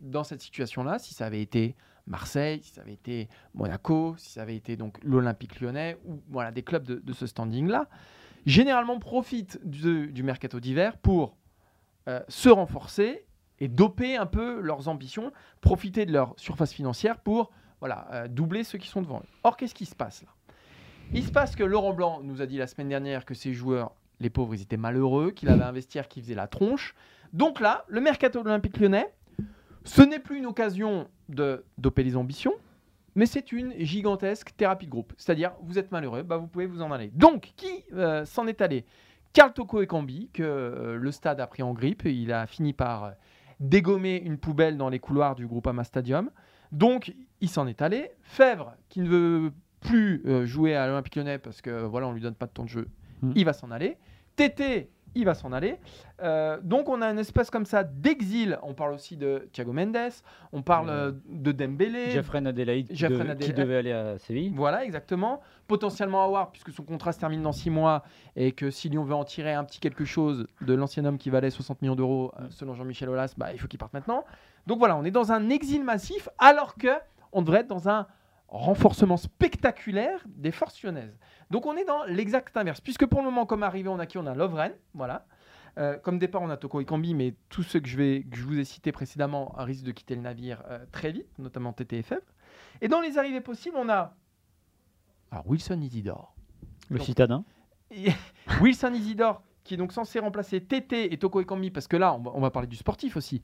dans 0.00 0.24
cette 0.24 0.40
situation-là, 0.40 0.98
si 0.98 1.14
ça 1.14 1.26
avait 1.26 1.40
été 1.40 1.74
Marseille, 2.06 2.60
si 2.62 2.70
ça 2.72 2.82
avait 2.82 2.92
été 2.92 3.28
Monaco, 3.54 4.14
si 4.18 4.30
ça 4.30 4.42
avait 4.42 4.54
été 4.56 4.76
donc 4.76 4.98
l'Olympique 5.02 5.60
lyonnais, 5.60 5.96
ou 6.04 6.20
voilà, 6.28 6.52
des 6.52 6.62
clubs 6.62 6.84
de, 6.84 6.96
de 6.96 7.12
ce 7.12 7.26
standing-là, 7.26 7.88
généralement 8.46 8.98
profitent 8.98 9.58
du, 9.64 10.12
du 10.12 10.22
mercato 10.22 10.60
d'hiver 10.60 10.96
pour 10.96 11.36
euh, 12.08 12.20
se 12.28 12.48
renforcer 12.48 13.26
et 13.58 13.68
doper 13.68 14.16
un 14.16 14.26
peu 14.26 14.60
leurs 14.60 14.88
ambitions, 14.88 15.32
profiter 15.60 16.06
de 16.06 16.12
leur 16.12 16.34
surface 16.38 16.72
financière 16.72 17.18
pour 17.18 17.50
voilà, 17.80 18.06
euh, 18.12 18.28
doubler 18.28 18.64
ceux 18.64 18.78
qui 18.78 18.88
sont 18.88 19.02
devant 19.02 19.18
eux. 19.18 19.28
Or, 19.42 19.56
qu'est-ce 19.56 19.74
qui 19.74 19.86
se 19.86 19.94
passe 19.94 20.22
là? 20.22 20.28
Il 21.12 21.24
se 21.24 21.30
passe 21.30 21.54
que 21.54 21.62
Laurent 21.62 21.92
Blanc 21.92 22.20
nous 22.22 22.42
a 22.42 22.46
dit 22.46 22.56
la 22.56 22.66
semaine 22.66 22.88
dernière 22.88 23.24
que 23.24 23.34
ses 23.34 23.52
joueurs, 23.52 23.92
les 24.18 24.30
pauvres, 24.30 24.54
ils 24.54 24.62
étaient 24.62 24.76
malheureux, 24.76 25.30
qu'il 25.30 25.48
avait 25.48 25.62
un 25.62 25.72
vestiaire 25.72 26.08
qui 26.08 26.20
faisait 26.20 26.34
la 26.34 26.48
tronche. 26.48 26.94
Donc 27.32 27.60
là, 27.60 27.84
le 27.88 28.00
mercato 28.00 28.40
de 28.40 28.44
l'Olympique 28.46 28.78
lyonnais, 28.78 29.12
ce 29.84 30.02
n'est 30.02 30.18
plus 30.18 30.38
une 30.38 30.46
occasion 30.46 31.08
de 31.28 31.64
doper 31.78 32.02
les 32.02 32.16
ambitions, 32.16 32.54
mais 33.16 33.26
c'est 33.26 33.50
une 33.50 33.74
gigantesque 33.78 34.56
thérapie 34.56 34.86
de 34.86 34.90
groupe. 34.92 35.12
C'est-à-dire, 35.16 35.52
vous 35.62 35.78
êtes 35.78 35.90
malheureux, 35.90 36.22
bah 36.22 36.36
vous 36.36 36.46
pouvez 36.46 36.66
vous 36.66 36.82
en 36.82 36.92
aller. 36.92 37.10
Donc, 37.14 37.52
qui 37.56 37.84
euh, 37.94 38.24
s'en 38.24 38.46
est 38.46 38.60
allé? 38.60 38.84
Carl 39.32 39.52
Toko 39.52 39.82
et 39.82 39.86
Cambi, 39.88 40.30
que 40.32 40.44
euh, 40.44 40.96
le 40.96 41.10
stade 41.10 41.40
a 41.40 41.46
pris 41.48 41.62
en 41.62 41.74
grippe. 41.74 42.04
Il 42.04 42.32
a 42.32 42.46
fini 42.46 42.72
par 42.72 43.04
euh, 43.04 43.10
dégommer 43.58 44.16
une 44.16 44.38
poubelle 44.38 44.76
dans 44.76 44.88
les 44.88 45.00
couloirs 45.00 45.34
du 45.34 45.46
Groupama 45.46 45.82
Stadium. 45.82 46.30
Donc, 46.70 47.12
il 47.40 47.48
s'en 47.48 47.66
est 47.66 47.82
allé. 47.82 48.12
Fèvre, 48.22 48.74
qui 48.88 49.00
ne 49.00 49.08
veut 49.08 49.52
plus 49.80 50.22
jouer 50.46 50.74
à 50.74 50.86
l'Olympique 50.86 51.14
lyonnais 51.14 51.38
parce 51.38 51.60
que 51.60 51.84
voilà, 51.84 52.08
on 52.08 52.12
lui 52.12 52.20
donne 52.20 52.34
pas 52.34 52.46
de 52.46 52.50
temps 52.50 52.64
de 52.64 52.68
jeu, 52.68 52.88
Mm. 53.22 53.32
il 53.34 53.44
va 53.44 53.52
s'en 53.52 53.70
aller. 53.70 53.96
Tété, 54.36 54.90
il 55.16 55.24
va 55.24 55.34
s'en 55.34 55.52
aller. 55.52 55.76
Euh, 56.22 56.58
donc, 56.62 56.88
on 56.88 57.02
a 57.02 57.10
une 57.10 57.18
espèce 57.18 57.50
comme 57.50 57.66
ça 57.66 57.82
d'exil. 57.82 58.58
On 58.62 58.74
parle 58.74 58.92
aussi 58.94 59.16
de 59.16 59.48
Thiago 59.52 59.72
Mendes, 59.72 59.96
on 60.52 60.62
parle 60.62 60.88
Euh, 60.90 61.12
de 61.28 61.50
Dembélé. 61.52 62.10
Jeffrey 62.10 62.38
Adelaide 62.38 62.86
qui, 62.88 63.02
devait- 63.02 63.24
qui 63.24 63.30
Adelaide. 63.30 63.56
devait 63.56 63.76
aller 63.76 63.92
à 63.92 64.18
Séville. 64.18 64.52
Voilà, 64.54 64.84
exactement. 64.84 65.40
Potentiellement 65.66 66.22
Howard, 66.24 66.52
puisque 66.52 66.70
son 66.70 66.84
contrat 66.84 67.12
se 67.12 67.18
termine 67.18 67.42
dans 67.42 67.52
6 67.52 67.70
mois, 67.70 68.04
et 68.36 68.52
que 68.52 68.70
si 68.70 68.88
Lyon 68.88 69.02
veut 69.04 69.14
en 69.14 69.24
tirer 69.24 69.52
un 69.54 69.64
petit 69.64 69.80
quelque 69.80 70.04
chose 70.04 70.46
de 70.60 70.74
l'ancien 70.74 71.04
homme 71.04 71.18
qui 71.18 71.30
valait 71.30 71.50
60 71.50 71.82
millions 71.82 71.96
d'euros, 71.96 72.32
euh, 72.38 72.46
selon 72.50 72.74
Jean-Michel 72.74 73.08
Aulas, 73.08 73.34
bah, 73.36 73.52
il 73.52 73.58
faut 73.58 73.66
qu'il 73.66 73.78
parte 73.78 73.92
maintenant. 73.92 74.24
Donc 74.66 74.78
voilà, 74.78 74.96
on 74.96 75.04
est 75.04 75.10
dans 75.10 75.32
un 75.32 75.48
exil 75.48 75.82
massif, 75.82 76.28
alors 76.38 76.76
que 76.76 76.88
on 77.32 77.42
devrait 77.42 77.60
être 77.60 77.66
dans 77.68 77.88
un 77.88 78.06
renforcement 78.48 79.16
spectaculaire 79.16 80.20
des 80.26 80.52
forces 80.52 80.82
lyonnaises. 80.82 81.18
Donc 81.50 81.66
on 81.66 81.76
est 81.76 81.84
dans 81.84 82.04
l'exact 82.04 82.56
inverse, 82.56 82.80
puisque 82.80 83.06
pour 83.06 83.20
le 83.20 83.24
moment, 83.26 83.46
comme 83.46 83.62
arrivé, 83.62 83.88
on 83.88 83.98
a 83.98 84.06
qui? 84.06 84.18
On 84.18 84.26
a 84.26 84.34
Lovren, 84.34 84.72
voilà. 84.94 85.26
Euh, 85.78 85.98
comme 85.98 86.18
départ, 86.18 86.40
on 86.42 86.48
a 86.48 86.56
Toko 86.56 86.80
Ekambi, 86.80 87.14
mais 87.14 87.34
tous 87.50 87.62
ceux 87.62 87.80
que 87.80 87.88
je, 87.88 87.96
vais, 87.98 88.22
que 88.30 88.36
je 88.36 88.44
vous 88.44 88.58
ai 88.58 88.64
cités 88.64 88.92
précédemment 88.92 89.52
risquent 89.58 89.84
de 89.84 89.92
quitter 89.92 90.14
le 90.14 90.22
navire 90.22 90.62
euh, 90.70 90.84
très 90.90 91.12
vite, 91.12 91.26
notamment 91.38 91.72
TTFF. 91.74 92.14
Et 92.80 92.88
dans 92.88 93.00
les 93.02 93.18
arrivées 93.18 93.42
possibles, 93.42 93.76
on 93.78 93.88
a 93.90 94.14
alors, 95.30 95.46
Wilson 95.48 95.80
Isidore. 95.82 96.34
Le 96.88 96.98
Donc- 96.98 97.06
citadin. 97.06 97.44
Wilson 98.60 98.92
Isidore, 98.94 99.42
qui 99.64 99.74
est 99.74 99.76
donc 99.76 99.92
censé 99.92 100.18
remplacer 100.18 100.60
Tété 100.62 101.12
et 101.12 101.18
Toko 101.18 101.40
Ekambi, 101.40 101.70
parce 101.70 101.88
que 101.88 101.96
là, 101.96 102.14
on 102.14 102.20
va, 102.20 102.30
on 102.34 102.40
va 102.40 102.50
parler 102.50 102.68
du 102.68 102.76
sportif 102.76 103.16
aussi. 103.16 103.42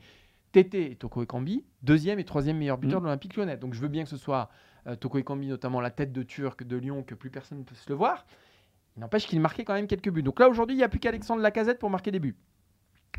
Tété 0.53 0.91
et 0.93 0.97
Toko 0.97 1.23
Ekambi, 1.23 1.65
deuxième 1.83 2.19
et 2.19 2.25
troisième 2.25 2.59
meilleur 2.59 2.79
buteur 2.79 2.99
Mhm. 3.01 3.05
de 3.05 3.07
l'Olympique 3.09 3.37
lyonnais. 3.37 3.57
Donc 3.57 3.75
je 3.75 3.81
veux 3.81 3.89
bien 3.89 4.05
que 4.05 4.11
ce 4.11 4.17
soit 4.17 4.49
euh, 4.49 4.72
Toko 5.01 5.19
Ekambi, 5.19 5.47
notamment 5.47 5.81
la 5.81 5.91
tête 5.91 6.13
de 6.13 6.23
Turc 6.23 6.65
de 6.65 6.77
Lyon, 6.77 7.03
que 7.03 7.15
plus 7.15 7.31
personne 7.31 7.59
ne 7.59 7.65
peut 7.65 7.75
se 7.75 7.89
le 7.89 7.95
voir. 7.95 8.27
Il 8.97 9.01
n'empêche 9.01 9.27
qu'il 9.27 9.41
marquait 9.41 9.65
quand 9.65 9.75
même 9.75 9.87
quelques 9.87 10.11
buts. 10.11 10.23
Donc 10.23 10.41
là, 10.41 10.49
aujourd'hui, 10.49 10.75
il 10.75 10.79
n'y 10.79 10.85
a 10.85 10.89
plus 10.89 11.01
qu'Alexandre 11.01 11.41
Lacazette 11.41 11.79
pour 11.79 11.91
marquer 11.91 12.11
des 12.11 12.21
buts. 12.21 12.37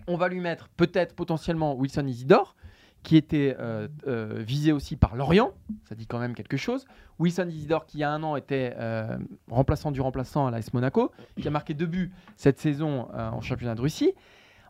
On 0.08 0.17
va 0.17 0.28
lui 0.28 0.39
mettre 0.39 0.69
peut-être 0.69 1.15
potentiellement 1.15 1.76
Wilson 1.76 2.06
Isidore, 2.08 2.56
qui 3.04 3.17
était 3.17 3.56
euh, 3.60 3.88
euh, 4.08 4.43
visé 4.45 4.71
aussi 4.71 4.95
par 4.95 5.15
Lorient. 5.15 5.52
Ça 5.88 5.95
dit 5.95 6.08
quand 6.08 6.19
même 6.19 6.36
quelque 6.36 6.58
chose. 6.58 6.86
Wilson 7.19 7.47
Isidore, 7.49 7.86
qui 7.86 7.97
il 7.97 8.02
y 8.02 8.04
a 8.04 8.12
un 8.12 8.23
an 8.23 8.36
était 8.36 8.73
euh, 8.78 9.17
remplaçant 9.49 9.91
du 9.91 10.02
remplaçant 10.02 10.47
à 10.47 10.52
l'AS 10.52 10.73
Monaco, 10.73 11.12
qui 11.39 11.47
a 11.47 11.52
marqué 11.52 11.73
deux 11.73 11.86
buts 11.86 12.12
cette 12.38 12.60
saison 12.60 13.10
euh, 13.13 13.30
en 13.30 13.41
championnat 13.41 13.76
de 13.76 13.82
Russie. 13.82 14.13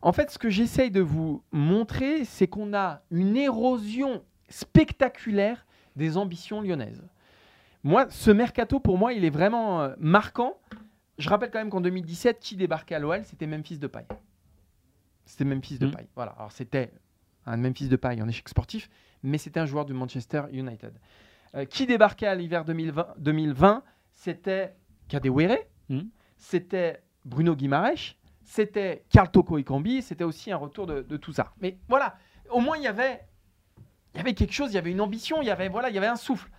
En 0.02 0.12
fait, 0.12 0.32
ce 0.32 0.40
que 0.40 0.50
j'essaye 0.50 0.92
de 0.92 1.02
vous 1.02 1.44
montrer, 1.52 2.26
c'est 2.26 2.48
qu'on 2.48 2.74
a 2.74 3.02
une 3.12 3.38
érosion 3.38 4.24
spectaculaire 4.50 5.66
des 5.96 6.18
ambitions 6.18 6.62
lyonnaises. 6.62 7.04
Moi, 7.84 8.08
ce 8.10 8.32
mercato, 8.32 8.80
pour 8.80 8.98
moi, 8.98 9.14
il 9.14 9.26
est 9.26 9.30
vraiment 9.30 9.82
euh, 9.82 9.96
marquant. 10.00 10.58
Je 11.18 11.30
rappelle 11.30 11.52
quand 11.52 11.60
même 11.60 11.70
qu'en 11.70 11.82
2017, 11.82 12.40
qui 12.40 12.56
débarquait 12.56 12.96
à 12.96 13.00
l'OL, 13.00 13.24
c'était 13.26 13.46
Memphis 13.48 13.78
Depay. 13.78 14.06
C'était 15.26 15.46
Memphis 15.46 15.76
Mm. 15.76 15.90
Depay. 15.90 16.08
Voilà. 16.16 16.32
Alors 16.38 16.52
c'était 16.52 16.92
un 17.46 17.58
Memphis 17.58 17.88
Depay 17.90 18.22
en 18.22 18.28
échec 18.28 18.48
sportif, 18.50 18.90
mais 19.22 19.38
c'était 19.38 19.60
un 19.60 19.66
joueur 19.66 19.86
du 19.86 19.94
Manchester 19.94 20.44
United. 20.52 20.94
Euh, 21.56 21.66
qui 21.66 21.86
débarquait 21.86 22.26
à 22.28 22.36
l'hiver 22.36 22.66
2020, 22.66 23.16
2020 23.18 23.84
C'était 24.14 24.76
Kadewere, 25.08 25.58
Mm. 25.90 26.02
c'était 26.38 27.02
Bruno 27.26 27.56
Guimaraes, 27.56 28.16
c'était 28.44 29.04
Karl 29.10 29.30
Toko 29.30 29.58
Ekambi, 29.58 30.02
c'était 30.02 30.24
aussi 30.24 30.52
un 30.52 30.58
retour 30.58 30.88
de, 30.88 31.02
de 31.02 31.18
tout 31.18 31.34
ça. 31.34 31.54
Mais 31.62 31.78
voilà, 31.90 32.18
au 32.50 32.60
moins 32.62 32.78
il 32.78 32.84
y 32.84 32.88
avait, 32.88 33.22
il 34.14 34.18
y 34.18 34.22
avait 34.22 34.34
quelque 34.34 34.54
chose, 34.54 34.72
il 34.72 34.76
y 34.76 34.78
avait 34.78 34.92
une 34.92 35.02
ambition, 35.02 35.42
il 35.42 35.48
y 35.48 35.52
avait 35.52 35.70
voilà, 35.70 35.90
il 35.90 35.96
y 35.96 35.98
avait 35.98 36.08
un 36.08 36.16
souffle. 36.16 36.50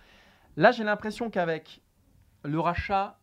Là, 0.57 0.71
j'ai 0.71 0.83
l'impression 0.83 1.29
qu'avec 1.29 1.81
le 2.43 2.59
rachat, 2.59 3.19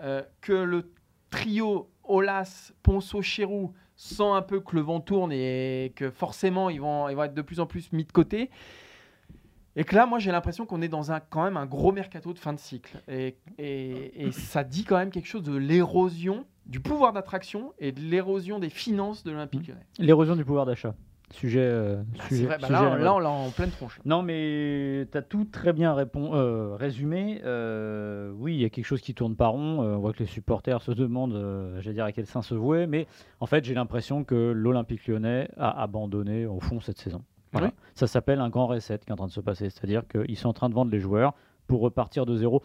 euh, 0.00 0.22
que 0.40 0.52
le 0.52 0.92
trio 1.30 1.90
Olas, 2.04 2.72
Ponceau, 2.82 3.22
Chérou 3.22 3.72
sent 3.96 4.22
un 4.22 4.42
peu 4.42 4.60
que 4.60 4.74
le 4.76 4.80
vent 4.82 5.00
tourne 5.00 5.32
et 5.32 5.92
que 5.96 6.10
forcément 6.10 6.70
ils 6.70 6.80
vont, 6.80 7.08
ils 7.08 7.16
vont 7.16 7.24
être 7.24 7.34
de 7.34 7.42
plus 7.42 7.60
en 7.60 7.66
plus 7.66 7.92
mis 7.92 8.04
de 8.04 8.12
côté. 8.12 8.50
Et 9.76 9.84
que 9.84 9.94
là, 9.94 10.06
moi, 10.06 10.18
j'ai 10.18 10.32
l'impression 10.32 10.66
qu'on 10.66 10.82
est 10.82 10.88
dans 10.88 11.12
un, 11.12 11.20
quand 11.20 11.44
même 11.44 11.56
un 11.56 11.66
gros 11.66 11.92
mercato 11.92 12.32
de 12.32 12.38
fin 12.38 12.52
de 12.52 12.58
cycle. 12.58 13.00
Et, 13.06 13.36
et- 13.58 14.26
et 14.26 14.32
ça 14.32 14.64
dit 14.64 14.82
quand 14.84 14.96
même 14.96 15.10
quelque 15.10 15.26
chose 15.28 15.44
de 15.44 15.54
l'érosion 15.56 16.46
du 16.66 16.80
pouvoir 16.80 17.12
d'attraction 17.12 17.72
et 17.78 17.92
de 17.92 18.00
l'érosion 18.00 18.58
des 18.58 18.70
finances 18.70 19.22
de 19.22 19.30
l'Olympique 19.30 19.68
lyonnais. 19.68 19.86
L'érosion 19.98 20.34
du 20.34 20.44
pouvoir 20.44 20.66
d'achat. 20.66 20.94
Sujet. 21.30 21.60
euh, 21.60 22.02
C'est 22.28 22.34
sujet- 22.36 22.46
vrai, 22.46 22.58
bah 22.60 22.66
sujet 22.68 22.98
là, 23.04 23.14
on 23.14 23.18
l'a 23.18 23.28
en 23.30 23.50
pleine 23.50 23.70
tronche. 23.70 24.00
Non, 24.04 24.22
mais 24.22 25.06
tu 25.12 25.18
as 25.18 25.22
tout 25.22 25.44
très 25.44 25.72
bien 25.72 25.94
euh, 25.96 26.74
résumé. 26.76 27.40
Euh, 27.44 28.32
oui, 28.36 28.54
il 28.54 28.60
y 28.60 28.64
a 28.64 28.70
quelque 28.70 28.86
chose 28.86 29.00
qui 29.02 29.14
tourne 29.14 29.36
pas 29.36 29.48
rond. 29.48 29.80
On 29.80 29.98
voit 29.98 30.12
que 30.12 30.20
les 30.20 30.26
supporters 30.26 30.80
se 30.80 30.90
demandent, 30.92 31.74
j'allais 31.80 31.94
dire, 31.94 32.04
à 32.04 32.12
quel 32.12 32.26
sein 32.26 32.42
se 32.42 32.54
vouer. 32.54 32.86
Mais 32.86 33.06
en 33.40 33.46
fait, 33.46 33.64
j'ai 33.64 33.74
l'impression 33.74 34.24
que 34.24 34.52
l'Olympique 34.52 35.06
lyonnais 35.06 35.48
a 35.58 35.82
abandonné, 35.82 36.46
au 36.46 36.60
fond, 36.60 36.80
cette 36.80 36.98
saison. 36.98 37.22
Voilà. 37.52 37.68
Oui. 37.68 37.72
Ça 37.94 38.06
s'appelle 38.06 38.40
un 38.40 38.48
grand 38.48 38.66
reset 38.66 38.98
qui 38.98 39.08
est 39.08 39.12
en 39.12 39.16
train 39.16 39.26
de 39.26 39.32
se 39.32 39.40
passer. 39.40 39.70
C'est-à-dire 39.70 40.02
qu'ils 40.08 40.36
sont 40.36 40.48
en 40.48 40.52
train 40.54 40.68
de 40.68 40.74
vendre 40.74 40.90
les 40.90 41.00
joueurs 41.00 41.34
pour 41.66 41.80
repartir 41.80 42.24
de 42.26 42.36
zéro. 42.36 42.62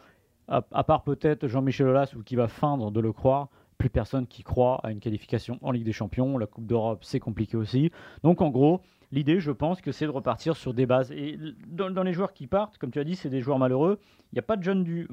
À, 0.47 0.61
à 0.73 0.83
part 0.83 1.03
peut-être 1.03 1.47
Jean-Michel 1.47 1.87
Aulas, 1.87 2.13
ou 2.17 2.23
qui 2.23 2.35
va 2.35 2.47
feindre 2.49 2.91
de 2.91 2.99
le 2.99 3.13
croire, 3.13 3.47
plus 3.77 3.89
personne 3.89 4.27
qui 4.27 4.43
croit 4.43 4.79
à 4.83 4.91
une 4.91 4.99
qualification 4.99 5.57
en 5.61 5.71
Ligue 5.71 5.85
des 5.85 5.91
Champions. 5.93 6.37
La 6.37 6.47
Coupe 6.47 6.65
d'Europe, 6.65 7.03
c'est 7.03 7.19
compliqué 7.19 7.57
aussi. 7.57 7.91
Donc 8.23 8.41
en 8.41 8.49
gros, 8.49 8.81
l'idée, 9.11 9.39
je 9.39 9.51
pense 9.51 9.81
que 9.81 9.91
c'est 9.91 10.05
de 10.05 10.11
repartir 10.11 10.55
sur 10.55 10.73
des 10.73 10.85
bases. 10.85 11.11
Et 11.11 11.37
dans, 11.67 11.89
dans 11.89 12.03
les 12.03 12.13
joueurs 12.13 12.33
qui 12.33 12.47
partent, 12.47 12.77
comme 12.77 12.91
tu 12.91 12.99
as 12.99 13.03
dit, 13.03 13.15
c'est 13.15 13.29
des 13.29 13.41
joueurs 13.41 13.59
malheureux. 13.59 13.99
Il 14.31 14.35
n'y 14.35 14.39
a 14.39 14.43
pas 14.43 14.57
de 14.57 14.63
jeunes 14.63 14.83
du. 14.83 15.07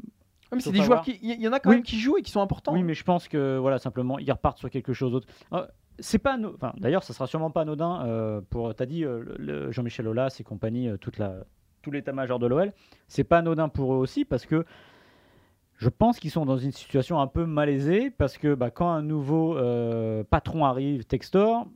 Comme 0.51 0.61
Faut 0.61 0.71
c'est 0.71 0.77
des 0.77 0.83
joueurs 0.83 1.03
qui. 1.03 1.19
Il 1.23 1.41
y 1.41 1.47
en 1.49 1.53
a 1.53 1.61
quand 1.61 1.71
Oui. 1.71 1.77
même 1.77 1.85
qui 1.85 1.99
jouent 1.99 2.17
et 2.19 2.23
qui 2.23 2.31
sont 2.31 2.41
importants. 2.41 2.73
Oui, 2.73 2.83
mais 2.83 2.95
je 2.95 3.05
pense 3.05 3.29
que 3.29 3.57
voilà, 3.59 3.79
simplement, 3.79 4.19
ils 4.19 4.31
repartent 4.33 4.59
sur 4.59 4.71
quelque 4.71 4.93
chose 4.93 5.13
d'autre. 5.13 5.29
Euh, 5.53 5.67
c'est 5.99 6.19
pas, 6.19 6.39
enfin, 6.55 6.73
d'ailleurs, 6.79 7.03
ça 7.05 7.13
sera 7.13 7.27
sûrement 7.27 7.51
pas 7.51 7.61
anodin 7.61 8.05
euh, 8.07 8.41
pour. 8.51 8.75
T'as 8.75 8.87
dit 8.87 9.05
euh, 9.05 9.71
Jean-Michel 9.71 10.09
Aulas 10.09 10.37
et 10.41 10.45
compagnie, 10.45 10.89
euh, 10.89 10.97
toute 10.97 11.19
la, 11.19 11.45
tout 11.83 11.91
l'état-major 11.91 12.39
de 12.39 12.47
l'OL. 12.47 12.73
C'est 13.07 13.25
pas 13.25 13.39
anodin 13.39 13.69
pour 13.69 13.95
eux 13.95 13.99
aussi 13.99 14.25
parce 14.25 14.47
que 14.47 14.65
je 15.81 15.89
pense 15.89 16.19
qu'ils 16.21 16.31
sont 16.31 16.45
dans 16.45 16.59
une 16.59 16.73
situation 16.73 17.19
un 17.21 17.27
peu 17.27 17.47
malaisée 17.47 18.11
parce 18.11 18.37
que 18.39 18.55
bah, 18.55 18.71
quand 18.71 18.91
un 18.91 19.03
nouveau 19.03 19.57
euh, 19.57 20.23
patron 20.25 20.65
arrive, 20.67 21.05
Textor, 21.05 21.67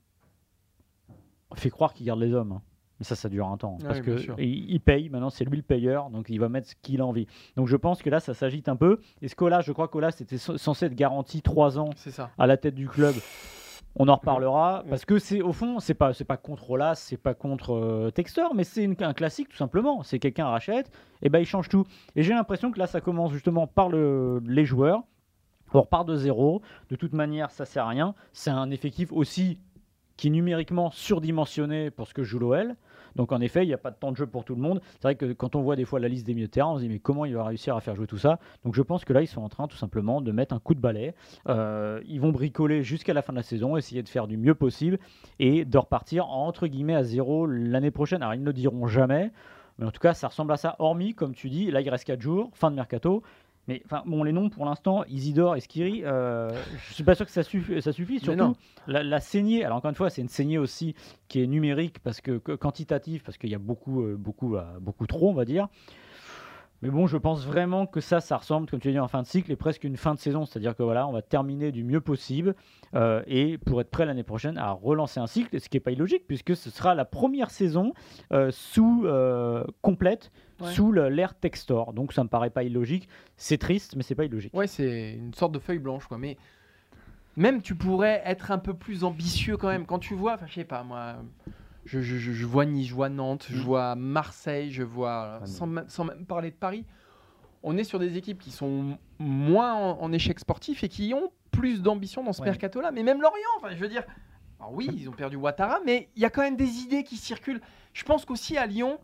fait 1.55 1.71
croire 1.71 1.95
qu'il 1.95 2.07
garde 2.07 2.21
les 2.21 2.33
hommes. 2.35 2.53
hein. 2.53 2.63
Mais 3.01 3.05
ça, 3.05 3.17
ça 3.17 3.29
dure 3.29 3.49
un 3.49 3.57
temps. 3.57 3.79
Ouais, 3.81 3.89
parce 3.89 4.01
bien 4.01 4.15
que 4.15 4.21
il, 4.39 4.71
il 4.71 4.81
paye, 4.81 5.09
maintenant 5.09 5.31
c'est 5.31 5.45
lui 5.45 5.57
le 5.57 5.63
payeur, 5.65 6.11
donc 6.11 6.27
il 6.29 6.39
va 6.39 6.49
mettre 6.49 6.69
ce 6.69 6.75
qu'il 6.81 7.01
a 7.01 7.07
envie. 7.07 7.27
Donc 7.57 7.67
je 7.67 7.77
pense 7.77 8.03
que 8.03 8.09
là, 8.11 8.21
ça 8.21 8.35
s'agite 8.35 8.69
un 8.69 8.77
peu. 8.77 9.01
Et 9.21 9.27
ce 9.29 9.35
là 9.47 9.61
je 9.63 9.73
crois 9.73 9.89
qu'Olas 9.89 10.13
c'était 10.13 10.39
c- 10.39 10.57
censé 10.59 10.87
être 10.87 10.95
garanti 10.95 11.43
3 11.43 11.79
ans 11.79 11.91
ça. 12.11 12.31
à 12.39 12.47
la 12.47 12.57
tête 12.57 12.75
du 12.77 12.89
club? 12.89 13.15
On 13.97 14.09
en 14.09 14.17
reparlera 14.17 14.83
Ouais. 14.83 14.91
parce 14.91 15.05
que 15.05 15.19
c'est 15.19 15.41
au 15.41 15.53
fond 15.53 15.79
c'est 15.79 15.95
pas 15.95 16.13
c'est 16.13 16.25
pas 16.25 16.37
contre 16.37 16.71
Olas, 16.71 16.97
c'est 16.97 17.17
pas 17.17 17.35
contre 17.35 17.75
euh, 17.75 18.11
Textor, 18.11 18.55
mais 18.55 18.65
c'est 18.65 18.89
un 19.03 19.13
classique 19.15 19.49
tout 19.49 19.57
simplement. 19.57 20.03
C'est 20.03 20.19
quelqu'un 20.19 20.47
rachète 20.47 20.91
et 21.23 21.29
ben 21.29 21.39
il 21.39 21.47
change 21.47 21.69
tout. 21.69 21.85
Et 22.17 22.23
j'ai 22.23 22.35
l'impression 22.35 22.73
que 22.73 22.79
là 22.79 22.87
ça 22.89 23.01
commence 23.01 23.33
justement 23.33 23.67
par 23.67 23.89
le, 23.89 24.43
les 24.47 24.65
joueurs. 24.65 25.03
On 25.73 25.81
repart 25.81 26.07
de 26.07 26.17
zéro. 26.17 26.61
De 26.91 26.97
toute 26.97 27.13
manière 27.13 27.51
ça 27.51 27.65
sert 27.65 27.85
à 27.85 27.89
rien. 27.89 28.15
C'est 28.33 28.51
un 28.51 28.71
effectif 28.71 29.13
aussi 29.13 29.59
qui 30.17 30.29
est 30.29 30.31
numériquement 30.31 30.91
surdimensionné 30.93 31.91
pour 31.91 32.07
ce 32.09 32.15
que 32.15 32.23
joue 32.25 32.39
l'OL. 32.39 32.77
Donc 33.17 33.33
en 33.33 33.41
effet, 33.41 33.65
il 33.65 33.69
n'y 33.69 33.75
a 33.75 33.79
pas 33.79 33.91
de 33.91 33.97
temps 33.97 34.13
de 34.13 34.17
jeu 34.17 34.27
pour 34.27 34.45
tout 34.45 34.55
le 34.55 34.61
monde. 34.61 34.81
C'est 34.95 35.03
vrai 35.03 35.15
que 35.15 35.33
quand 35.33 35.57
on 35.57 35.63
voit 35.63 35.77
des 35.77 35.85
fois 35.85 36.01
la 36.01 36.09
liste 36.09 36.27
des 36.27 36.35
milieux 36.35 36.47
de 36.47 36.53
terrain, 36.53 36.71
on 36.71 36.77
se 36.77 36.83
dit 36.83 36.89
mais 36.89 36.99
comment 36.99 37.25
il 37.25 37.35
va 37.35 37.45
réussir 37.45 37.77
à 37.77 37.81
faire 37.81 37.97
jouer 37.97 38.07
tout 38.07 38.19
ça? 38.19 38.39
Donc 38.65 38.75
je 38.75 38.83
pense 38.83 39.05
que 39.05 39.13
là, 39.13 39.23
ils 39.23 39.27
sont 39.27 39.43
en 39.43 39.49
train 39.49 39.69
tout 39.69 39.77
simplement 39.77 40.21
de 40.21 40.33
mettre 40.33 40.55
un 40.55 40.59
coup 40.59 40.75
de 40.75 40.81
balai. 40.81 41.15
Euh, 41.49 42.01
ils 42.07 42.21
vont 42.21 42.31
bricoler 42.31 42.83
jusqu'à 42.83 43.15
la 43.15 43.23
fin 43.23 43.33
de 43.33 43.39
la 43.39 43.43
saison, 43.43 43.77
essayer 43.77 44.03
de 44.03 44.09
faire 44.09 44.27
du 44.27 44.37
mieux 44.37 44.55
possible 44.55 44.99
et 45.39 45.65
de 45.65 45.79
repartir 45.79 46.29
entre 46.29 46.67
guillemets 46.67 46.95
à 46.95 47.05
zéro 47.05 47.47
l'année 47.47 47.91
prochaine. 47.91 48.23
Alors 48.23 48.35
ils 48.35 48.43
ne 48.43 48.53
diront 48.53 48.87
jamais, 48.87 49.31
mais 49.79 49.87
en 49.87 49.91
tout 49.91 50.01
cas, 50.01 50.15
ça 50.15 50.29
ressemble 50.29 50.53
à 50.53 50.57
ça. 50.57 50.77
Hormis, 50.79 51.15
comme 51.15 51.35
tu 51.35 51.51
dis, 51.51 51.71
là 51.71 51.81
il 51.81 51.89
reste 51.91 52.05
4 52.05 52.21
jours, 52.21 52.51
fin 52.55 52.71
de 52.71 52.77
mercato. 52.77 53.23
Mais 53.67 53.81
enfin, 53.87 54.03
bon, 54.05 54.23
les 54.25 54.33
noms 54.33 54.51
pour 54.51 54.67
l'instant, 54.67 55.05
Isidore 55.09 55.57
et 55.57 55.61
Skiri, 55.61 56.03
euh, 56.05 56.51
je 56.89 56.95
suis 56.95 57.05
pas 57.05 57.15
sûr 57.15 57.25
que 57.25 57.33
ça, 57.33 57.41
suffi- 57.43 57.81
ça 57.81 57.93
suffit. 57.93 58.21
Surtout, 58.21 58.39
la, 58.87 59.03
la 59.03 59.21
saignée, 59.21 59.65
alors 59.65 59.79
encore 59.79 59.89
une 59.89 59.95
fois, 59.95 60.11
c'est 60.11 60.21
une 60.21 60.29
saignée 60.29 60.59
aussi 60.59 60.95
qui 61.29 61.43
est 61.43 61.47
numérique 61.47 61.99
parce 62.01 62.21
que, 62.21 62.37
que 62.39 62.53
quantitative, 62.53 63.23
parce 63.25 63.39
qu'il 63.39 63.49
y 63.51 63.55
a 63.55 63.59
beaucoup, 63.59 64.03
euh, 64.03 64.17
beaucoup, 64.19 64.57
euh, 64.57 64.63
beaucoup 64.81 65.07
trop, 65.07 65.31
on 65.31 65.35
va 65.35 65.45
dire. 65.47 65.69
Mais 66.85 66.91
bon, 66.91 67.07
je 67.07 67.17
pense 67.17 67.47
vraiment 67.47 67.87
que 67.87 68.01
ça, 68.01 68.21
ça 68.21 68.37
ressemble, 68.37 68.69
comme 68.69 68.79
tu 68.79 68.89
as 68.89 68.93
dit, 68.93 68.99
en 68.99 69.09
fin 69.09 69.23
de 69.23 69.27
cycle 69.27 69.51
et 69.51 69.57
presque 69.57 69.85
une 69.85 69.97
fin 69.97 70.13
de 70.13 70.19
saison. 70.19 70.45
C'est-à-dire 70.45 70.77
que 70.77 70.83
voilà, 70.83 71.09
on 71.09 71.13
va 71.13 71.23
terminer 71.23 71.73
du 71.73 71.83
mieux 71.83 72.03
possible 72.03 72.55
euh, 72.95 73.23
et 73.27 73.57
pour 73.57 73.81
être 73.81 73.89
prêt 73.89 74.05
l'année 74.05 74.23
prochaine 74.23 74.59
à 74.59 74.71
relancer 74.71 75.19
un 75.19 75.27
cycle, 75.27 75.59
ce 75.59 75.71
qui 75.71 75.77
n'est 75.77 75.81
pas 75.81 75.93
illogique 75.93 76.27
puisque 76.27 76.55
ce 76.55 76.69
sera 76.69 76.95
la 76.95 77.07
première 77.07 77.51
saison 77.51 77.95
euh, 78.33 78.51
sous 78.53 79.05
euh, 79.07 79.65
complète 79.83 80.31
Ouais. 80.61 80.71
sous 80.71 80.93
l'ère 80.93 81.35
Textor. 81.35 81.93
Donc 81.95 82.13
ça 82.13 82.23
me 82.23 82.29
paraît 82.29 82.49
pas 82.51 82.63
illogique. 82.63 83.09
C'est 83.37 83.59
triste, 83.59 83.97
mais 83.97 84.05
c'est 84.05 84.15
pas 84.15 84.25
illogique. 84.25 84.55
Ouais, 84.55 84.69
c'est 84.69 85.15
une 85.15 85.35
sorte 85.35 85.51
de 85.51 85.59
feuille 85.59 85.81
blanche, 85.81 86.07
quoi. 86.07 86.17
Mais 86.17 86.37
même 87.37 87.61
tu 87.61 87.75
pourrais 87.75 88.23
être 88.25 88.53
un 88.53 88.59
peu 88.59 88.73
plus 88.73 89.03
ambitieux 89.03 89.57
quand 89.57 89.67
même. 89.67 89.85
Quand 89.85 89.99
tu 89.99 90.15
vois, 90.15 90.35
enfin, 90.35 90.47
je 90.47 90.55
sais 90.55 90.65
pas, 90.65 90.85
moi, 90.85 91.17
je, 91.85 92.01
je- 92.01 92.17
je- 92.17 92.33
je 92.33 92.47
vois 92.47 92.65
Nice, 92.67 92.89
je 92.89 92.95
vois 92.95 93.09
Nantes, 93.09 93.47
je 93.51 93.57
Mm. 93.59 93.61
vois 93.63 93.95
Marseille, 93.95 94.71
je 94.71 94.83
vois, 94.83 95.41
Ah, 95.43 95.47
sans, 95.47 95.67
même- 95.67 95.89
sans 95.89 96.05
même 96.05 96.25
parler 96.27 96.51
de 96.51 96.57
Paris, 96.57 96.85
on 97.63 97.77
est 97.77 97.85
sur 97.85 97.99
des 97.99 98.17
équipes 98.17 98.39
qui 98.39 98.51
sont 98.51 98.99
moins 99.19 99.75
en, 99.75 100.01
en 100.03 100.13
échec 100.13 100.39
sportif 100.39 100.85
et 100.85 100.89
qui 100.89 101.13
ont 101.15 101.31
plus 101.51 101.83
d'ambition 101.83 102.23
dans 102.25 102.33
ce 102.33 102.41
Ouais. 102.43 102.49
mercato-là. 102.49 102.91
Mais 102.91 103.03
même 103.03 103.21
Lorient, 103.23 103.39
enfin, 103.59 103.71
je 103.71 103.77
veux 103.81 103.89
dire, 103.89 104.05
alors 104.61 104.73
oui, 104.73 104.87
ils 104.97 105.09
ont 105.09 105.13
perdu 105.13 105.37
Ouattara, 105.37 105.81
mais 105.85 106.09
il 106.17 106.23
y 106.23 106.25
a 106.25 106.31
quand 106.31 106.43
même 106.43 106.57
des 106.57 106.79
idées 106.81 107.05
qui 107.05 107.17
circulent. 107.17 107.61
Je 107.93 108.03
pense 108.05 108.25
qu'aussi 108.25 108.57
à 108.57 108.67
Lyon, 108.67 108.99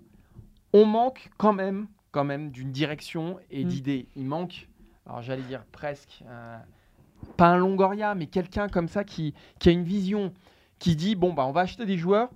on 0.72 0.84
manque 0.84 1.30
quand 1.36 1.52
même, 1.52 1.86
quand 2.12 2.24
même 2.24 2.50
d'une 2.50 2.70
direction 2.72 3.38
et 3.50 3.64
Mm. 3.64 3.68
d'idées. 3.68 4.08
Il 4.16 4.24
manque, 4.26 4.68
alors 5.06 5.22
j'allais 5.22 5.42
dire 5.42 5.64
presque, 5.72 6.22
euh, 6.28 6.56
pas 7.36 7.48
un 7.48 7.56
Longoria, 7.58 8.14
mais 8.14 8.26
quelqu'un 8.26 8.68
comme 8.68 8.88
ça 8.88 9.04
qui, 9.04 9.34
qui 9.58 9.68
a 9.68 9.72
une 9.72 9.84
vision, 9.84 10.32
qui 10.78 10.96
dit 10.96 11.14
bon 11.14 11.32
bah 11.34 11.44
on 11.46 11.52
va 11.52 11.60
acheter 11.62 11.84
des 11.86 11.98
joueurs. 11.98 12.30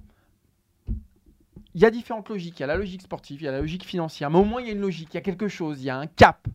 Il 1.75 1.81
y 1.81 1.85
a 1.85 1.91
différentes 1.91 2.29
logiques. 2.29 2.61
Il 2.61 2.63
y 2.63 2.65
a 2.65 2.69
la 2.69 2.77
logique 2.77 3.03
sportive, 3.03 3.43
il 3.43 3.45
y 3.45 3.49
a 3.49 3.53
la 3.53 3.61
logique 3.61 3.85
financière, 3.85 4.31
mais 4.31 4.39
au 4.39 4.45
moins 4.45 4.61
il 4.61 4.69
y 4.69 4.71
a 4.71 4.73
une 4.73 4.81
logique, 4.81 5.09
il 5.13 5.17
y 5.17 5.19
a 5.19 5.23
quelque 5.23 5.49
chose, 5.49 5.81
il 5.83 5.87
y 5.87 5.91
a 5.91 5.97
un 5.97 6.07
cap. 6.07 6.47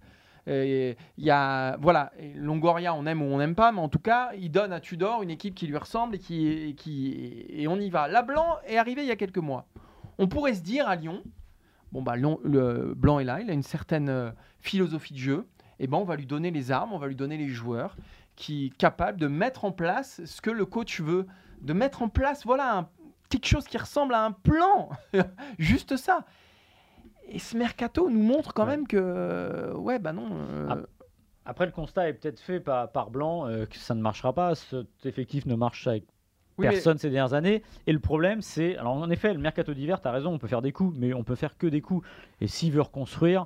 Euh, 0.48 0.94
Il 1.18 1.24
y 1.26 1.30
a 1.30 1.78
voilà, 1.78 2.12
Longoria, 2.36 2.94
on 2.94 3.06
aime 3.06 3.22
ou 3.22 3.26
on 3.26 3.38
n'aime 3.38 3.56
pas, 3.56 3.72
mais 3.72 3.82
en 3.82 3.90
tout 3.90 4.00
cas, 4.00 4.32
il 4.38 4.50
donne 4.50 4.74
à 4.74 4.80
Tudor 4.80 5.22
une 5.22 5.30
équipe 5.30 5.54
qui 5.54 5.68
lui 5.68 5.78
ressemble 5.78 6.16
et 6.16 6.20
qui, 6.20 7.46
et 7.50 7.68
on 7.68 7.78
y 7.80 7.90
va. 7.90 8.08
La 8.08 8.24
Blanc 8.24 8.58
est 8.66 8.78
arrivé 8.78 9.02
il 9.04 9.08
y 9.08 9.12
a 9.12 9.16
quelques 9.16 9.38
mois. 9.38 9.68
On 10.18 10.28
pourrait 10.28 10.54
se 10.54 10.62
dire 10.62 10.88
à 10.88 10.96
Lyon, 10.96 11.22
bon 11.92 12.02
bah 12.02 12.16
le 12.16 12.94
Blanc 12.96 13.20
est 13.20 13.26
là, 13.26 13.42
il 13.42 13.50
a 13.50 13.54
une 13.54 13.64
certaine 13.64 14.10
euh, 14.10 14.32
philosophie 14.60 15.14
de 15.14 15.20
jeu. 15.20 15.48
Et 15.80 15.88
ben 15.88 15.98
on 15.98 16.04
va 16.04 16.16
lui 16.16 16.26
donner 16.26 16.52
les 16.52 16.72
armes, 16.72 16.92
on 16.94 16.98
va 16.98 17.08
lui 17.08 17.16
donner 17.16 17.38
les 17.38 17.48
joueurs 17.48 17.96
qui 18.36 18.68
est 18.68 18.78
capable 18.78 19.20
de 19.20 19.28
mettre 19.28 19.66
en 19.66 19.72
place 19.72 20.24
ce 20.26 20.42
que 20.42 20.50
le 20.50 20.66
coach 20.66 21.02
veut, 21.02 21.28
de 21.62 21.74
mettre 21.74 22.02
en 22.02 22.10
place 22.10 22.46
voilà 22.46 22.78
un, 22.78 22.88
quelque 23.30 23.46
chose 23.48 23.66
qui 23.66 23.78
ressemble 23.78 24.14
à 24.14 24.24
un 24.26 24.32
plan, 24.32 24.90
juste 25.60 25.96
ça. 25.98 26.26
Et 27.28 27.40
ce 27.40 27.56
mercato 27.58 28.10
nous 28.10 28.22
montre 28.24 28.54
quand 28.54 28.66
Ouais. 28.66 28.72
même 28.78 28.88
que 28.88 28.98
euh, 29.00 29.74
ouais 29.76 30.00
bah 30.00 30.14
non. 30.14 30.28
euh, 30.32 30.84
Après, 31.46 31.66
le 31.68 31.72
constat 31.72 32.10
est 32.10 32.14
peut-être 32.14 32.40
fait 32.40 32.60
par, 32.60 32.92
par 32.92 33.12
Blanc 33.12 33.48
euh, 33.48 33.66
que 33.66 33.78
ça 33.78 33.94
ne 33.94 34.02
marchera 34.02 34.34
pas. 34.34 34.56
Cet 34.56 35.06
effectif 35.06 35.46
ne 35.46 35.56
marche 35.56 35.86
avec 35.88 36.06
oui, 36.58 36.66
mais- 36.66 36.74
personne 36.74 36.98
ces 36.98 37.10
dernières 37.12 37.34
années. 37.36 37.64
Et 37.88 37.94
le 37.94 38.00
problème, 38.00 38.42
c'est. 38.42 38.76
Alors, 38.78 38.94
en 38.94 39.10
effet, 39.12 39.32
le 39.34 39.40
mercato 39.40 39.74
d'hiver, 39.74 40.02
tu 40.02 40.08
as 40.08 40.12
raison, 40.12 40.32
on 40.34 40.40
peut 40.40 40.48
faire 40.48 40.62
des 40.64 40.72
coups, 40.72 40.98
mais 40.98 41.14
on 41.14 41.24
peut 41.24 41.36
faire 41.36 41.58
que 41.58 41.68
des 41.68 41.82
coups. 41.82 42.06
Et 42.42 42.48
s'il 42.48 42.72
veut 42.74 42.82
reconstruire. 42.82 43.46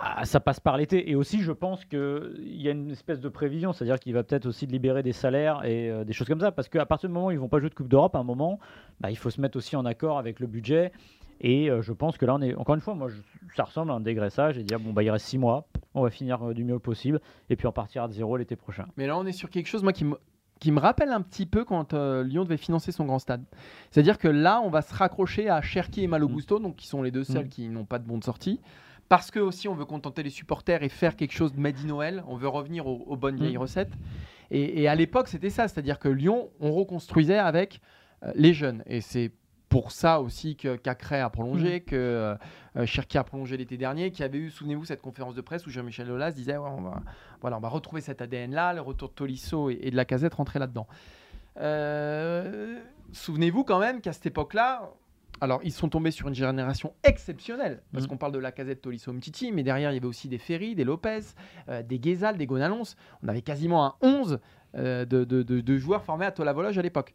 Ah, 0.00 0.24
ça 0.24 0.40
passe 0.40 0.60
par 0.60 0.76
l'été. 0.76 1.10
Et 1.10 1.14
aussi, 1.14 1.40
je 1.40 1.52
pense 1.52 1.84
qu'il 1.84 2.32
y 2.60 2.68
a 2.68 2.72
une 2.72 2.90
espèce 2.90 3.20
de 3.20 3.28
prévision, 3.28 3.72
c'est-à-dire 3.72 3.98
qu'il 3.98 4.12
va 4.14 4.22
peut-être 4.22 4.46
aussi 4.46 4.66
libérer 4.66 5.02
des 5.02 5.12
salaires 5.12 5.64
et 5.64 5.90
euh, 5.90 6.04
des 6.04 6.12
choses 6.12 6.26
comme 6.28 6.40
ça. 6.40 6.52
Parce 6.52 6.68
qu'à 6.68 6.84
partir 6.86 7.08
du 7.08 7.14
moment 7.14 7.26
où 7.26 7.30
ils 7.30 7.38
vont 7.38 7.48
pas 7.48 7.60
jouer 7.60 7.70
de 7.70 7.74
Coupe 7.74 7.88
d'Europe, 7.88 8.14
à 8.16 8.18
un 8.18 8.24
moment, 8.24 8.58
bah, 9.00 9.10
il 9.10 9.16
faut 9.16 9.30
se 9.30 9.40
mettre 9.40 9.56
aussi 9.56 9.76
en 9.76 9.84
accord 9.84 10.18
avec 10.18 10.40
le 10.40 10.46
budget. 10.46 10.92
Et 11.40 11.70
euh, 11.70 11.82
je 11.82 11.92
pense 11.92 12.16
que 12.16 12.26
là, 12.26 12.34
on 12.34 12.42
est. 12.42 12.54
Encore 12.54 12.74
une 12.74 12.80
fois, 12.80 12.94
moi, 12.94 13.08
je- 13.08 13.54
ça 13.56 13.64
ressemble 13.64 13.90
à 13.90 13.94
un 13.94 14.00
dégraissage 14.00 14.58
et 14.58 14.62
dire 14.62 14.78
bon, 14.80 14.92
bah, 14.92 15.02
il 15.02 15.10
reste 15.10 15.26
six 15.26 15.38
mois, 15.38 15.66
on 15.94 16.02
va 16.02 16.10
finir 16.10 16.42
euh, 16.48 16.54
du 16.54 16.64
mieux 16.64 16.78
possible. 16.78 17.20
Et 17.50 17.56
puis 17.56 17.66
on 17.66 17.72
partira 17.72 18.06
de 18.08 18.12
zéro 18.12 18.36
l'été 18.36 18.56
prochain. 18.56 18.86
Mais 18.96 19.06
là, 19.06 19.16
on 19.18 19.24
est 19.26 19.32
sur 19.32 19.50
quelque 19.50 19.66
chose, 19.66 19.82
moi, 19.82 19.92
qui 19.92 20.04
me, 20.04 20.16
qui 20.60 20.70
me 20.70 20.78
rappelle 20.80 21.10
un 21.10 21.20
petit 21.22 21.46
peu 21.46 21.64
quand 21.64 21.92
euh, 21.94 22.22
Lyon 22.22 22.44
devait 22.44 22.56
financer 22.56 22.92
son 22.92 23.04
grand 23.04 23.18
stade. 23.18 23.42
C'est-à-dire 23.90 24.18
que 24.18 24.28
là, 24.28 24.60
on 24.64 24.70
va 24.70 24.80
se 24.82 24.94
raccrocher 24.94 25.48
à 25.50 25.60
Cherki 25.60 26.04
et 26.04 26.06
Malo 26.06 26.28
Mm. 26.28 26.60
Donc 26.62 26.76
qui 26.76 26.86
sont 26.86 27.02
les 27.02 27.10
deux 27.10 27.24
seuls 27.24 27.46
Mm. 27.46 27.48
qui 27.48 27.68
n'ont 27.68 27.84
pas 27.84 27.98
de 27.98 28.06
bon 28.06 28.18
de 28.18 28.24
sortie. 28.24 28.60
Parce 29.08 29.30
que 29.30 29.38
aussi, 29.38 29.68
on 29.68 29.74
veut 29.74 29.84
contenter 29.84 30.22
les 30.22 30.30
supporters 30.30 30.82
et 30.82 30.88
faire 30.88 31.14
quelque 31.16 31.32
chose 31.32 31.52
de 31.52 31.60
made 31.60 31.76
in 31.82 31.86
Noël. 31.86 32.24
On 32.26 32.36
veut 32.36 32.48
revenir 32.48 32.86
aux, 32.86 33.04
aux 33.06 33.16
bonnes 33.16 33.36
vieilles 33.36 33.56
Mm. 33.56 33.60
recettes. 33.60 33.92
Et, 34.50 34.82
et 34.82 34.88
à 34.88 34.94
l'époque, 34.94 35.28
c'était 35.28 35.50
ça. 35.50 35.68
C'est-à-dire 35.68 35.98
que 35.98 36.08
Lyon, 36.08 36.50
on 36.60 36.72
reconstruisait 36.72 37.38
avec 37.38 37.80
euh, 38.22 38.32
les 38.34 38.54
jeunes. 38.54 38.82
Et 38.86 39.00
c'est 39.00 39.30
pour 39.68 39.90
ça 39.90 40.20
aussi 40.20 40.56
que 40.56 40.76
Cacré 40.76 41.20
a 41.20 41.28
prolongé, 41.30 41.80
que 41.80 41.96
euh, 41.96 42.34
euh, 42.76 42.86
Cherki 42.86 43.18
a 43.18 43.24
prolongé 43.24 43.56
l'été 43.56 43.76
dernier, 43.76 44.12
qui 44.12 44.22
avait 44.22 44.38
eu, 44.38 44.50
souvenez-vous, 44.50 44.84
cette 44.84 45.02
conférence 45.02 45.34
de 45.34 45.40
presse 45.40 45.66
où 45.66 45.70
Jean-Michel 45.70 46.08
Aulas 46.10 46.30
disait 46.30 46.56
ouais, 46.56 46.70
on, 46.70 46.82
va, 46.82 47.02
voilà, 47.40 47.56
on 47.56 47.60
va 47.60 47.68
retrouver 47.68 48.00
cet 48.00 48.22
ADN-là, 48.22 48.72
le 48.72 48.80
retour 48.80 49.08
de 49.08 49.14
Tolisso 49.14 49.70
et, 49.70 49.78
et 49.82 49.90
de 49.90 49.96
la 49.96 50.04
casette 50.04 50.34
rentrer 50.34 50.60
là-dedans. 50.60 50.86
Euh, 51.60 52.78
souvenez-vous 53.12 53.64
quand 53.64 53.78
même 53.78 54.00
qu'à 54.00 54.12
cette 54.12 54.26
époque-là, 54.26 54.90
alors 55.40 55.60
ils 55.64 55.72
sont 55.72 55.88
tombés 55.88 56.10
sur 56.10 56.28
une 56.28 56.34
génération 56.34 56.92
exceptionnelle, 57.02 57.82
parce 57.92 58.04
Mhm. 58.04 58.10
qu'on 58.10 58.16
parle 58.16 58.32
de 58.32 58.38
la 58.38 58.52
casette 58.52 58.80
Tolisso 58.82 59.12
Mtiti, 59.12 59.52
mais 59.52 59.62
derrière 59.62 59.90
il 59.90 59.94
y 59.94 59.96
avait 59.98 60.06
aussi 60.06 60.28
des 60.28 60.38
Ferry, 60.38 60.74
des 60.74 60.84
Lopez, 60.84 61.20
euh, 61.68 61.82
des 61.82 61.98
Guézal, 61.98 62.36
des 62.36 62.46
Gonalons. 62.46 62.82
On 63.22 63.28
avait 63.28 63.42
quasiment 63.42 63.84
un 63.86 63.94
11 64.02 64.38
euh, 64.76 65.04
de, 65.04 65.24
de- 65.24 65.42
de- 65.42 65.60
de 65.60 65.76
joueurs 65.76 66.04
formés 66.04 66.26
à 66.26 66.32
Tola-Vologe 66.32 66.78
à 66.78 66.82
l'époque. 66.82 67.14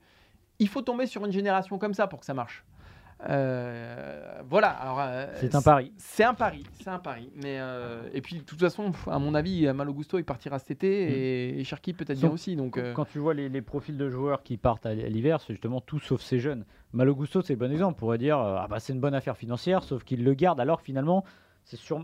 Il 0.59 0.67
faut 0.67 0.81
tomber 0.81 1.05
sur 1.07 1.25
une 1.25 1.31
génération 1.31 1.77
comme 1.77 1.93
ça 1.93 2.07
pour 2.07 2.19
que 2.19 2.25
ça 2.25 2.33
marche. 2.33 2.63
Euh, 3.29 4.41
voilà. 4.49 4.69
alors, 4.69 4.99
euh, 5.01 5.27
C'est 5.35 5.53
un 5.55 5.61
pari. 5.61 5.91
C'est 5.97 6.23
un 6.23 6.33
pari, 6.33 6.63
c'est 6.81 6.89
un 6.89 6.99
pari. 6.99 7.29
Mais 7.35 7.57
euh, 7.59 8.01
et 8.13 8.21
puis 8.21 8.37
de 8.37 8.41
toute 8.43 8.59
façon, 8.59 8.91
à 9.07 9.19
mon 9.19 9.35
avis, 9.35 9.67
Malo 9.73 9.93
Gusto 9.93 10.17
il 10.17 10.23
partira 10.23 10.59
cet 10.59 10.71
été 10.71 10.87
et, 11.57 11.59
et 11.59 11.63
Cherki 11.63 11.93
peut-être 11.93 12.19
bien 12.19 12.29
aussi. 12.29 12.55
Donc 12.55 12.79
Quand 12.93 13.05
tu 13.05 13.19
vois 13.19 13.33
les, 13.33 13.49
les 13.49 13.61
profils 13.61 13.97
de 13.97 14.09
joueurs 14.09 14.43
qui 14.43 14.57
partent 14.57 14.85
à 14.85 14.93
l'hiver, 14.93 15.41
c'est 15.41 15.53
justement 15.53 15.81
tout 15.81 15.99
sauf 15.99 16.21
ces 16.21 16.39
jeunes. 16.39 16.65
Malo 16.93 17.15
Gusto, 17.15 17.41
c'est 17.41 17.53
le 17.53 17.59
bon 17.59 17.71
exemple. 17.71 17.93
On 17.97 17.99
pourrait 17.99 18.17
dire 18.17 18.39
euh, 18.39 18.57
ah 18.59 18.67
bah, 18.67 18.79
c'est 18.79 18.93
une 18.93 18.99
bonne 18.99 19.13
affaire 19.13 19.37
financière, 19.37 19.83
sauf 19.83 20.03
qu'il 20.03 20.23
le 20.23 20.33
garde 20.33 20.59
alors 20.59 20.79
que 20.79 20.85
finalement, 20.85 21.23
c'est 21.63 21.77
sûr, 21.77 22.03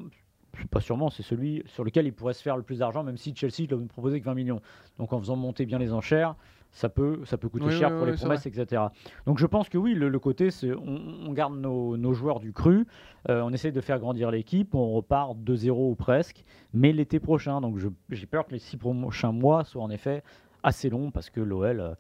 pas 0.71 0.80
sûrement, 0.80 1.10
c'est 1.10 1.24
celui 1.24 1.63
sur 1.65 1.84
lequel 1.84 2.06
il 2.06 2.13
pourrait 2.13 2.34
se 2.34 2.41
faire 2.41 2.58
le 2.58 2.63
plus 2.63 2.80
d'argent, 2.80 3.04
même 3.04 3.17
si 3.17 3.36
Chelsea 3.36 3.67
ne 3.69 3.76
lui 3.76 3.88
proposait 3.88 4.19
que 4.19 4.26
20 4.26 4.34
millions. 4.36 4.62
Donc 5.00 5.13
en 5.13 5.19
faisant 5.19 5.36
monter 5.36 5.65
bien 5.65 5.80
les 5.80 5.91
enchères, 5.91 6.36
ça 6.71 6.89
peut, 6.89 7.21
ça 7.24 7.38
peut 7.38 7.48
coûter 7.48 7.65
Oui, 7.67 7.71
cher 7.71 7.89
oui, 7.89 7.95
pour 7.98 8.06
oui, 8.06 8.12
les 8.12 8.17
promesses, 8.17 8.45
etc. 8.45 8.84
Donc 9.26 9.39
je 9.39 9.45
pense 9.45 9.69
que 9.69 9.78
oui, 9.78 9.93
le, 9.93 10.10
le 10.10 10.19
côté, 10.19 10.52
c'est 10.52 10.74
on, 10.74 11.02
on 11.26 11.32
garde 11.32 11.56
nos, 11.56 11.95
nos 11.95 12.13
joueurs 12.13 12.39
du 12.39 12.52
cru, 12.52 12.86
euh, 13.30 13.41
on 13.41 13.54
essaye 13.54 13.71
de 13.71 13.82
faire 13.82 13.98
grandir 13.98 14.30
l'équipe, 14.30 14.76
on 14.76 14.91
repart 14.91 15.41
de 15.41 15.56
zéro 15.56 15.89
ou 15.91 15.95
presque, 15.95 16.43
mais 16.74 16.91
l'été 16.91 17.19
prochain. 17.19 17.62
Donc 17.62 17.78
j'ai 18.10 18.26
peur 18.26 18.45
que 18.45 18.52
les 18.52 18.60
six 18.60 18.78
prochains 18.78 19.32
mois 19.32 19.63
soient 19.63 19.84
en 19.84 19.89
effet 19.89 20.21
assez 20.63 20.89
longs 20.89 21.12
parce 21.12 21.30
que 21.30 21.39
l'OL 21.39 21.80
euh, 21.80 21.93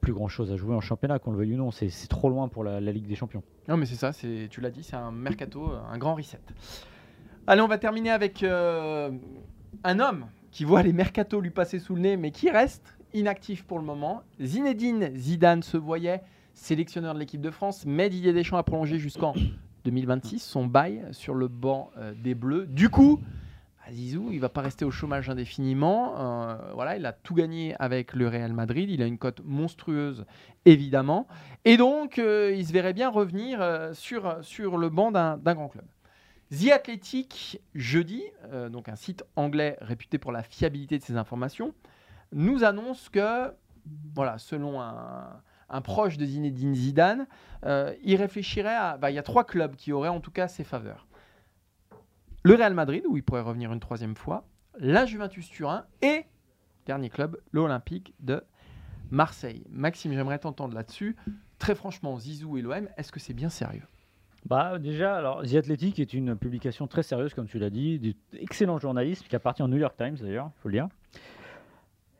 plus 0.00 0.12
grand 0.12 0.28
chose 0.28 0.52
à 0.52 0.56
jouer 0.56 0.74
en 0.74 0.80
championnat, 0.80 1.18
qu'on 1.18 1.32
le 1.32 1.38
veuille 1.38 1.54
ou 1.54 1.58
non. 1.58 1.70
C'est 1.70 2.08
trop 2.08 2.28
loin 2.28 2.48
pour 2.48 2.64
la, 2.64 2.80
Ligue 2.80 3.06
des 3.06 3.14
Champions. 3.14 3.42
Non, 3.68 3.76
mais 3.76 3.86
c'est 3.86 3.96
ça, 3.96 4.12
tu 4.12 4.60
l'as 4.60 4.70
dit, 4.70 4.82
c'est 4.82 4.96
un 4.96 5.10
mercato, 5.10 5.72
un 5.90 5.98
grand 5.98 6.14
reset. 6.14 6.40
Allez, 7.46 7.60
on 7.60 7.68
va 7.68 7.78
terminer 7.78 8.10
avec 8.10 8.42
euh, 8.42 9.10
un 9.82 9.98
homme 9.98 10.26
qui 10.52 10.64
voit 10.64 10.82
les 10.82 10.92
mercatos 10.92 11.40
lui 11.40 11.50
passer 11.50 11.78
sous 11.78 11.94
le 11.94 12.00
nez, 12.00 12.16
mais 12.16 12.30
qui 12.30 12.50
reste 12.50 12.96
inactif 13.14 13.64
pour 13.64 13.78
le 13.78 13.84
moment. 13.84 14.22
Zinedine 14.40 15.10
Zidane 15.16 15.62
se 15.62 15.76
voyait 15.76 16.22
sélectionneur 16.54 17.14
de 17.14 17.18
l'équipe 17.18 17.40
de 17.40 17.50
France, 17.50 17.84
mais 17.86 18.08
Didier 18.08 18.32
Deschamps 18.32 18.58
a 18.58 18.62
prolongé 18.62 18.98
jusqu'en 18.98 19.34
2026 19.84 20.38
son 20.38 20.66
bail 20.66 21.02
sur 21.10 21.34
le 21.34 21.48
banc 21.48 21.90
euh, 21.96 22.12
des 22.14 22.34
Bleus. 22.34 22.66
Du 22.66 22.88
coup, 22.88 23.20
Zizou, 23.92 24.30
il 24.32 24.40
va 24.40 24.48
pas 24.48 24.60
rester 24.60 24.84
au 24.84 24.90
chômage 24.90 25.28
indéfiniment. 25.28 26.14
Euh, 26.18 26.56
voilà, 26.74 26.96
il 26.96 27.06
a 27.06 27.12
tout 27.12 27.34
gagné 27.34 27.74
avec 27.78 28.14
le 28.14 28.28
Real 28.28 28.52
Madrid. 28.52 28.90
Il 28.90 29.02
a 29.02 29.06
une 29.06 29.18
cote 29.18 29.40
monstrueuse, 29.44 30.24
évidemment. 30.64 31.26
Et 31.64 31.76
donc, 31.76 32.18
euh, 32.18 32.54
il 32.56 32.66
se 32.66 32.72
verrait 32.72 32.92
bien 32.92 33.08
revenir 33.08 33.60
euh, 33.60 33.92
sur, 33.94 34.38
sur 34.42 34.76
le 34.76 34.88
banc 34.88 35.12
d'un 35.12 35.36
grand 35.36 35.68
club. 35.68 35.84
The 36.50 36.70
Athletic, 36.70 37.62
jeudi, 37.74 38.22
donc 38.70 38.90
un 38.90 38.96
site 38.96 39.24
anglais 39.36 39.78
réputé 39.80 40.18
pour 40.18 40.32
la 40.32 40.42
fiabilité 40.42 40.98
de 40.98 41.02
ses 41.02 41.16
informations, 41.16 41.72
nous 42.30 42.62
annonce 42.62 43.08
que, 43.08 43.50
voilà, 44.14 44.36
selon 44.36 44.78
un, 44.82 45.80
proche 45.82 46.18
de 46.18 46.26
Zinedine 46.26 46.74
Zidane, 46.74 47.26
il 47.64 48.16
réfléchirait 48.16 48.74
à. 48.74 48.98
bah, 48.98 49.10
Il 49.10 49.14
y 49.14 49.18
a 49.18 49.22
trois 49.22 49.44
clubs 49.44 49.76
qui 49.76 49.92
auraient 49.92 50.10
en 50.10 50.20
tout 50.20 50.30
cas 50.30 50.46
ses 50.46 50.62
faveurs 50.62 51.06
le 52.44 52.54
Real 52.54 52.74
Madrid, 52.74 53.04
où 53.08 53.16
il 53.16 53.22
pourrait 53.22 53.42
revenir 53.42 53.72
une 53.72 53.80
troisième 53.80 54.16
fois, 54.16 54.44
la 54.78 55.06
Juventus 55.06 55.48
Turin 55.48 55.84
et, 56.00 56.24
dernier 56.86 57.08
club, 57.08 57.38
l'Olympique 57.52 58.14
de 58.20 58.42
Marseille. 59.10 59.64
Maxime, 59.70 60.12
j'aimerais 60.12 60.38
t'entendre 60.38 60.74
là-dessus. 60.74 61.16
Très 61.58 61.74
franchement, 61.74 62.18
Zizou 62.18 62.56
et 62.56 62.62
l'OM, 62.62 62.88
est-ce 62.96 63.12
que 63.12 63.20
c'est 63.20 63.34
bien 63.34 63.48
sérieux? 63.48 63.86
Bah 64.44 64.80
déjà, 64.80 65.16
alors 65.16 65.42
The 65.42 65.54
Athletic 65.54 66.00
est 66.00 66.14
une 66.14 66.34
publication 66.34 66.88
très 66.88 67.04
sérieuse, 67.04 67.32
comme 67.32 67.46
tu 67.46 67.60
l'as 67.60 67.70
dit, 67.70 68.16
d'excellents 68.32 68.78
journalistes 68.78 69.28
qui 69.28 69.36
appartient 69.36 69.62
au 69.62 69.68
New 69.68 69.76
York 69.76 69.94
Times 69.96 70.16
d'ailleurs, 70.20 70.50
il 70.58 70.60
faut 70.62 70.68
le 70.68 70.74
dire. 70.74 70.88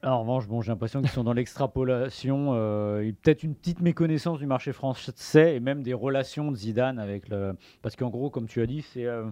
Alors, 0.05 0.19
en 0.19 0.21
revanche, 0.23 0.49
bon, 0.49 0.63
j'ai 0.63 0.71
l'impression 0.71 1.01
qu'ils 1.01 1.11
sont 1.11 1.23
dans 1.25 1.33
l'extrapolation, 1.33 2.51
euh, 2.55 3.11
peut-être 3.23 3.43
une 3.43 3.55
petite 3.55 3.81
méconnaissance 3.81 4.39
du 4.39 4.47
marché 4.47 4.73
français 4.73 5.57
et 5.57 5.61
même 5.61 5.83
des 5.83 5.95
relations 5.95 6.51
de 6.51 6.57
Zidane 6.57 6.99
avec 6.99 7.29
le. 7.29 7.57
Parce 7.83 7.97
qu'en 7.97 8.09
gros, 8.09 8.29
comme 8.29 8.47
tu 8.47 8.61
as 8.63 8.67
dit, 8.67 8.83
c'est 8.83 9.07
euh, 9.07 9.25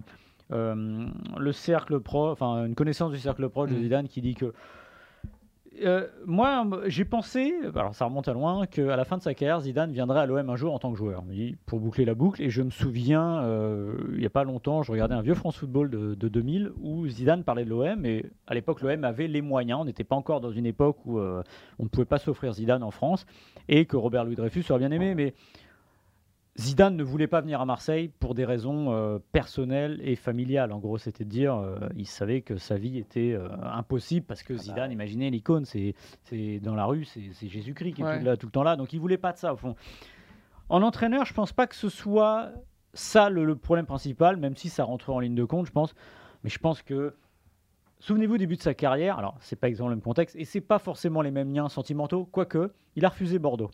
euh, 0.51 1.05
le 1.37 1.51
cercle 1.51 1.99
pro, 1.99 2.29
enfin 2.29 2.65
une 2.65 2.75
connaissance 2.75 3.11
du 3.11 3.19
cercle 3.19 3.49
proche 3.49 3.69
de 3.69 3.75
Mm. 3.75 3.81
Zidane 3.81 4.07
qui 4.07 4.21
dit 4.21 4.35
que. 4.35 4.53
Euh, 5.83 6.05
moi, 6.25 6.67
j'ai 6.87 7.05
pensé, 7.05 7.53
alors 7.73 7.95
ça 7.95 8.05
remonte 8.05 8.27
à 8.27 8.33
loin, 8.33 8.67
qu'à 8.67 8.95
la 8.97 9.05
fin 9.05 9.17
de 9.17 9.23
sa 9.23 9.33
carrière, 9.33 9.61
Zidane 9.61 9.91
viendrait 9.91 10.19
à 10.19 10.25
l'OM 10.25 10.49
un 10.49 10.55
jour 10.55 10.73
en 10.73 10.79
tant 10.79 10.91
que 10.91 10.97
joueur, 10.97 11.23
pour 11.65 11.79
boucler 11.79 12.03
la 12.03 12.13
boucle. 12.13 12.41
Et 12.41 12.49
je 12.49 12.61
me 12.61 12.69
souviens, 12.69 13.41
euh, 13.43 13.95
il 14.11 14.19
n'y 14.19 14.25
a 14.25 14.29
pas 14.29 14.43
longtemps, 14.43 14.83
je 14.83 14.91
regardais 14.91 15.15
un 15.15 15.21
vieux 15.21 15.33
France 15.33 15.55
Football 15.55 15.89
de, 15.89 16.13
de 16.13 16.27
2000 16.27 16.73
où 16.81 17.07
Zidane 17.07 17.43
parlait 17.43 17.63
de 17.63 17.69
l'OM. 17.69 18.05
Et 18.05 18.25
à 18.47 18.53
l'époque, 18.53 18.81
l'OM 18.81 19.03
avait 19.05 19.27
les 19.27 19.41
moyens. 19.41 19.79
On 19.81 19.85
n'était 19.85 20.03
pas 20.03 20.15
encore 20.15 20.41
dans 20.41 20.51
une 20.51 20.65
époque 20.65 20.97
où 21.05 21.19
euh, 21.19 21.41
on 21.79 21.83
ne 21.83 21.87
pouvait 21.87 22.05
pas 22.05 22.19
s'offrir 22.19 22.51
Zidane 22.53 22.83
en 22.83 22.91
France 22.91 23.25
et 23.69 23.85
que 23.85 23.95
Robert 23.95 24.25
Louis 24.25 24.35
Dreyfus 24.35 24.65
aurait 24.69 24.79
bien 24.79 24.91
aimé. 24.91 25.15
Mais 25.15 25.33
Zidane 26.59 26.97
ne 26.97 27.03
voulait 27.03 27.27
pas 27.27 27.39
venir 27.41 27.61
à 27.61 27.65
Marseille 27.65 28.09
pour 28.19 28.35
des 28.35 28.43
raisons 28.43 28.91
euh, 28.91 29.19
personnelles 29.31 29.99
et 30.03 30.15
familiales. 30.17 30.73
En 30.73 30.79
gros, 30.79 30.97
c'était 30.97 31.23
de 31.23 31.29
dire, 31.29 31.55
euh, 31.55 31.79
il 31.95 32.05
savait 32.05 32.41
que 32.41 32.57
sa 32.57 32.77
vie 32.77 32.97
était 32.97 33.31
euh, 33.31 33.47
impossible 33.63 34.25
parce 34.25 34.43
que 34.43 34.55
Zidane, 34.57 34.91
imaginez 34.91 35.29
l'icône, 35.29 35.63
c'est 35.65 35.95
c'est 36.23 36.59
dans 36.59 36.75
la 36.75 36.85
rue, 36.85 37.05
c'est 37.05 37.29
c'est 37.33 37.47
Jésus-Christ 37.47 37.93
qui 37.93 38.01
est 38.01 38.05
Ouais. 38.05 38.19
tout, 38.19 38.25
là, 38.25 38.37
tout 38.37 38.47
le 38.47 38.51
temps 38.51 38.63
là. 38.63 38.75
Donc 38.75 38.91
il 38.91 38.99
voulait 38.99 39.17
pas 39.17 39.31
de 39.31 39.37
ça 39.37 39.53
au 39.53 39.57
fond. 39.57 39.75
En 40.67 40.81
entraîneur, 40.81 41.25
je 41.25 41.33
pense 41.33 41.53
pas 41.53 41.67
que 41.67 41.75
ce 41.75 41.89
soit 41.89 42.51
ça 42.93 43.29
le, 43.29 43.45
le 43.45 43.55
problème 43.55 43.85
principal, 43.85 44.35
même 44.35 44.57
si 44.57 44.67
ça 44.67 44.83
rentre 44.83 45.09
en 45.11 45.19
ligne 45.19 45.35
de 45.35 45.45
compte, 45.45 45.65
je 45.67 45.71
pense. 45.71 45.95
Mais 46.43 46.49
je 46.49 46.59
pense 46.59 46.81
que 46.81 47.15
Souvenez-vous, 48.01 48.39
début 48.39 48.55
de 48.55 48.61
sa 48.63 48.73
carrière, 48.73 49.19
alors 49.19 49.37
c'est 49.41 49.55
pas 49.55 49.67
exactement 49.67 49.89
le 49.89 49.95
même 49.95 50.01
contexte, 50.01 50.35
et 50.35 50.43
c'est 50.43 50.59
pas 50.59 50.79
forcément 50.79 51.21
les 51.21 51.29
mêmes 51.29 51.53
liens 51.53 51.69
sentimentaux, 51.69 52.25
quoique, 52.25 52.73
il 52.95 53.05
a 53.05 53.09
refusé 53.09 53.37
Bordeaux. 53.37 53.69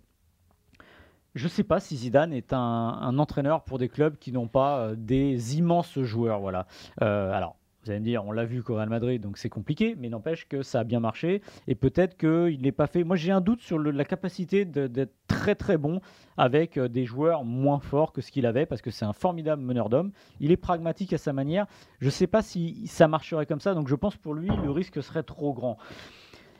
Je 1.37 1.47
sais 1.47 1.63
pas 1.63 1.79
si 1.79 1.95
Zidane 1.95 2.33
est 2.33 2.51
un, 2.51 3.19
entraîneur 3.19 3.63
pour 3.63 3.77
des 3.77 3.89
clubs 3.89 4.17
qui 4.17 4.31
n'ont 4.31 4.47
pas 4.47 4.79
euh, 4.79 4.95
des 4.97 5.57
immenses 5.59 5.99
joueurs, 5.99 6.39
voilà. 6.39 6.65
Euh, 7.03 7.31
alors, 7.31 7.57
vous 7.83 7.91
allez 7.91 7.99
me 7.99 8.05
dire, 8.05 8.25
on 8.25 8.31
l'a 8.31 8.43
vu 8.43 8.63
qu'au 8.63 8.73
Real 8.73 8.89
Madrid, 8.89 9.21
donc 9.21 9.37
c'est 9.37 9.47
compliqué, 9.47 9.95
mais 9.99 10.09
n'empêche 10.09 10.47
que 10.47 10.63
ça 10.63 10.79
a 10.79 10.83
bien 10.83 10.99
marché, 10.99 11.43
et 11.67 11.75
peut-être 11.75 12.17
qu'il 12.17 12.59
n'est 12.63 12.71
pas 12.71 12.87
fait. 12.87 13.03
Moi, 13.03 13.17
j'ai 13.17 13.31
un 13.31 13.39
doute 13.39 13.61
sur 13.61 13.77
la 13.77 14.03
capacité 14.03 14.65
d'être 14.65 15.13
très 15.27 15.53
très 15.53 15.77
bon 15.77 16.01
avec 16.37 16.77
euh, 16.77 16.87
des 16.87 17.05
joueurs 17.05 17.45
moins 17.45 17.79
forts 17.79 18.13
que 18.13 18.21
ce 18.21 18.31
qu'il 18.31 18.47
avait, 18.47 18.65
parce 18.65 18.81
que 18.81 18.89
c'est 18.89 19.05
un 19.05 19.13
formidable 19.13 19.61
meneur 19.61 19.89
d'hommes. 19.89 20.13
Il 20.39 20.51
est 20.51 20.57
pragmatique 20.57 21.13
à 21.13 21.19
sa 21.19 21.33
manière. 21.33 21.67
Je 21.99 22.07
ne 22.07 22.11
sais 22.11 22.27
pas 22.27 22.41
si 22.41 22.87
ça 22.87 23.07
marcherait 23.07 23.45
comme 23.45 23.61
ça, 23.61 23.75
donc 23.75 23.89
je 23.89 23.95
pense 23.95 24.15
pour 24.17 24.33
lui, 24.33 24.49
le 24.63 24.71
risque 24.71 25.03
serait 25.03 25.21
trop 25.21 25.53
grand. 25.53 25.77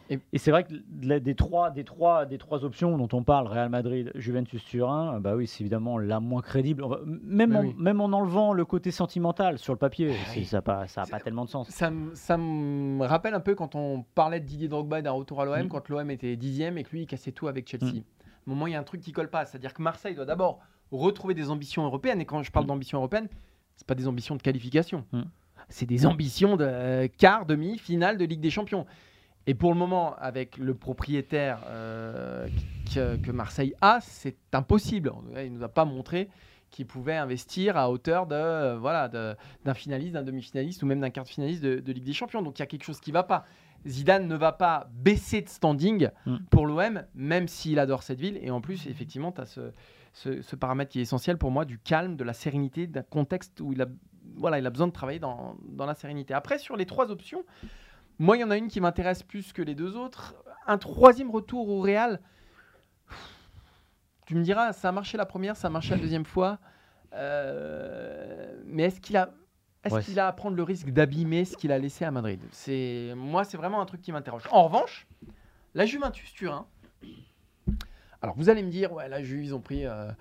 Et- 0.10 0.20
Et, 0.34 0.38
c'est 0.38 0.52
vrai 0.52 0.64
que 0.64 0.74
la- 1.02 1.20
des 1.20 1.36
trois, 1.36 1.70
des, 1.70 1.84
trois, 1.84 2.26
des 2.26 2.38
trois 2.38 2.64
options 2.64 2.98
dont 2.98 3.10
on 3.12 3.24
parle, 3.24 3.48
Real 3.48 3.70
Madrid, 3.70 4.12
Juventus 4.16 4.64
Turin, 4.64 5.16
euh, 5.16 5.20
bah 5.20 5.36
oui, 5.36 5.48
c'est 5.48 5.62
évidemment 5.62 5.98
la 5.98 6.20
moins 6.20 6.42
crédible. 6.42 6.86
Même, 7.06 7.56
en, 7.56 7.62
oui. 7.62 7.76
même 7.78 8.00
en 8.00 8.06
enlevant 8.14 8.54
le 8.54 8.64
côté 8.66 8.92
sentimental 8.92 9.58
sur 9.58 9.74
le 9.74 9.80
papier, 9.80 10.12
Ah 10.14 10.32
oui. 10.36 10.46
ça 10.46 10.58
n'a 10.58 10.62
pas, 10.62 10.88
ça 10.88 11.02
a 11.02 11.06
pas 11.06 11.20
tellement 11.20 11.44
de 11.46 11.50
sens. 11.50 11.68
ça, 11.70 11.90
me- 11.92 12.16
ça 12.16 12.38
me 12.38 13.06
rappelle 13.06 13.34
un 13.34 13.40
peu 13.42 13.54
quand 13.56 13.76
on 13.76 14.04
parlait 14.16 14.40
de 14.40 14.46
Didier 14.46 14.68
Drogba 14.70 15.02
d'un 15.02 15.12
retour 15.12 15.42
à 15.42 15.46
l'OM, 15.46 15.64
Mm. 15.66 15.68
quand 15.68 15.90
l'OM 15.90 16.10
était 16.10 16.36
dixième 16.38 16.78
et 16.78 16.84
que 16.84 16.92
lui, 16.92 17.02
il 17.02 17.08
cassait 17.08 17.32
tout 17.34 17.48
avec 17.48 17.68
Chelsea. 17.70 17.86
Mm. 17.96 17.98
À 17.98 18.00
un 18.00 18.54
moment, 18.54 18.68
il 18.68 18.74
y 18.74 18.76
a 18.76 18.80
un 18.80 18.84
truc 18.84 19.02
qui 19.02 19.12
colle 19.12 19.30
pas. 19.30 19.46
C'est-à-dire 19.46 19.74
que 19.74 19.82
Marseille 19.82 20.16
doit 20.16 20.26
d'abord 20.26 20.60
retrouver 20.92 21.34
des 21.34 21.50
ambitions 21.50 21.84
européennes. 21.84 22.22
Et 22.22 22.26
quand 22.26 22.44
je 22.44 22.52
parle 22.52 22.66
Mm. 22.66 22.70
d'ambition 22.70 22.98
européenne, 23.00 23.28
c'est 23.76 23.86
pas 23.86 23.96
des 23.96 24.08
ambitions 24.08 24.38
de 24.38 24.42
qualification. 24.42 25.04
Mm. 25.12 25.24
C'est 25.68 25.86
des 25.86 26.06
ambitions 26.06 26.56
de 26.56 26.64
euh, 26.66 27.08
quart, 27.18 27.46
demi, 27.46 27.78
finale 27.78 28.18
de 28.18 28.24
Ligue 28.24 28.40
des 28.40 28.50
Champions. 28.50 28.86
Et 29.48 29.54
pour 29.56 29.72
le 29.72 29.78
moment, 29.80 30.14
avec 30.18 30.58
le 30.58 30.74
propriétaire 30.76 31.60
euh, 31.68 32.48
que, 32.94 33.16
que 33.16 33.32
Marseille 33.32 33.74
a, 33.82 34.00
c'est 34.02 34.36
impossible. 34.54 35.12
Il 35.44 35.54
nous 35.54 35.64
a 35.64 35.70
pas 35.70 35.86
montré 35.86 36.30
qu'il 36.70 36.86
pouvait 36.86 37.16
investir 37.16 37.78
à 37.78 37.90
hauteur 37.90 38.28
de 38.28 38.36
euh, 38.36 38.78
voilà 38.78 39.08
d'un 39.08 39.74
finaliste, 39.74 40.14
d'un 40.14 40.24
demi-finaliste 40.24 40.84
ou 40.84 40.86
même 40.86 41.00
d'un 41.00 41.10
quart 41.10 41.24
de 41.24 41.30
finaliste 41.30 41.64
de, 41.64 41.80
de 41.80 41.92
Ligue 41.94 42.04
des 42.04 42.12
Champions. 42.14 42.42
Donc 42.42 42.60
il 42.60 42.62
y 42.62 42.64
a 42.64 42.66
quelque 42.66 42.84
chose 42.84 43.00
qui 43.00 43.12
va 43.14 43.24
pas. 43.24 43.46
Zidane 43.88 44.28
ne 44.28 44.36
va 44.36 44.52
pas 44.52 44.90
baisser 44.92 45.42
de 45.42 45.48
standing 45.50 46.10
Mm. 46.26 46.38
pour 46.52 46.66
l'OM, 46.68 47.04
même 47.16 47.48
s'il 47.48 47.80
adore 47.80 48.04
cette 48.04 48.20
ville. 48.20 48.38
Et 48.42 48.52
en 48.52 48.60
plus, 48.60 48.86
effectivement, 48.88 49.32
tu 49.32 49.40
as 49.40 49.46
ce, 49.46 49.72
ce- 50.12 50.42
ce 50.42 50.56
paramètre 50.58 50.92
qui 50.92 51.00
est 51.00 51.04
essentiel 51.04 51.38
pour 51.38 51.52
moi, 51.52 51.64
du 51.64 51.80
calme, 51.80 52.18
de 52.18 52.24
la 52.26 52.34
sérénité, 52.34 52.86
d'un 52.86 53.04
contexte 53.04 53.62
où 53.62 53.72
il 53.72 53.82
a, 53.82 53.86
voilà, 54.36 54.60
il 54.60 54.66
a 54.66 54.70
besoin 54.70 54.88
de 54.88 54.92
travailler 54.92 55.20
dans, 55.20 55.56
dans 55.70 55.86
la 55.86 55.94
sérénité. 55.94 56.34
Après, 56.34 56.58
sur 56.60 56.76
les 56.76 56.86
trois 56.86 57.12
options, 57.12 57.46
moi, 58.20 58.38
il 58.38 58.42
y 58.42 58.44
en 58.44 58.52
a 58.52 58.58
une 58.58 58.68
qui 58.68 58.82
m'intéresse 58.82 59.24
plus 59.24 59.54
que 59.54 59.62
les 59.62 59.76
deux 59.76 59.96
autres. 59.96 60.36
Un 60.66 60.78
troisième 60.78 61.32
retour 61.32 61.70
au 61.70 61.82
Real. 61.82 62.20
Tu 64.26 64.36
me 64.36 64.44
diras, 64.44 64.74
ça 64.74 64.90
a 64.90 64.92
marché 64.92 65.18
la 65.18 65.26
première, 65.26 65.56
ça 65.56 65.68
a 65.68 65.72
marché 65.72 65.92
la 65.92 65.98
deuxième 66.02 66.26
fois. 66.26 66.60
Euh, 67.14 68.62
mais 68.66 68.84
est-ce 68.84 69.00
qu'il 69.00 69.16
a, 69.16 69.32
est-ce 69.84 69.94
Ouais, 69.96 70.04
qu'il 70.04 70.20
a 70.20 70.28
à 70.28 70.34
prendre 70.34 70.58
le 70.58 70.64
risque 70.64 70.90
d'abîmer 70.90 71.46
ce 71.46 71.56
qu'il 71.56 71.72
a 71.72 71.80
laissé 71.80 72.04
à 72.04 72.12
Madrid? 72.12 72.42
C'est 72.52 73.14
moi, 73.16 73.46
c'est 73.46 73.56
vraiment 73.58 73.82
un 73.82 73.86
truc 73.86 74.02
qui 74.02 74.12
m'interroge. 74.12 74.44
En 74.52 74.64
revanche, 74.66 75.08
la 75.74 75.86
Juventus 75.86 76.34
Turin. 76.34 76.68
Alors 78.22 78.36
vous 78.36 78.50
allez 78.50 78.64
me 78.64 78.70
dire, 78.70 78.92
ouais, 78.92 79.08
la 79.08 79.24
Juve, 79.24 79.44
ils 79.46 79.56
ont 79.56 79.62
pris 79.62 79.86
euh, 79.86 80.12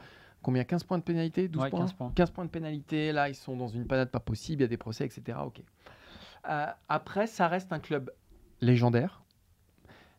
combien? 0.43 0.63
15 0.63 0.85
points 0.85 0.99
de 0.99 1.03
pénalité? 1.03 1.49
12 1.49 1.63
Ouais, 1.65 1.71
points? 1.71 1.81
15 1.81 1.93
points. 1.95 2.13
15 2.15 2.31
points 2.31 2.45
de 2.45 2.51
pénalité. 2.51 3.11
Là, 3.11 3.29
ils 3.29 3.35
sont 3.35 3.57
dans 3.57 3.69
une 3.69 3.87
panade 3.87 4.11
pas 4.11 4.21
possible. 4.21 4.61
Il 4.63 4.65
y 4.65 4.67
a 4.67 4.69
des 4.69 4.77
procès, 4.77 5.05
etc. 5.05 5.39
Ok. 5.45 5.63
Euh, 6.49 6.67
après, 6.89 7.27
ça 7.27 7.49
reste 7.49 7.73
un 7.73 7.79
club 7.79 8.11
légendaire. 8.61 9.23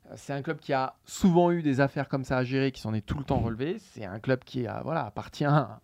Euh, 0.10 0.13
C'est 0.16 0.34
un 0.34 0.42
club 0.42 0.60
qui 0.60 0.74
a 0.74 0.96
souvent 1.06 1.52
eu 1.52 1.62
des 1.62 1.80
affaires 1.82 2.08
comme 2.08 2.24
ça 2.24 2.38
à 2.38 2.44
gérer, 2.44 2.72
qui 2.72 2.82
s'en 2.82 2.94
est 2.94 3.06
tout 3.06 3.18
le 3.18 3.24
temps 3.24 3.40
relevé. 3.40 3.78
C'est 3.80 4.06
un 4.06 4.20
club 4.20 4.44
qui 4.44 4.68
a, 4.68 4.82
voilà, 4.84 5.06
appartient 5.06 5.46
à 5.46 5.80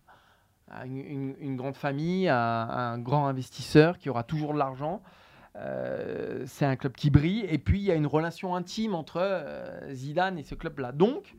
une, 0.85 1.55
grande 1.55 1.75
famille, 1.75 2.27
à, 2.27 2.63
un 2.63 2.99
grand 2.99 3.27
investisseur 3.27 3.97
qui 3.97 4.09
aura 4.09 4.23
toujours 4.23 4.53
de 4.53 4.59
l'argent. 4.59 5.01
Euh, 5.55 6.43
c'est 6.47 6.65
un 6.65 6.75
club 6.75 6.93
qui 6.93 7.09
brille. 7.09 7.45
Et 7.47 7.59
puis, 7.59 7.79
il 7.79 7.85
y 7.85 7.91
a 7.91 7.95
une 7.95 8.07
relation 8.07 8.55
intime 8.55 8.95
entre 8.95 9.17
euh, 9.21 9.93
Zidane 9.93 10.37
et 10.39 10.43
ce 10.43 10.55
club-là. 10.55 10.91
Donc, 10.91 11.35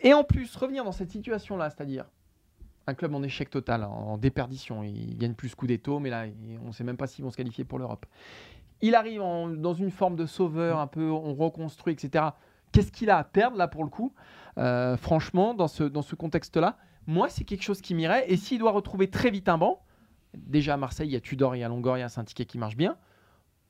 et 0.00 0.14
en 0.14 0.24
plus, 0.24 0.54
revenir 0.56 0.84
dans 0.84 0.92
cette 0.92 1.10
situation-là, 1.10 1.70
c'est-à-dire 1.70 2.06
un 2.90 2.94
club 2.94 3.14
en 3.14 3.22
échec 3.22 3.50
total, 3.50 3.84
en, 3.84 4.18
déperdition. 4.18 4.82
Il 4.82 5.16
gagne 5.16 5.34
plus 5.34 5.50
Scudetto, 5.50 5.98
mais 5.98 6.10
là, 6.10 6.26
on 6.62 6.68
ne 6.68 6.72
sait 6.72 6.84
même 6.84 6.96
pas 6.96 7.06
s'ils 7.06 7.24
vont 7.24 7.30
se 7.30 7.36
qualifier 7.36 7.64
pour 7.64 7.78
l'Europe. 7.78 8.06
Il 8.82 8.94
arrive 8.94 9.20
dans 9.20 9.74
une 9.74 9.90
forme 9.90 10.16
de 10.16 10.26
sauveur, 10.26 10.78
un 10.78 10.86
peu, 10.86 11.10
on 11.10 11.34
reconstruit, 11.34 11.92
etc. 11.92 12.24
qu'est-ce 12.72 12.92
qu'il 12.92 13.10
a 13.10 13.18
à 13.18 13.24
perdre 13.24 13.56
là 13.56 13.68
pour 13.68 13.84
le 13.84 13.90
coup? 13.90 14.12
Euh, 14.58 14.96
Franchement, 14.96 15.54
dans 15.54 15.68
ce, 15.68 15.84
dans 15.84 16.02
ce 16.02 16.14
contexte-là, 16.14 16.78
moi, 17.06 17.28
c'est 17.28 17.44
quelque 17.44 17.62
chose 17.62 17.80
qui 17.80 17.94
m'irait. 17.94 18.30
Et 18.30 18.36
s'il 18.36 18.58
doit 18.58 18.72
retrouver 18.72 19.08
très 19.08 19.30
vite 19.30 19.48
un 19.48 19.58
banc, 19.58 19.82
déjà 20.34 20.74
à 20.74 20.76
Marseille, 20.76 21.08
il 21.08 21.12
y 21.12 21.16
a 21.16 21.20
Tudor, 21.20 21.56
il 21.56 21.60
y 21.60 21.64
a 21.64 21.68
Longoria, 21.68 22.08
c'est 22.08 22.20
un 22.20 22.24
ticket 22.24 22.44
qui 22.44 22.58
marche 22.58 22.76
bien. 22.76 22.96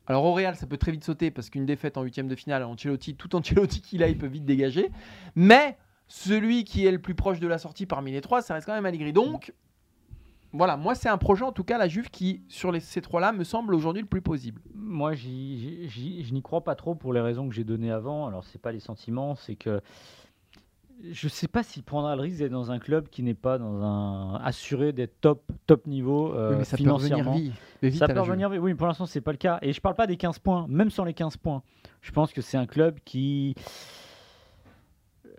Alors 0.06 0.24
au 0.24 0.32
Real, 0.32 0.56
ça 0.56 0.66
peut 0.66 0.76
très 0.76 0.92
vite 0.92 1.04
sauter 1.04 1.30
parce 1.30 1.50
qu'une 1.50 1.66
défaite 1.66 1.96
en 1.96 2.02
huitième 2.02 2.26
de 2.26 2.34
finale, 2.34 2.64
Ancelotti, 2.64 3.14
tout 3.14 3.34
Ancelotti 3.36 3.80
qu'il 3.82 4.02
a, 4.02 4.08
il 4.08 4.18
peut 4.18 4.26
vite 4.26 4.44
dégager. 4.44 4.90
Mais 5.34 5.76
celui 6.10 6.64
qui 6.64 6.84
est 6.86 6.90
le 6.90 6.98
plus 6.98 7.14
proche 7.14 7.38
de 7.38 7.46
la 7.46 7.56
sortie 7.56 7.86
parmi 7.86 8.10
les 8.10 8.20
trois, 8.20 8.42
ça 8.42 8.54
reste 8.54 8.66
quand 8.66 8.74
même 8.74 8.84
Allegri. 8.84 9.12
Donc 9.12 9.54
voilà, 10.52 10.76
moi 10.76 10.96
c'est 10.96 11.08
un 11.08 11.18
projet 11.18 11.44
en 11.44 11.52
tout 11.52 11.62
cas 11.62 11.78
la 11.78 11.86
Juve 11.86 12.10
qui 12.10 12.42
sur 12.48 12.72
les, 12.72 12.80
ces 12.80 13.00
trois-là 13.00 13.30
me 13.32 13.44
semble 13.44 13.76
aujourd'hui 13.76 14.02
le 14.02 14.08
plus 14.08 14.20
possible. 14.20 14.60
Moi, 14.74 15.14
je 15.14 15.28
n'y 15.28 16.42
crois 16.42 16.64
pas 16.64 16.74
trop 16.74 16.96
pour 16.96 17.12
les 17.12 17.20
raisons 17.20 17.48
que 17.48 17.54
j'ai 17.54 17.62
données 17.62 17.92
avant. 17.92 18.26
Alors, 18.26 18.42
c'est 18.42 18.60
pas 18.60 18.72
les 18.72 18.80
sentiments, 18.80 19.36
c'est 19.36 19.54
que 19.54 19.80
je 21.12 21.28
sais 21.28 21.46
pas 21.46 21.62
s'il 21.62 21.84
prendra 21.84 22.16
le 22.16 22.22
risque 22.22 22.38
d'être 22.38 22.50
dans 22.50 22.72
un 22.72 22.80
club 22.80 23.08
qui 23.08 23.22
n'est 23.22 23.34
pas 23.34 23.56
dans 23.56 23.80
un 23.80 24.34
assuré 24.42 24.92
d'être 24.92 25.20
top 25.20 25.44
top 25.68 25.86
niveau 25.86 26.34
euh, 26.34 26.50
Oui, 26.50 26.56
mais 26.58 26.64
ça 26.64 26.76
peut 26.76 26.82
financièrement. 26.82 27.32
revenir 27.34 27.52
vite. 27.82 27.94
ça 27.94 28.08
peut 28.08 28.20
revenir, 28.20 28.50
vite. 28.50 28.60
oui, 28.60 28.72
mais 28.72 28.76
pour 28.76 28.88
l'instant, 28.88 29.06
c'est 29.06 29.20
pas 29.20 29.30
le 29.30 29.38
cas. 29.38 29.60
Et 29.62 29.72
je 29.72 29.80
parle 29.80 29.94
pas 29.94 30.08
des 30.08 30.16
15 30.16 30.40
points, 30.40 30.66
même 30.68 30.90
sans 30.90 31.04
les 31.04 31.14
15 31.14 31.36
points. 31.36 31.62
Je 32.02 32.10
pense 32.10 32.32
que 32.32 32.42
c'est 32.42 32.58
un 32.58 32.66
club 32.66 32.98
qui. 33.04 33.54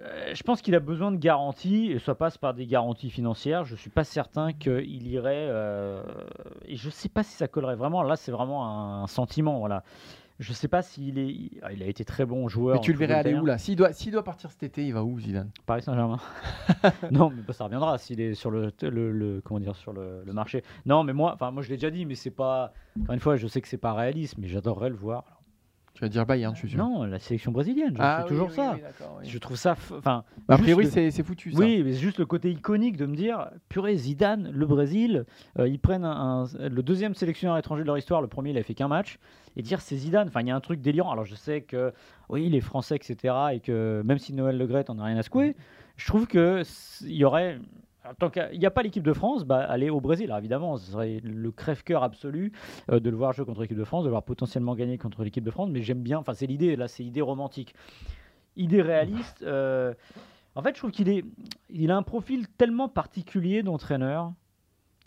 Euh, 0.02 0.32
Je 0.34 0.44
pense 0.44 0.62
qu'il 0.62 0.76
a 0.76 0.80
besoin 0.80 1.12
de 1.12 1.18
garanties, 1.18 1.92
et 1.92 2.00
ça 2.00 2.16
passe 2.16 2.38
par 2.38 2.54
des 2.54 2.66
garanties 2.66 3.10
financières. 3.10 3.66
Je 3.66 3.76
suis 3.76 3.90
pas 3.90 4.04
certain 4.04 4.54
qu'il 4.54 5.08
irait. 5.08 5.48
euh, 5.50 6.02
Et 6.66 6.76
je 6.76 6.90
sais 6.90 7.10
pas 7.10 7.24
si 7.24 7.34
ça 7.34 7.48
collerait 7.48 7.76
vraiment. 7.76 8.04
Là, 8.04 8.16
c'est 8.16 8.32
vraiment 8.32 9.02
un 9.04 9.08
sentiment. 9.08 9.60
Voilà. 9.60 9.84
Je 10.40 10.54
sais 10.54 10.68
pas 10.68 10.82
s'il 10.82 11.20
est. 11.20 11.30
Il 11.72 11.84
a 11.84 11.86
été 11.86 12.04
très 12.04 12.26
bon 12.26 12.48
joueur. 12.48 12.78
Mais 12.78 12.82
tu 12.82 12.94
le 12.94 12.98
verrais 12.98 13.14
aller 13.14 13.36
où 13.36 13.46
là? 13.46 13.60
S'il 13.60 13.76
doit, 13.76 13.94
s'il 13.94 14.12
doit 14.12 14.24
partir 14.24 14.50
cet 14.50 14.64
été, 14.64 14.84
il 14.88 14.92
va 14.92 15.04
où 15.04 15.20
Zidane? 15.20 15.52
Paris 15.68 15.84
Saint-Germain. 15.84 16.18
non, 17.12 17.30
mais 17.30 17.44
bah, 17.44 17.54
ça 17.54 17.66
reviendra 17.66 18.00
s'il 18.00 18.20
est 18.22 18.34
sur 18.34 18.50
le, 18.50 18.72
le, 18.82 19.12
le- 19.12 19.42
comment 19.42 19.60
dire 19.60 19.76
sur 19.76 19.94
le, 19.94 20.24
le 20.26 20.34
marché. 20.34 20.64
Non, 20.88 21.04
mais 21.04 21.14
moi, 21.14 21.34
enfin 21.36 21.52
moi 21.52 21.62
je 21.62 21.70
l'ai 21.70 21.76
déjà 21.76 21.92
dit, 21.92 22.08
mais 22.08 22.16
c'est 22.16 22.32
pas. 22.32 22.74
Encore 23.02 23.14
une 23.14 23.20
fois, 23.20 23.36
je 23.36 23.46
sais 23.46 23.62
que 23.62 23.68
c'est 23.68 23.78
pas 23.78 23.94
réaliste, 23.94 24.36
mais 24.40 24.48
j'adorerais 24.48 24.90
le 24.90 24.96
voir. 24.96 25.41
Tu 26.02 26.06
vas 26.06 26.10
dire 26.10 26.26
Bayern, 26.26 26.56
je 26.56 26.62
suis 26.62 26.70
sûr. 26.70 26.80
Non, 26.80 27.04
la 27.04 27.20
sélection 27.20 27.52
brésilienne, 27.52 27.94
je 27.96 28.02
Ah 28.02 28.22
oui, 28.24 28.30
toujours 28.30 28.48
oui, 28.50 28.56
ça. 28.56 28.76
oui. 29.22 29.30
Je 29.30 29.38
trouve 29.38 29.56
ça, 29.56 29.74
enfin. 29.96 30.24
A 30.48 30.58
priori, 30.58 30.86
le- 30.86 30.90
c'est, 30.90 31.22
foutu 31.22 31.52
ça. 31.52 31.60
Oui, 31.60 31.84
mais 31.86 31.94
c'est 31.94 32.00
juste 32.00 32.18
le 32.18 32.26
côté 32.26 32.50
iconique 32.50 32.98
de 32.98 33.06
me 33.06 33.16
dire, 33.16 33.52
purée, 33.70 33.96
Zidane, 33.98 34.50
le 34.52 34.66
Brésil, 34.66 35.26
euh, 35.60 35.68
ils 35.68 35.78
prennent 35.78 36.04
un- 36.04 36.46
un- 36.46 36.70
le 36.70 36.82
deuxième 36.82 37.14
sélectionneur 37.14 37.56
étranger 37.56 37.84
de 37.84 37.88
leur 37.88 38.00
histoire, 38.00 38.20
le 38.20 38.28
premier 38.28 38.50
il 38.50 38.58
a 38.58 38.64
fait 38.64 38.74
qu'un 38.74 38.88
match, 38.88 39.20
et 39.56 39.62
dire 39.62 39.80
c'est 39.80 39.96
Zidane, 39.96 40.30
enfin 40.30 40.42
il 40.42 40.48
y 40.48 40.52
a 40.52 40.56
un 40.56 40.60
truc 40.60 40.82
délirant. 40.82 41.12
Alors 41.12 41.26
je 41.26 41.36
sais 41.36 41.62
que, 41.62 41.94
oui, 42.30 42.50
les 42.50 42.62
Français, 42.62 42.96
etc., 42.96 43.36
et 43.54 43.60
que 43.60 44.02
même 44.04 44.18
si 44.18 44.34
Noël 44.34 44.58
Le 44.58 44.66
Gret 44.66 44.90
en 44.90 44.98
a 44.98 45.04
rien 45.04 45.18
à 45.18 45.22
secouer, 45.22 45.56
je 45.98 46.08
trouve 46.08 46.26
que 46.26 46.62
s- 46.62 47.04
il 47.06 47.16
y 47.16 47.24
aurait. 47.26 47.60
Tant 48.20 48.30
qu'il 48.30 48.60
n'y 48.60 48.66
a 48.66 48.72
pas 48.72 48.84
l'équipe 48.84 49.04
de 49.04 49.14
France, 49.14 49.46
bah, 49.46 49.60
aller 49.60 49.90
au 49.90 50.02
Brésil, 50.02 50.26
Alors, 50.26 50.40
évidemment, 50.40 50.78
ce 50.78 50.92
serait 50.92 51.20
le 51.24 51.52
crève-cœur 51.52 52.04
absolu 52.04 52.52
euh, 52.92 53.00
de 53.00 53.10
le 53.10 53.16
voir 53.16 53.34
jouer 53.34 53.46
contre 53.46 53.62
l'équipe 53.62 53.78
de 53.78 53.84
France, 53.84 54.04
de 54.04 54.08
le 54.08 54.12
voir 54.12 54.24
potentiellement 54.24 54.76
gagner 54.76 54.98
contre 54.98 55.24
l'équipe 55.24 55.44
de 55.44 55.52
France, 55.52 55.70
mais 55.72 55.82
j'aime 55.82 56.02
bien, 56.02 56.20
enfin 56.20 56.34
c'est 56.34 56.48
l'idée, 56.48 56.76
là 56.76 56.88
c'est 56.88 57.04
l'idée 57.04 57.22
romantique. 57.22 57.74
Idée 58.58 58.82
réaliste, 58.82 59.44
euh, 59.44 59.94
en 60.56 60.62
fait 60.62 60.76
je 60.76 60.80
trouve 60.80 60.92
qu'il 60.92 61.10
est, 61.10 61.24
il 61.70 61.92
a 61.92 61.98
un 61.98 62.04
profil 62.04 62.48
tellement 62.58 62.90
particulier 62.90 63.64
d'entraîneur 63.64 64.34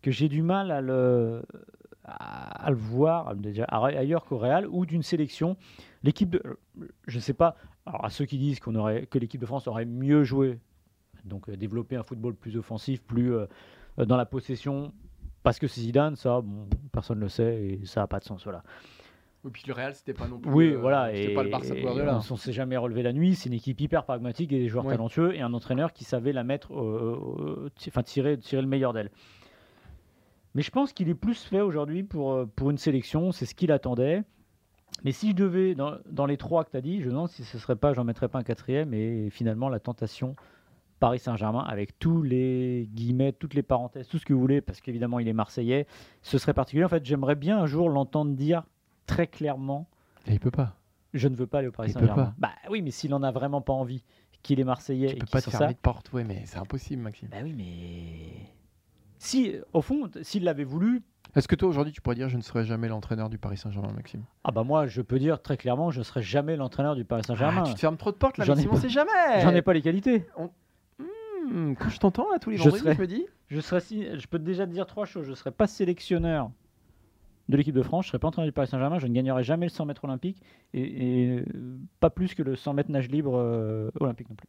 que 0.02 0.10
j'ai 0.10 0.28
du 0.28 0.42
mal 0.42 0.70
à 0.70 0.80
le, 0.80 1.42
voir 2.72 3.34
déjà 3.34 3.64
ailleurs 3.64 4.24
qu'au 4.24 4.38
Real 4.38 4.66
ou 4.66 4.86
d'une 4.86 5.02
sélection. 5.02 5.56
L'équipe 6.02 6.30
de, 6.30 6.42
je 7.06 7.18
sais 7.18 7.32
pas, 7.32 7.56
à 7.86 8.10
ceux 8.10 8.26
qui 8.26 8.38
disent 8.38 8.60
qu'on 8.60 8.74
aurait, 8.74 9.06
que 9.06 9.18
l'équipe 9.18 9.40
de 9.40 9.46
France 9.46 9.66
aurait 9.66 9.86
mieux 9.86 10.22
joué, 10.22 10.58
donc 11.24 11.48
euh, 11.48 11.56
développer 11.56 11.96
un 11.96 12.02
football 12.02 12.34
plus 12.34 12.56
offensif, 12.56 13.02
plus 13.02 13.34
euh, 13.34 13.46
euh, 13.98 14.04
dans 14.04 14.16
la 14.16 14.26
possession, 14.26 14.92
parce 15.42 15.58
que 15.58 15.66
c'est 15.66 15.80
Zidane, 15.80 16.16
ça, 16.16 16.40
bon, 16.40 16.66
personne 16.92 17.18
ne 17.18 17.24
le 17.24 17.28
sait 17.28 17.62
et 17.62 17.86
ça 17.86 18.00
n'a 18.00 18.06
pas 18.06 18.18
de 18.18 18.24
sens. 18.24 18.44
Voilà. 18.44 18.62
Et 19.46 19.50
puis 19.50 19.62
le 19.66 19.74
Real, 19.74 19.94
c'était 19.94 20.14
pas 20.14 20.26
non 20.26 20.38
plus. 20.38 20.50
Oui, 20.50 20.68
euh, 20.72 20.76
voilà. 20.78 21.14
Et, 21.14 21.34
pas 21.34 21.42
le 21.42 21.50
Barça 21.50 21.74
et 21.76 21.86
on 21.86 22.34
ne 22.34 22.38
s'est 22.38 22.52
jamais 22.52 22.78
relevé 22.78 23.02
la 23.02 23.12
nuit. 23.12 23.34
C'est 23.34 23.50
une 23.50 23.54
équipe 23.54 23.78
hyper 23.80 24.04
pragmatique 24.04 24.52
et 24.52 24.58
des 24.58 24.68
joueurs 24.68 24.86
Ouais. 24.86 24.94
talentueux 24.94 25.34
et 25.34 25.42
un 25.42 25.52
entraîneur 25.52 25.92
qui 25.92 26.04
savait 26.04 26.32
la 26.32 26.44
mettre, 26.44 26.74
euh, 26.74 27.70
enfin 27.86 28.02
tirer, 28.02 28.38
tirer 28.38 28.62
le 28.62 28.68
meilleur 28.68 28.94
d'elle. 28.94 29.10
Mais 30.54 30.62
je 30.62 30.70
pense 30.70 30.92
qu'il 30.92 31.10
est 31.10 31.14
plus 31.14 31.42
fait 31.42 31.60
aujourd'hui 31.60 32.04
pour, 32.04 32.46
pour 32.56 32.70
une 32.70 32.78
sélection. 32.78 33.32
C'est 33.32 33.44
ce 33.44 33.54
qu'il 33.54 33.70
attendait. 33.70 34.22
Mais 35.02 35.12
si 35.12 35.30
je 35.30 35.34
devais, 35.34 35.74
dans, 35.74 35.96
dans 36.08 36.24
les 36.24 36.36
trois 36.36 36.64
que 36.64 36.70
tu 36.70 36.76
as 36.76 36.80
dit, 36.80 37.00
je 37.00 37.06
me 37.06 37.10
demande 37.10 37.28
si 37.28 37.44
ce 37.44 37.58
serait 37.58 37.76
pas, 37.76 37.92
j'en 37.92 38.04
mettrais 38.04 38.28
pas 38.28 38.38
un 38.38 38.44
quatrième 38.44 38.94
et 38.94 39.28
finalement 39.28 39.68
la 39.68 39.80
tentation 39.80 40.36
Paris 41.00 41.18
Saint-Germain 41.18 41.64
avec 41.66 41.98
tous 41.98 42.22
les 42.22 42.88
guillemets, 42.94 43.32
toutes 43.32 43.54
les 43.54 43.62
parenthèses, 43.62 44.08
tout 44.08 44.18
ce 44.18 44.24
que 44.24 44.32
vous 44.32 44.40
voulez, 44.40 44.60
parce 44.60 44.80
qu'évidemment 44.80 45.18
il 45.18 45.28
est 45.28 45.32
Marseillais. 45.32 45.86
Ce 46.22 46.38
serait 46.38 46.54
particulier. 46.54 46.84
En 46.84 46.88
fait, 46.88 47.04
j'aimerais 47.04 47.34
bien 47.34 47.58
un 47.58 47.66
jour 47.66 47.88
l'entendre 47.90 48.32
dire 48.34 48.62
très 49.06 49.26
clairement 49.26 49.86
Et 50.26 50.32
il 50.32 50.40
peut 50.40 50.50
pas. 50.50 50.76
je 51.12 51.28
ne 51.28 51.36
veux 51.36 51.46
pas 51.46 51.58
aller 51.58 51.68
au 51.68 51.72
Paris 51.72 51.90
Saint-Germain. 51.92 52.34
Bah 52.38 52.50
oui, 52.70 52.80
mais 52.82 52.90
s'il 52.90 53.12
en 53.14 53.22
a 53.22 53.30
vraiment 53.32 53.60
pas 53.60 53.72
envie, 53.74 54.02
qu'il 54.42 54.60
est 54.60 54.64
Marseillais 54.64 55.08
Tu 55.08 55.16
et 55.16 55.18
peux 55.18 55.26
pas 55.26 55.40
te 55.42 55.50
fermer 55.50 55.66
ça. 55.68 55.72
de 55.72 55.78
porte, 55.78 56.12
ouais, 56.12 56.24
mais 56.24 56.42
c'est 56.46 56.58
impossible, 56.58 57.02
Maxime. 57.02 57.28
Bah 57.30 57.38
oui, 57.42 57.52
mais 57.56 58.50
si, 59.18 59.54
au 59.72 59.80
fond, 59.82 60.10
s'il 60.22 60.44
l'avait 60.44 60.64
voulu, 60.64 61.02
Est-ce 61.34 61.48
que 61.48 61.54
toi 61.56 61.68
aujourd'hui 61.68 61.92
tu 61.92 62.00
pourrais 62.02 62.14
dire 62.16 62.28
je 62.28 62.36
ne 62.36 62.42
serai 62.42 62.64
jamais 62.64 62.88
l'entraîneur 62.88 63.28
du 63.30 63.38
Paris 63.38 63.56
Saint-Germain, 63.56 63.92
Maxime? 63.94 64.22
Ah 64.44 64.52
bah 64.52 64.62
moi, 64.64 64.86
je 64.86 65.00
peux 65.02 65.18
dire 65.18 65.40
très 65.42 65.56
clairement, 65.56 65.90
je 65.90 66.02
serai 66.02 66.22
jamais 66.22 66.56
l'entraîneur 66.56 66.94
du 66.94 67.04
Paris 67.04 67.22
Saint-Germain. 67.26 67.62
Ah, 67.64 67.68
Tu 67.68 67.74
te 67.74 67.80
fermes 67.80 67.96
trop 67.96 68.12
de 68.12 68.16
portes 68.16 68.36
là, 68.38 68.44
Maxime, 68.46 68.70
on 68.70 68.74
pas. 68.74 68.80
sait 68.80 68.88
jamais. 68.90 69.40
J'en 69.42 69.50
ai 69.54 69.62
pas 69.62 69.72
les 69.72 69.82
qualités. 69.82 70.26
Hmm, 71.44 71.74
quand 71.74 71.88
je 71.88 71.98
t'entends 71.98 72.30
là 72.30 72.38
tous 72.38 72.50
les 72.50 72.56
Je 72.56 72.62
vendredis, 72.62 72.82
serais- 72.82 72.94
je 72.94 73.00
me 73.00 73.06
dis? 73.06 73.26
Je 73.48 73.60
serais 73.60 73.80
si, 73.80 74.06
je 74.18 74.26
peux 74.26 74.38
déjà 74.38 74.66
te 74.66 74.72
dire 74.72 74.86
trois 74.86 75.04
choses. 75.04 75.26
Je 75.26 75.34
serai 75.34 75.50
pas 75.50 75.66
sélectionneur 75.66 76.50
de 77.48 77.56
l'équipe 77.58 77.74
de 77.74 77.82
France, 77.82 78.06
je 78.06 78.08
serai 78.10 78.18
pas 78.18 78.28
entraîneur 78.28 78.46
du 78.48 78.52
Paris 78.52 78.68
Saint-Germain, 78.68 78.98
je 78.98 79.06
ne 79.06 79.12
gagnerai 79.12 79.44
jamais 79.44 79.66
le 79.66 79.70
100 79.70 79.84
mètres 79.84 80.04
olympique 80.04 80.40
et, 80.72 80.80
et, 81.26 81.38
euh, 81.40 81.44
pas 82.00 82.08
plus 82.08 82.34
que 82.34 82.42
le 82.42 82.56
100 82.56 82.72
mètres 82.72 82.90
nage 82.90 83.08
libre 83.10 83.36
euh, 83.36 83.90
olympique 84.00 84.30
non 84.30 84.34
plus. 84.36 84.48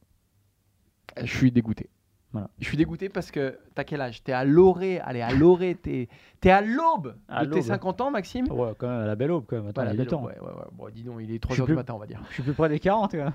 Je 1.26 1.36
suis 1.38 1.52
dégoûté. 1.52 1.90
Voilà. 2.36 2.50
Je 2.60 2.66
suis 2.68 2.76
dégoûté 2.76 3.08
parce 3.08 3.32
que 3.32 3.58
t'as 3.76 3.86
quel 3.86 4.02
âge? 4.02 4.22
T'es 4.24 4.34
à 4.34 4.44
l'orée, 4.44 5.00
allez 5.00 5.22
à 5.22 5.32
l'orée, 5.32 5.76
t'es 5.76 6.10
es 6.44 6.50
à 6.52 6.60
l'aube 6.60 7.16
de 7.30 7.46
tes 7.46 7.50
l'aube. 7.56 7.62
50 7.62 8.02
ans, 8.02 8.12
Maxime? 8.12 8.52
Ouais, 8.52 8.74
quand 8.78 8.88
même 8.90 9.00
à 9.04 9.06
la 9.06 9.16
belle 9.16 9.32
aube 9.32 9.46
quand 9.48 9.56
même. 9.56 9.68
Attends, 9.68 9.84
Ouais, 9.84 9.94
il 9.94 10.00
y 10.00 10.02
a 10.02 10.06
temps. 10.06 10.24
ouais, 10.24 10.38
ouais, 10.40 10.48
ouais. 10.48 10.66
Bon, 10.74 10.90
dis 10.94 11.04
donc, 11.04 11.20
il 11.22 11.32
est 11.34 11.40
3 11.40 11.54
Je 11.54 11.56
suis 11.56 11.62
heures 11.62 11.68
du 11.68 11.72
plus- 11.72 11.78
matin, 11.78 11.94
on 11.94 11.98
va 11.98 12.06
dire. 12.08 12.22
Je 12.30 12.34
suis 12.34 12.44
plus 12.44 12.54
près 12.54 12.68
des 12.68 12.80
40 12.80 13.12
quand 13.14 13.18
même. 13.18 13.34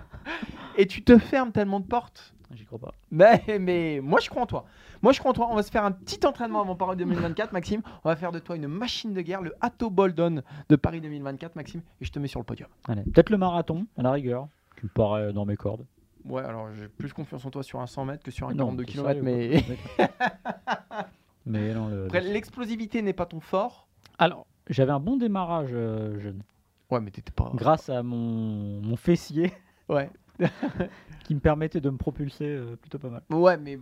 Et 0.77 0.87
tu 0.87 1.03
te 1.03 1.17
fermes 1.17 1.51
tellement 1.51 1.81
de 1.81 1.87
portes? 1.87 2.35
J'y 2.53 2.65
crois 2.67 2.79
pas. 2.81 2.93
Mais, 3.11 3.43
mais 3.61 4.01
moi 4.03 4.19
je 4.21 4.29
crois 4.29 4.43
en 4.43 4.47
toi. 4.47 4.65
Moi 5.03 5.13
je 5.13 5.19
crois 5.21 5.31
en 5.31 5.35
toi. 5.35 5.47
On 5.51 5.55
va 5.55 5.63
se 5.63 5.71
faire 5.71 5.85
un 5.85 5.93
petit 5.93 6.27
entraînement 6.27 6.61
avant 6.61 6.75
Paris 6.75 6.97
2024, 6.97 7.53
Maxime. 7.53 7.81
On 8.05 8.09
va 8.09 8.17
faire 8.17 8.33
de 8.33 8.41
toi 8.41 8.57
une 8.57 8.67
machine 8.67 9.15
de 9.15 9.21
guerre, 9.23 9.41
le 9.41 9.55
Atto 9.61 9.89
Boldon 9.89 10.43
de 10.69 10.77
Paris 10.77 11.01
2024, 11.01 11.55
Maxime. 11.57 11.81
Et 12.01 12.05
je 12.05 12.11
te 12.11 12.19
mets 12.19 12.27
sur 12.27 12.41
le 12.41 12.45
podium. 12.45 12.69
Allez, 12.89 13.03
peut-être 13.05 13.31
le 13.31 13.39
marathon, 13.39 13.87
à 13.97 14.03
la 14.03 14.11
rigueur, 14.11 14.49
qui 14.79 14.87
me 14.87 14.91
paraît 14.91 15.33
dans 15.33 15.45
mes 15.47 15.57
cordes. 15.57 15.85
Ouais, 16.25 16.43
alors 16.43 16.73
j'ai 16.75 16.89
plus 16.89 17.13
confiance 17.13 17.45
en 17.45 17.51
toi 17.51 17.63
sur 17.63 17.81
un 17.81 17.87
100 17.87 18.05
mètres 18.05 18.23
que 18.23 18.31
sur 18.31 18.47
un 18.49 18.53
Non, 18.55 18.67
42 18.77 18.85
t'es 18.85 18.93
km. 18.93 19.21
Mais 19.23 19.63
mais 21.47 21.75
non, 21.75 21.89
le- 21.89 22.05
après, 22.07 22.21
le- 22.21 22.33
l'explosivité 22.33 23.03
n'est 23.03 23.13
pas 23.13 23.27
ton 23.27 23.41
fort. 23.41 23.89
Alors, 24.19 24.47
j'avais 24.69 24.93
un 24.93 25.01
bon 25.01 25.17
démarrage 25.17 25.71
euh, 25.73 26.19
jeune, 26.21 26.43
Ouais, 26.91 27.01
mais 27.01 27.11
t'étais 27.11 27.33
pas. 27.33 27.51
grâce 27.55 27.89
à 27.89 28.03
mon, 28.03 28.81
mon 28.83 28.97
fessier 28.97 29.53
Ouais. 29.89 30.11
qui 31.25 31.35
me 31.35 31.41
permettait 31.41 31.81
de 31.81 31.91
me 31.91 31.97
propulser 31.97 32.45
euh, 32.47 32.77
plutôt 32.77 32.99
pas 32.99 33.09
mal. 33.09 33.23
Ouais, 33.31 33.57
mais 33.57 33.79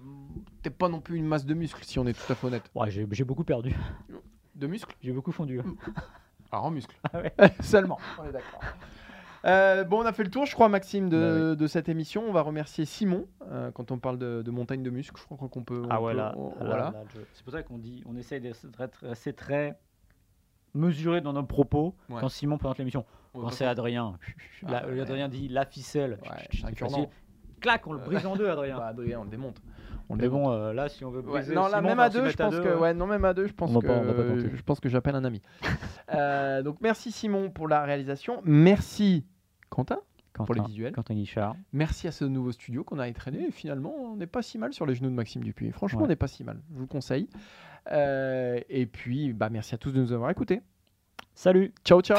t'es 0.62 0.70
pas 0.70 0.88
non 0.88 1.00
plus 1.00 1.16
une 1.18 1.26
masse 1.26 1.44
de 1.44 1.54
muscles 1.54 1.84
si 1.84 1.98
on 1.98 2.06
est 2.06 2.12
tout 2.14 2.32
à 2.32 2.34
fait 2.34 2.46
honnête. 2.46 2.70
Ouais, 2.74 2.90
j'ai 2.90 3.06
j'ai 3.10 3.24
beaucoup 3.24 3.44
perdu, 3.44 3.74
De 4.54 4.66
muscles? 4.66 4.94
J'ai 5.02 5.12
beaucoup 5.12 5.32
fondu. 5.32 5.60
Alors 6.50 6.64
en 6.66 6.70
muscles. 6.70 6.96
Ah 7.12 7.20
ouais. 7.20 7.32
Seulement. 7.60 7.98
On 8.18 8.24
est 8.28 8.32
d'accord. 8.32 8.60
Euh, 9.44 9.84
bon, 9.84 10.02
on 10.02 10.06
a 10.06 10.12
fait 10.12 10.24
le 10.24 10.30
tour, 10.30 10.46
je 10.46 10.54
crois, 10.54 10.68
Maxime, 10.68 11.08
de, 11.08 11.50
Bah 11.50 11.54
de 11.56 11.66
cette 11.66 11.88
émission. 11.88 12.24
On 12.28 12.32
va 12.32 12.42
remercier 12.42 12.84
Simon 12.84 13.26
euh, 13.50 13.70
quand 13.70 13.90
on 13.92 13.98
parle 13.98 14.18
de, 14.18 14.42
de 14.42 14.50
montagne 14.50 14.82
de 14.82 14.90
muscles. 14.90 15.20
Je 15.20 15.34
crois 15.34 15.48
qu'on 15.48 15.62
peut. 15.64 15.82
Ah 15.90 16.02
ouais, 16.02 16.14
peut- 16.14 16.20
on- 16.36 16.52
voilà. 16.64 16.92
je- 17.14 17.20
c'est 17.34 17.44
pour 17.44 17.52
ça 17.52 17.62
qu'on 17.62 17.78
dit, 17.78 18.02
on 18.06 18.16
essaye 18.16 18.40
d'être 18.40 19.06
assez 19.06 19.32
très 19.32 19.78
mesuré 20.74 21.20
dans 21.20 21.32
nos 21.32 21.44
propos 21.44 21.94
Ouais. 22.08 22.20
quand 22.20 22.28
Simon 22.28 22.58
présente 22.58 22.78
l'émission. 22.78 23.04
Va 23.34 23.50
c'est 23.52 23.64
Adrien, 23.66 24.18
Ah, 24.66 24.86
ouais. 24.86 25.00
Adrien 25.00 25.28
dit 25.28 25.48
la 25.48 25.64
ficelle. 25.64 26.18
Ouais, 26.22 26.28
C'est 26.50 26.58
c'est 26.58 26.64
un 26.66 26.74
facile. 26.74 27.08
Clac, 27.60 27.86
on 27.86 27.92
le 27.92 27.98
brise 27.98 28.24
en 28.26 28.36
deux, 28.36 28.48
Adrien. 28.48 28.76
Bah, 28.78 28.86
Adrien, 28.88 29.20
on 29.20 29.24
le 29.24 29.30
démonte. 29.30 29.60
On 30.10 30.14
le 30.14 30.18
Mais 30.22 30.28
démonte. 30.28 30.42
bon, 30.44 30.52
euh, 30.52 30.72
là, 30.72 30.88
si 30.88 31.04
on 31.04 31.10
veut 31.10 31.20
Ouais, 31.20 31.40
briser, 31.40 31.54
non, 31.54 31.62
là, 31.68 31.76
Simon, 31.78 31.88
même 31.88 32.00
à 32.00 32.08
deux, 32.08 32.28
je 32.28 32.36
pense 32.36 32.54
deux, 32.54 32.62
que. 32.62 32.78
Ouais, 32.78 32.94
non, 32.94 33.06
même 33.06 33.24
à 33.24 33.34
deux, 33.34 33.46
je 33.46 33.52
pense 33.52 33.70
On 33.70 33.74
va 33.74 33.80
que. 33.80 33.86
pas- 33.86 33.92
on 33.98 34.04
va 34.04 34.14
pas 34.14 34.22
tenter. 34.24 34.50
je 34.54 34.62
pense 34.62 34.80
que 34.80 34.88
j'appelle 34.88 35.14
un 35.16 35.24
ami. 35.24 35.42
Euh, 36.14 36.62
donc, 36.62 36.78
merci 36.80 37.12
Simon 37.12 37.50
pour 37.50 37.68
la 37.68 37.82
réalisation. 37.82 38.40
Merci 38.42 39.26
Quentin 39.68 39.98
pour 40.32 40.54
les 40.54 40.60
Quentin, 40.60 40.68
visuels. 40.70 40.92
Quentin 40.94 41.12
Guichard. 41.14 41.54
Merci 41.74 42.08
à 42.08 42.12
ce 42.12 42.24
nouveau 42.24 42.50
studio 42.50 42.82
qu'on 42.82 42.98
a 42.98 43.06
entraîné. 43.06 43.44
Et 43.48 43.50
finalement, 43.50 43.92
on 43.94 44.16
n'est 44.16 44.26
pas 44.26 44.40
si 44.40 44.56
mal 44.56 44.72
sur 44.72 44.86
les 44.86 44.94
genoux 44.94 45.10
de 45.10 45.14
Maxime 45.14 45.44
Dupuis. 45.44 45.70
Franchement, 45.70 45.98
Ouais. 46.00 46.04
on 46.06 46.08
n'est 46.08 46.16
pas 46.16 46.28
si 46.28 46.44
mal. 46.44 46.60
Je 46.70 46.76
vous 46.76 46.80
le 46.82 46.86
conseille. 46.86 47.28
Euh, 47.92 48.58
et 48.70 48.86
puis, 48.86 49.34
bah, 49.34 49.50
merci 49.50 49.74
à 49.74 49.78
tous 49.78 49.92
de 49.92 50.00
nous 50.00 50.12
avoir 50.14 50.30
écoutés. 50.30 50.62
Salut 51.34 51.74
Ciao, 51.84 52.00
ciao. 52.00 52.18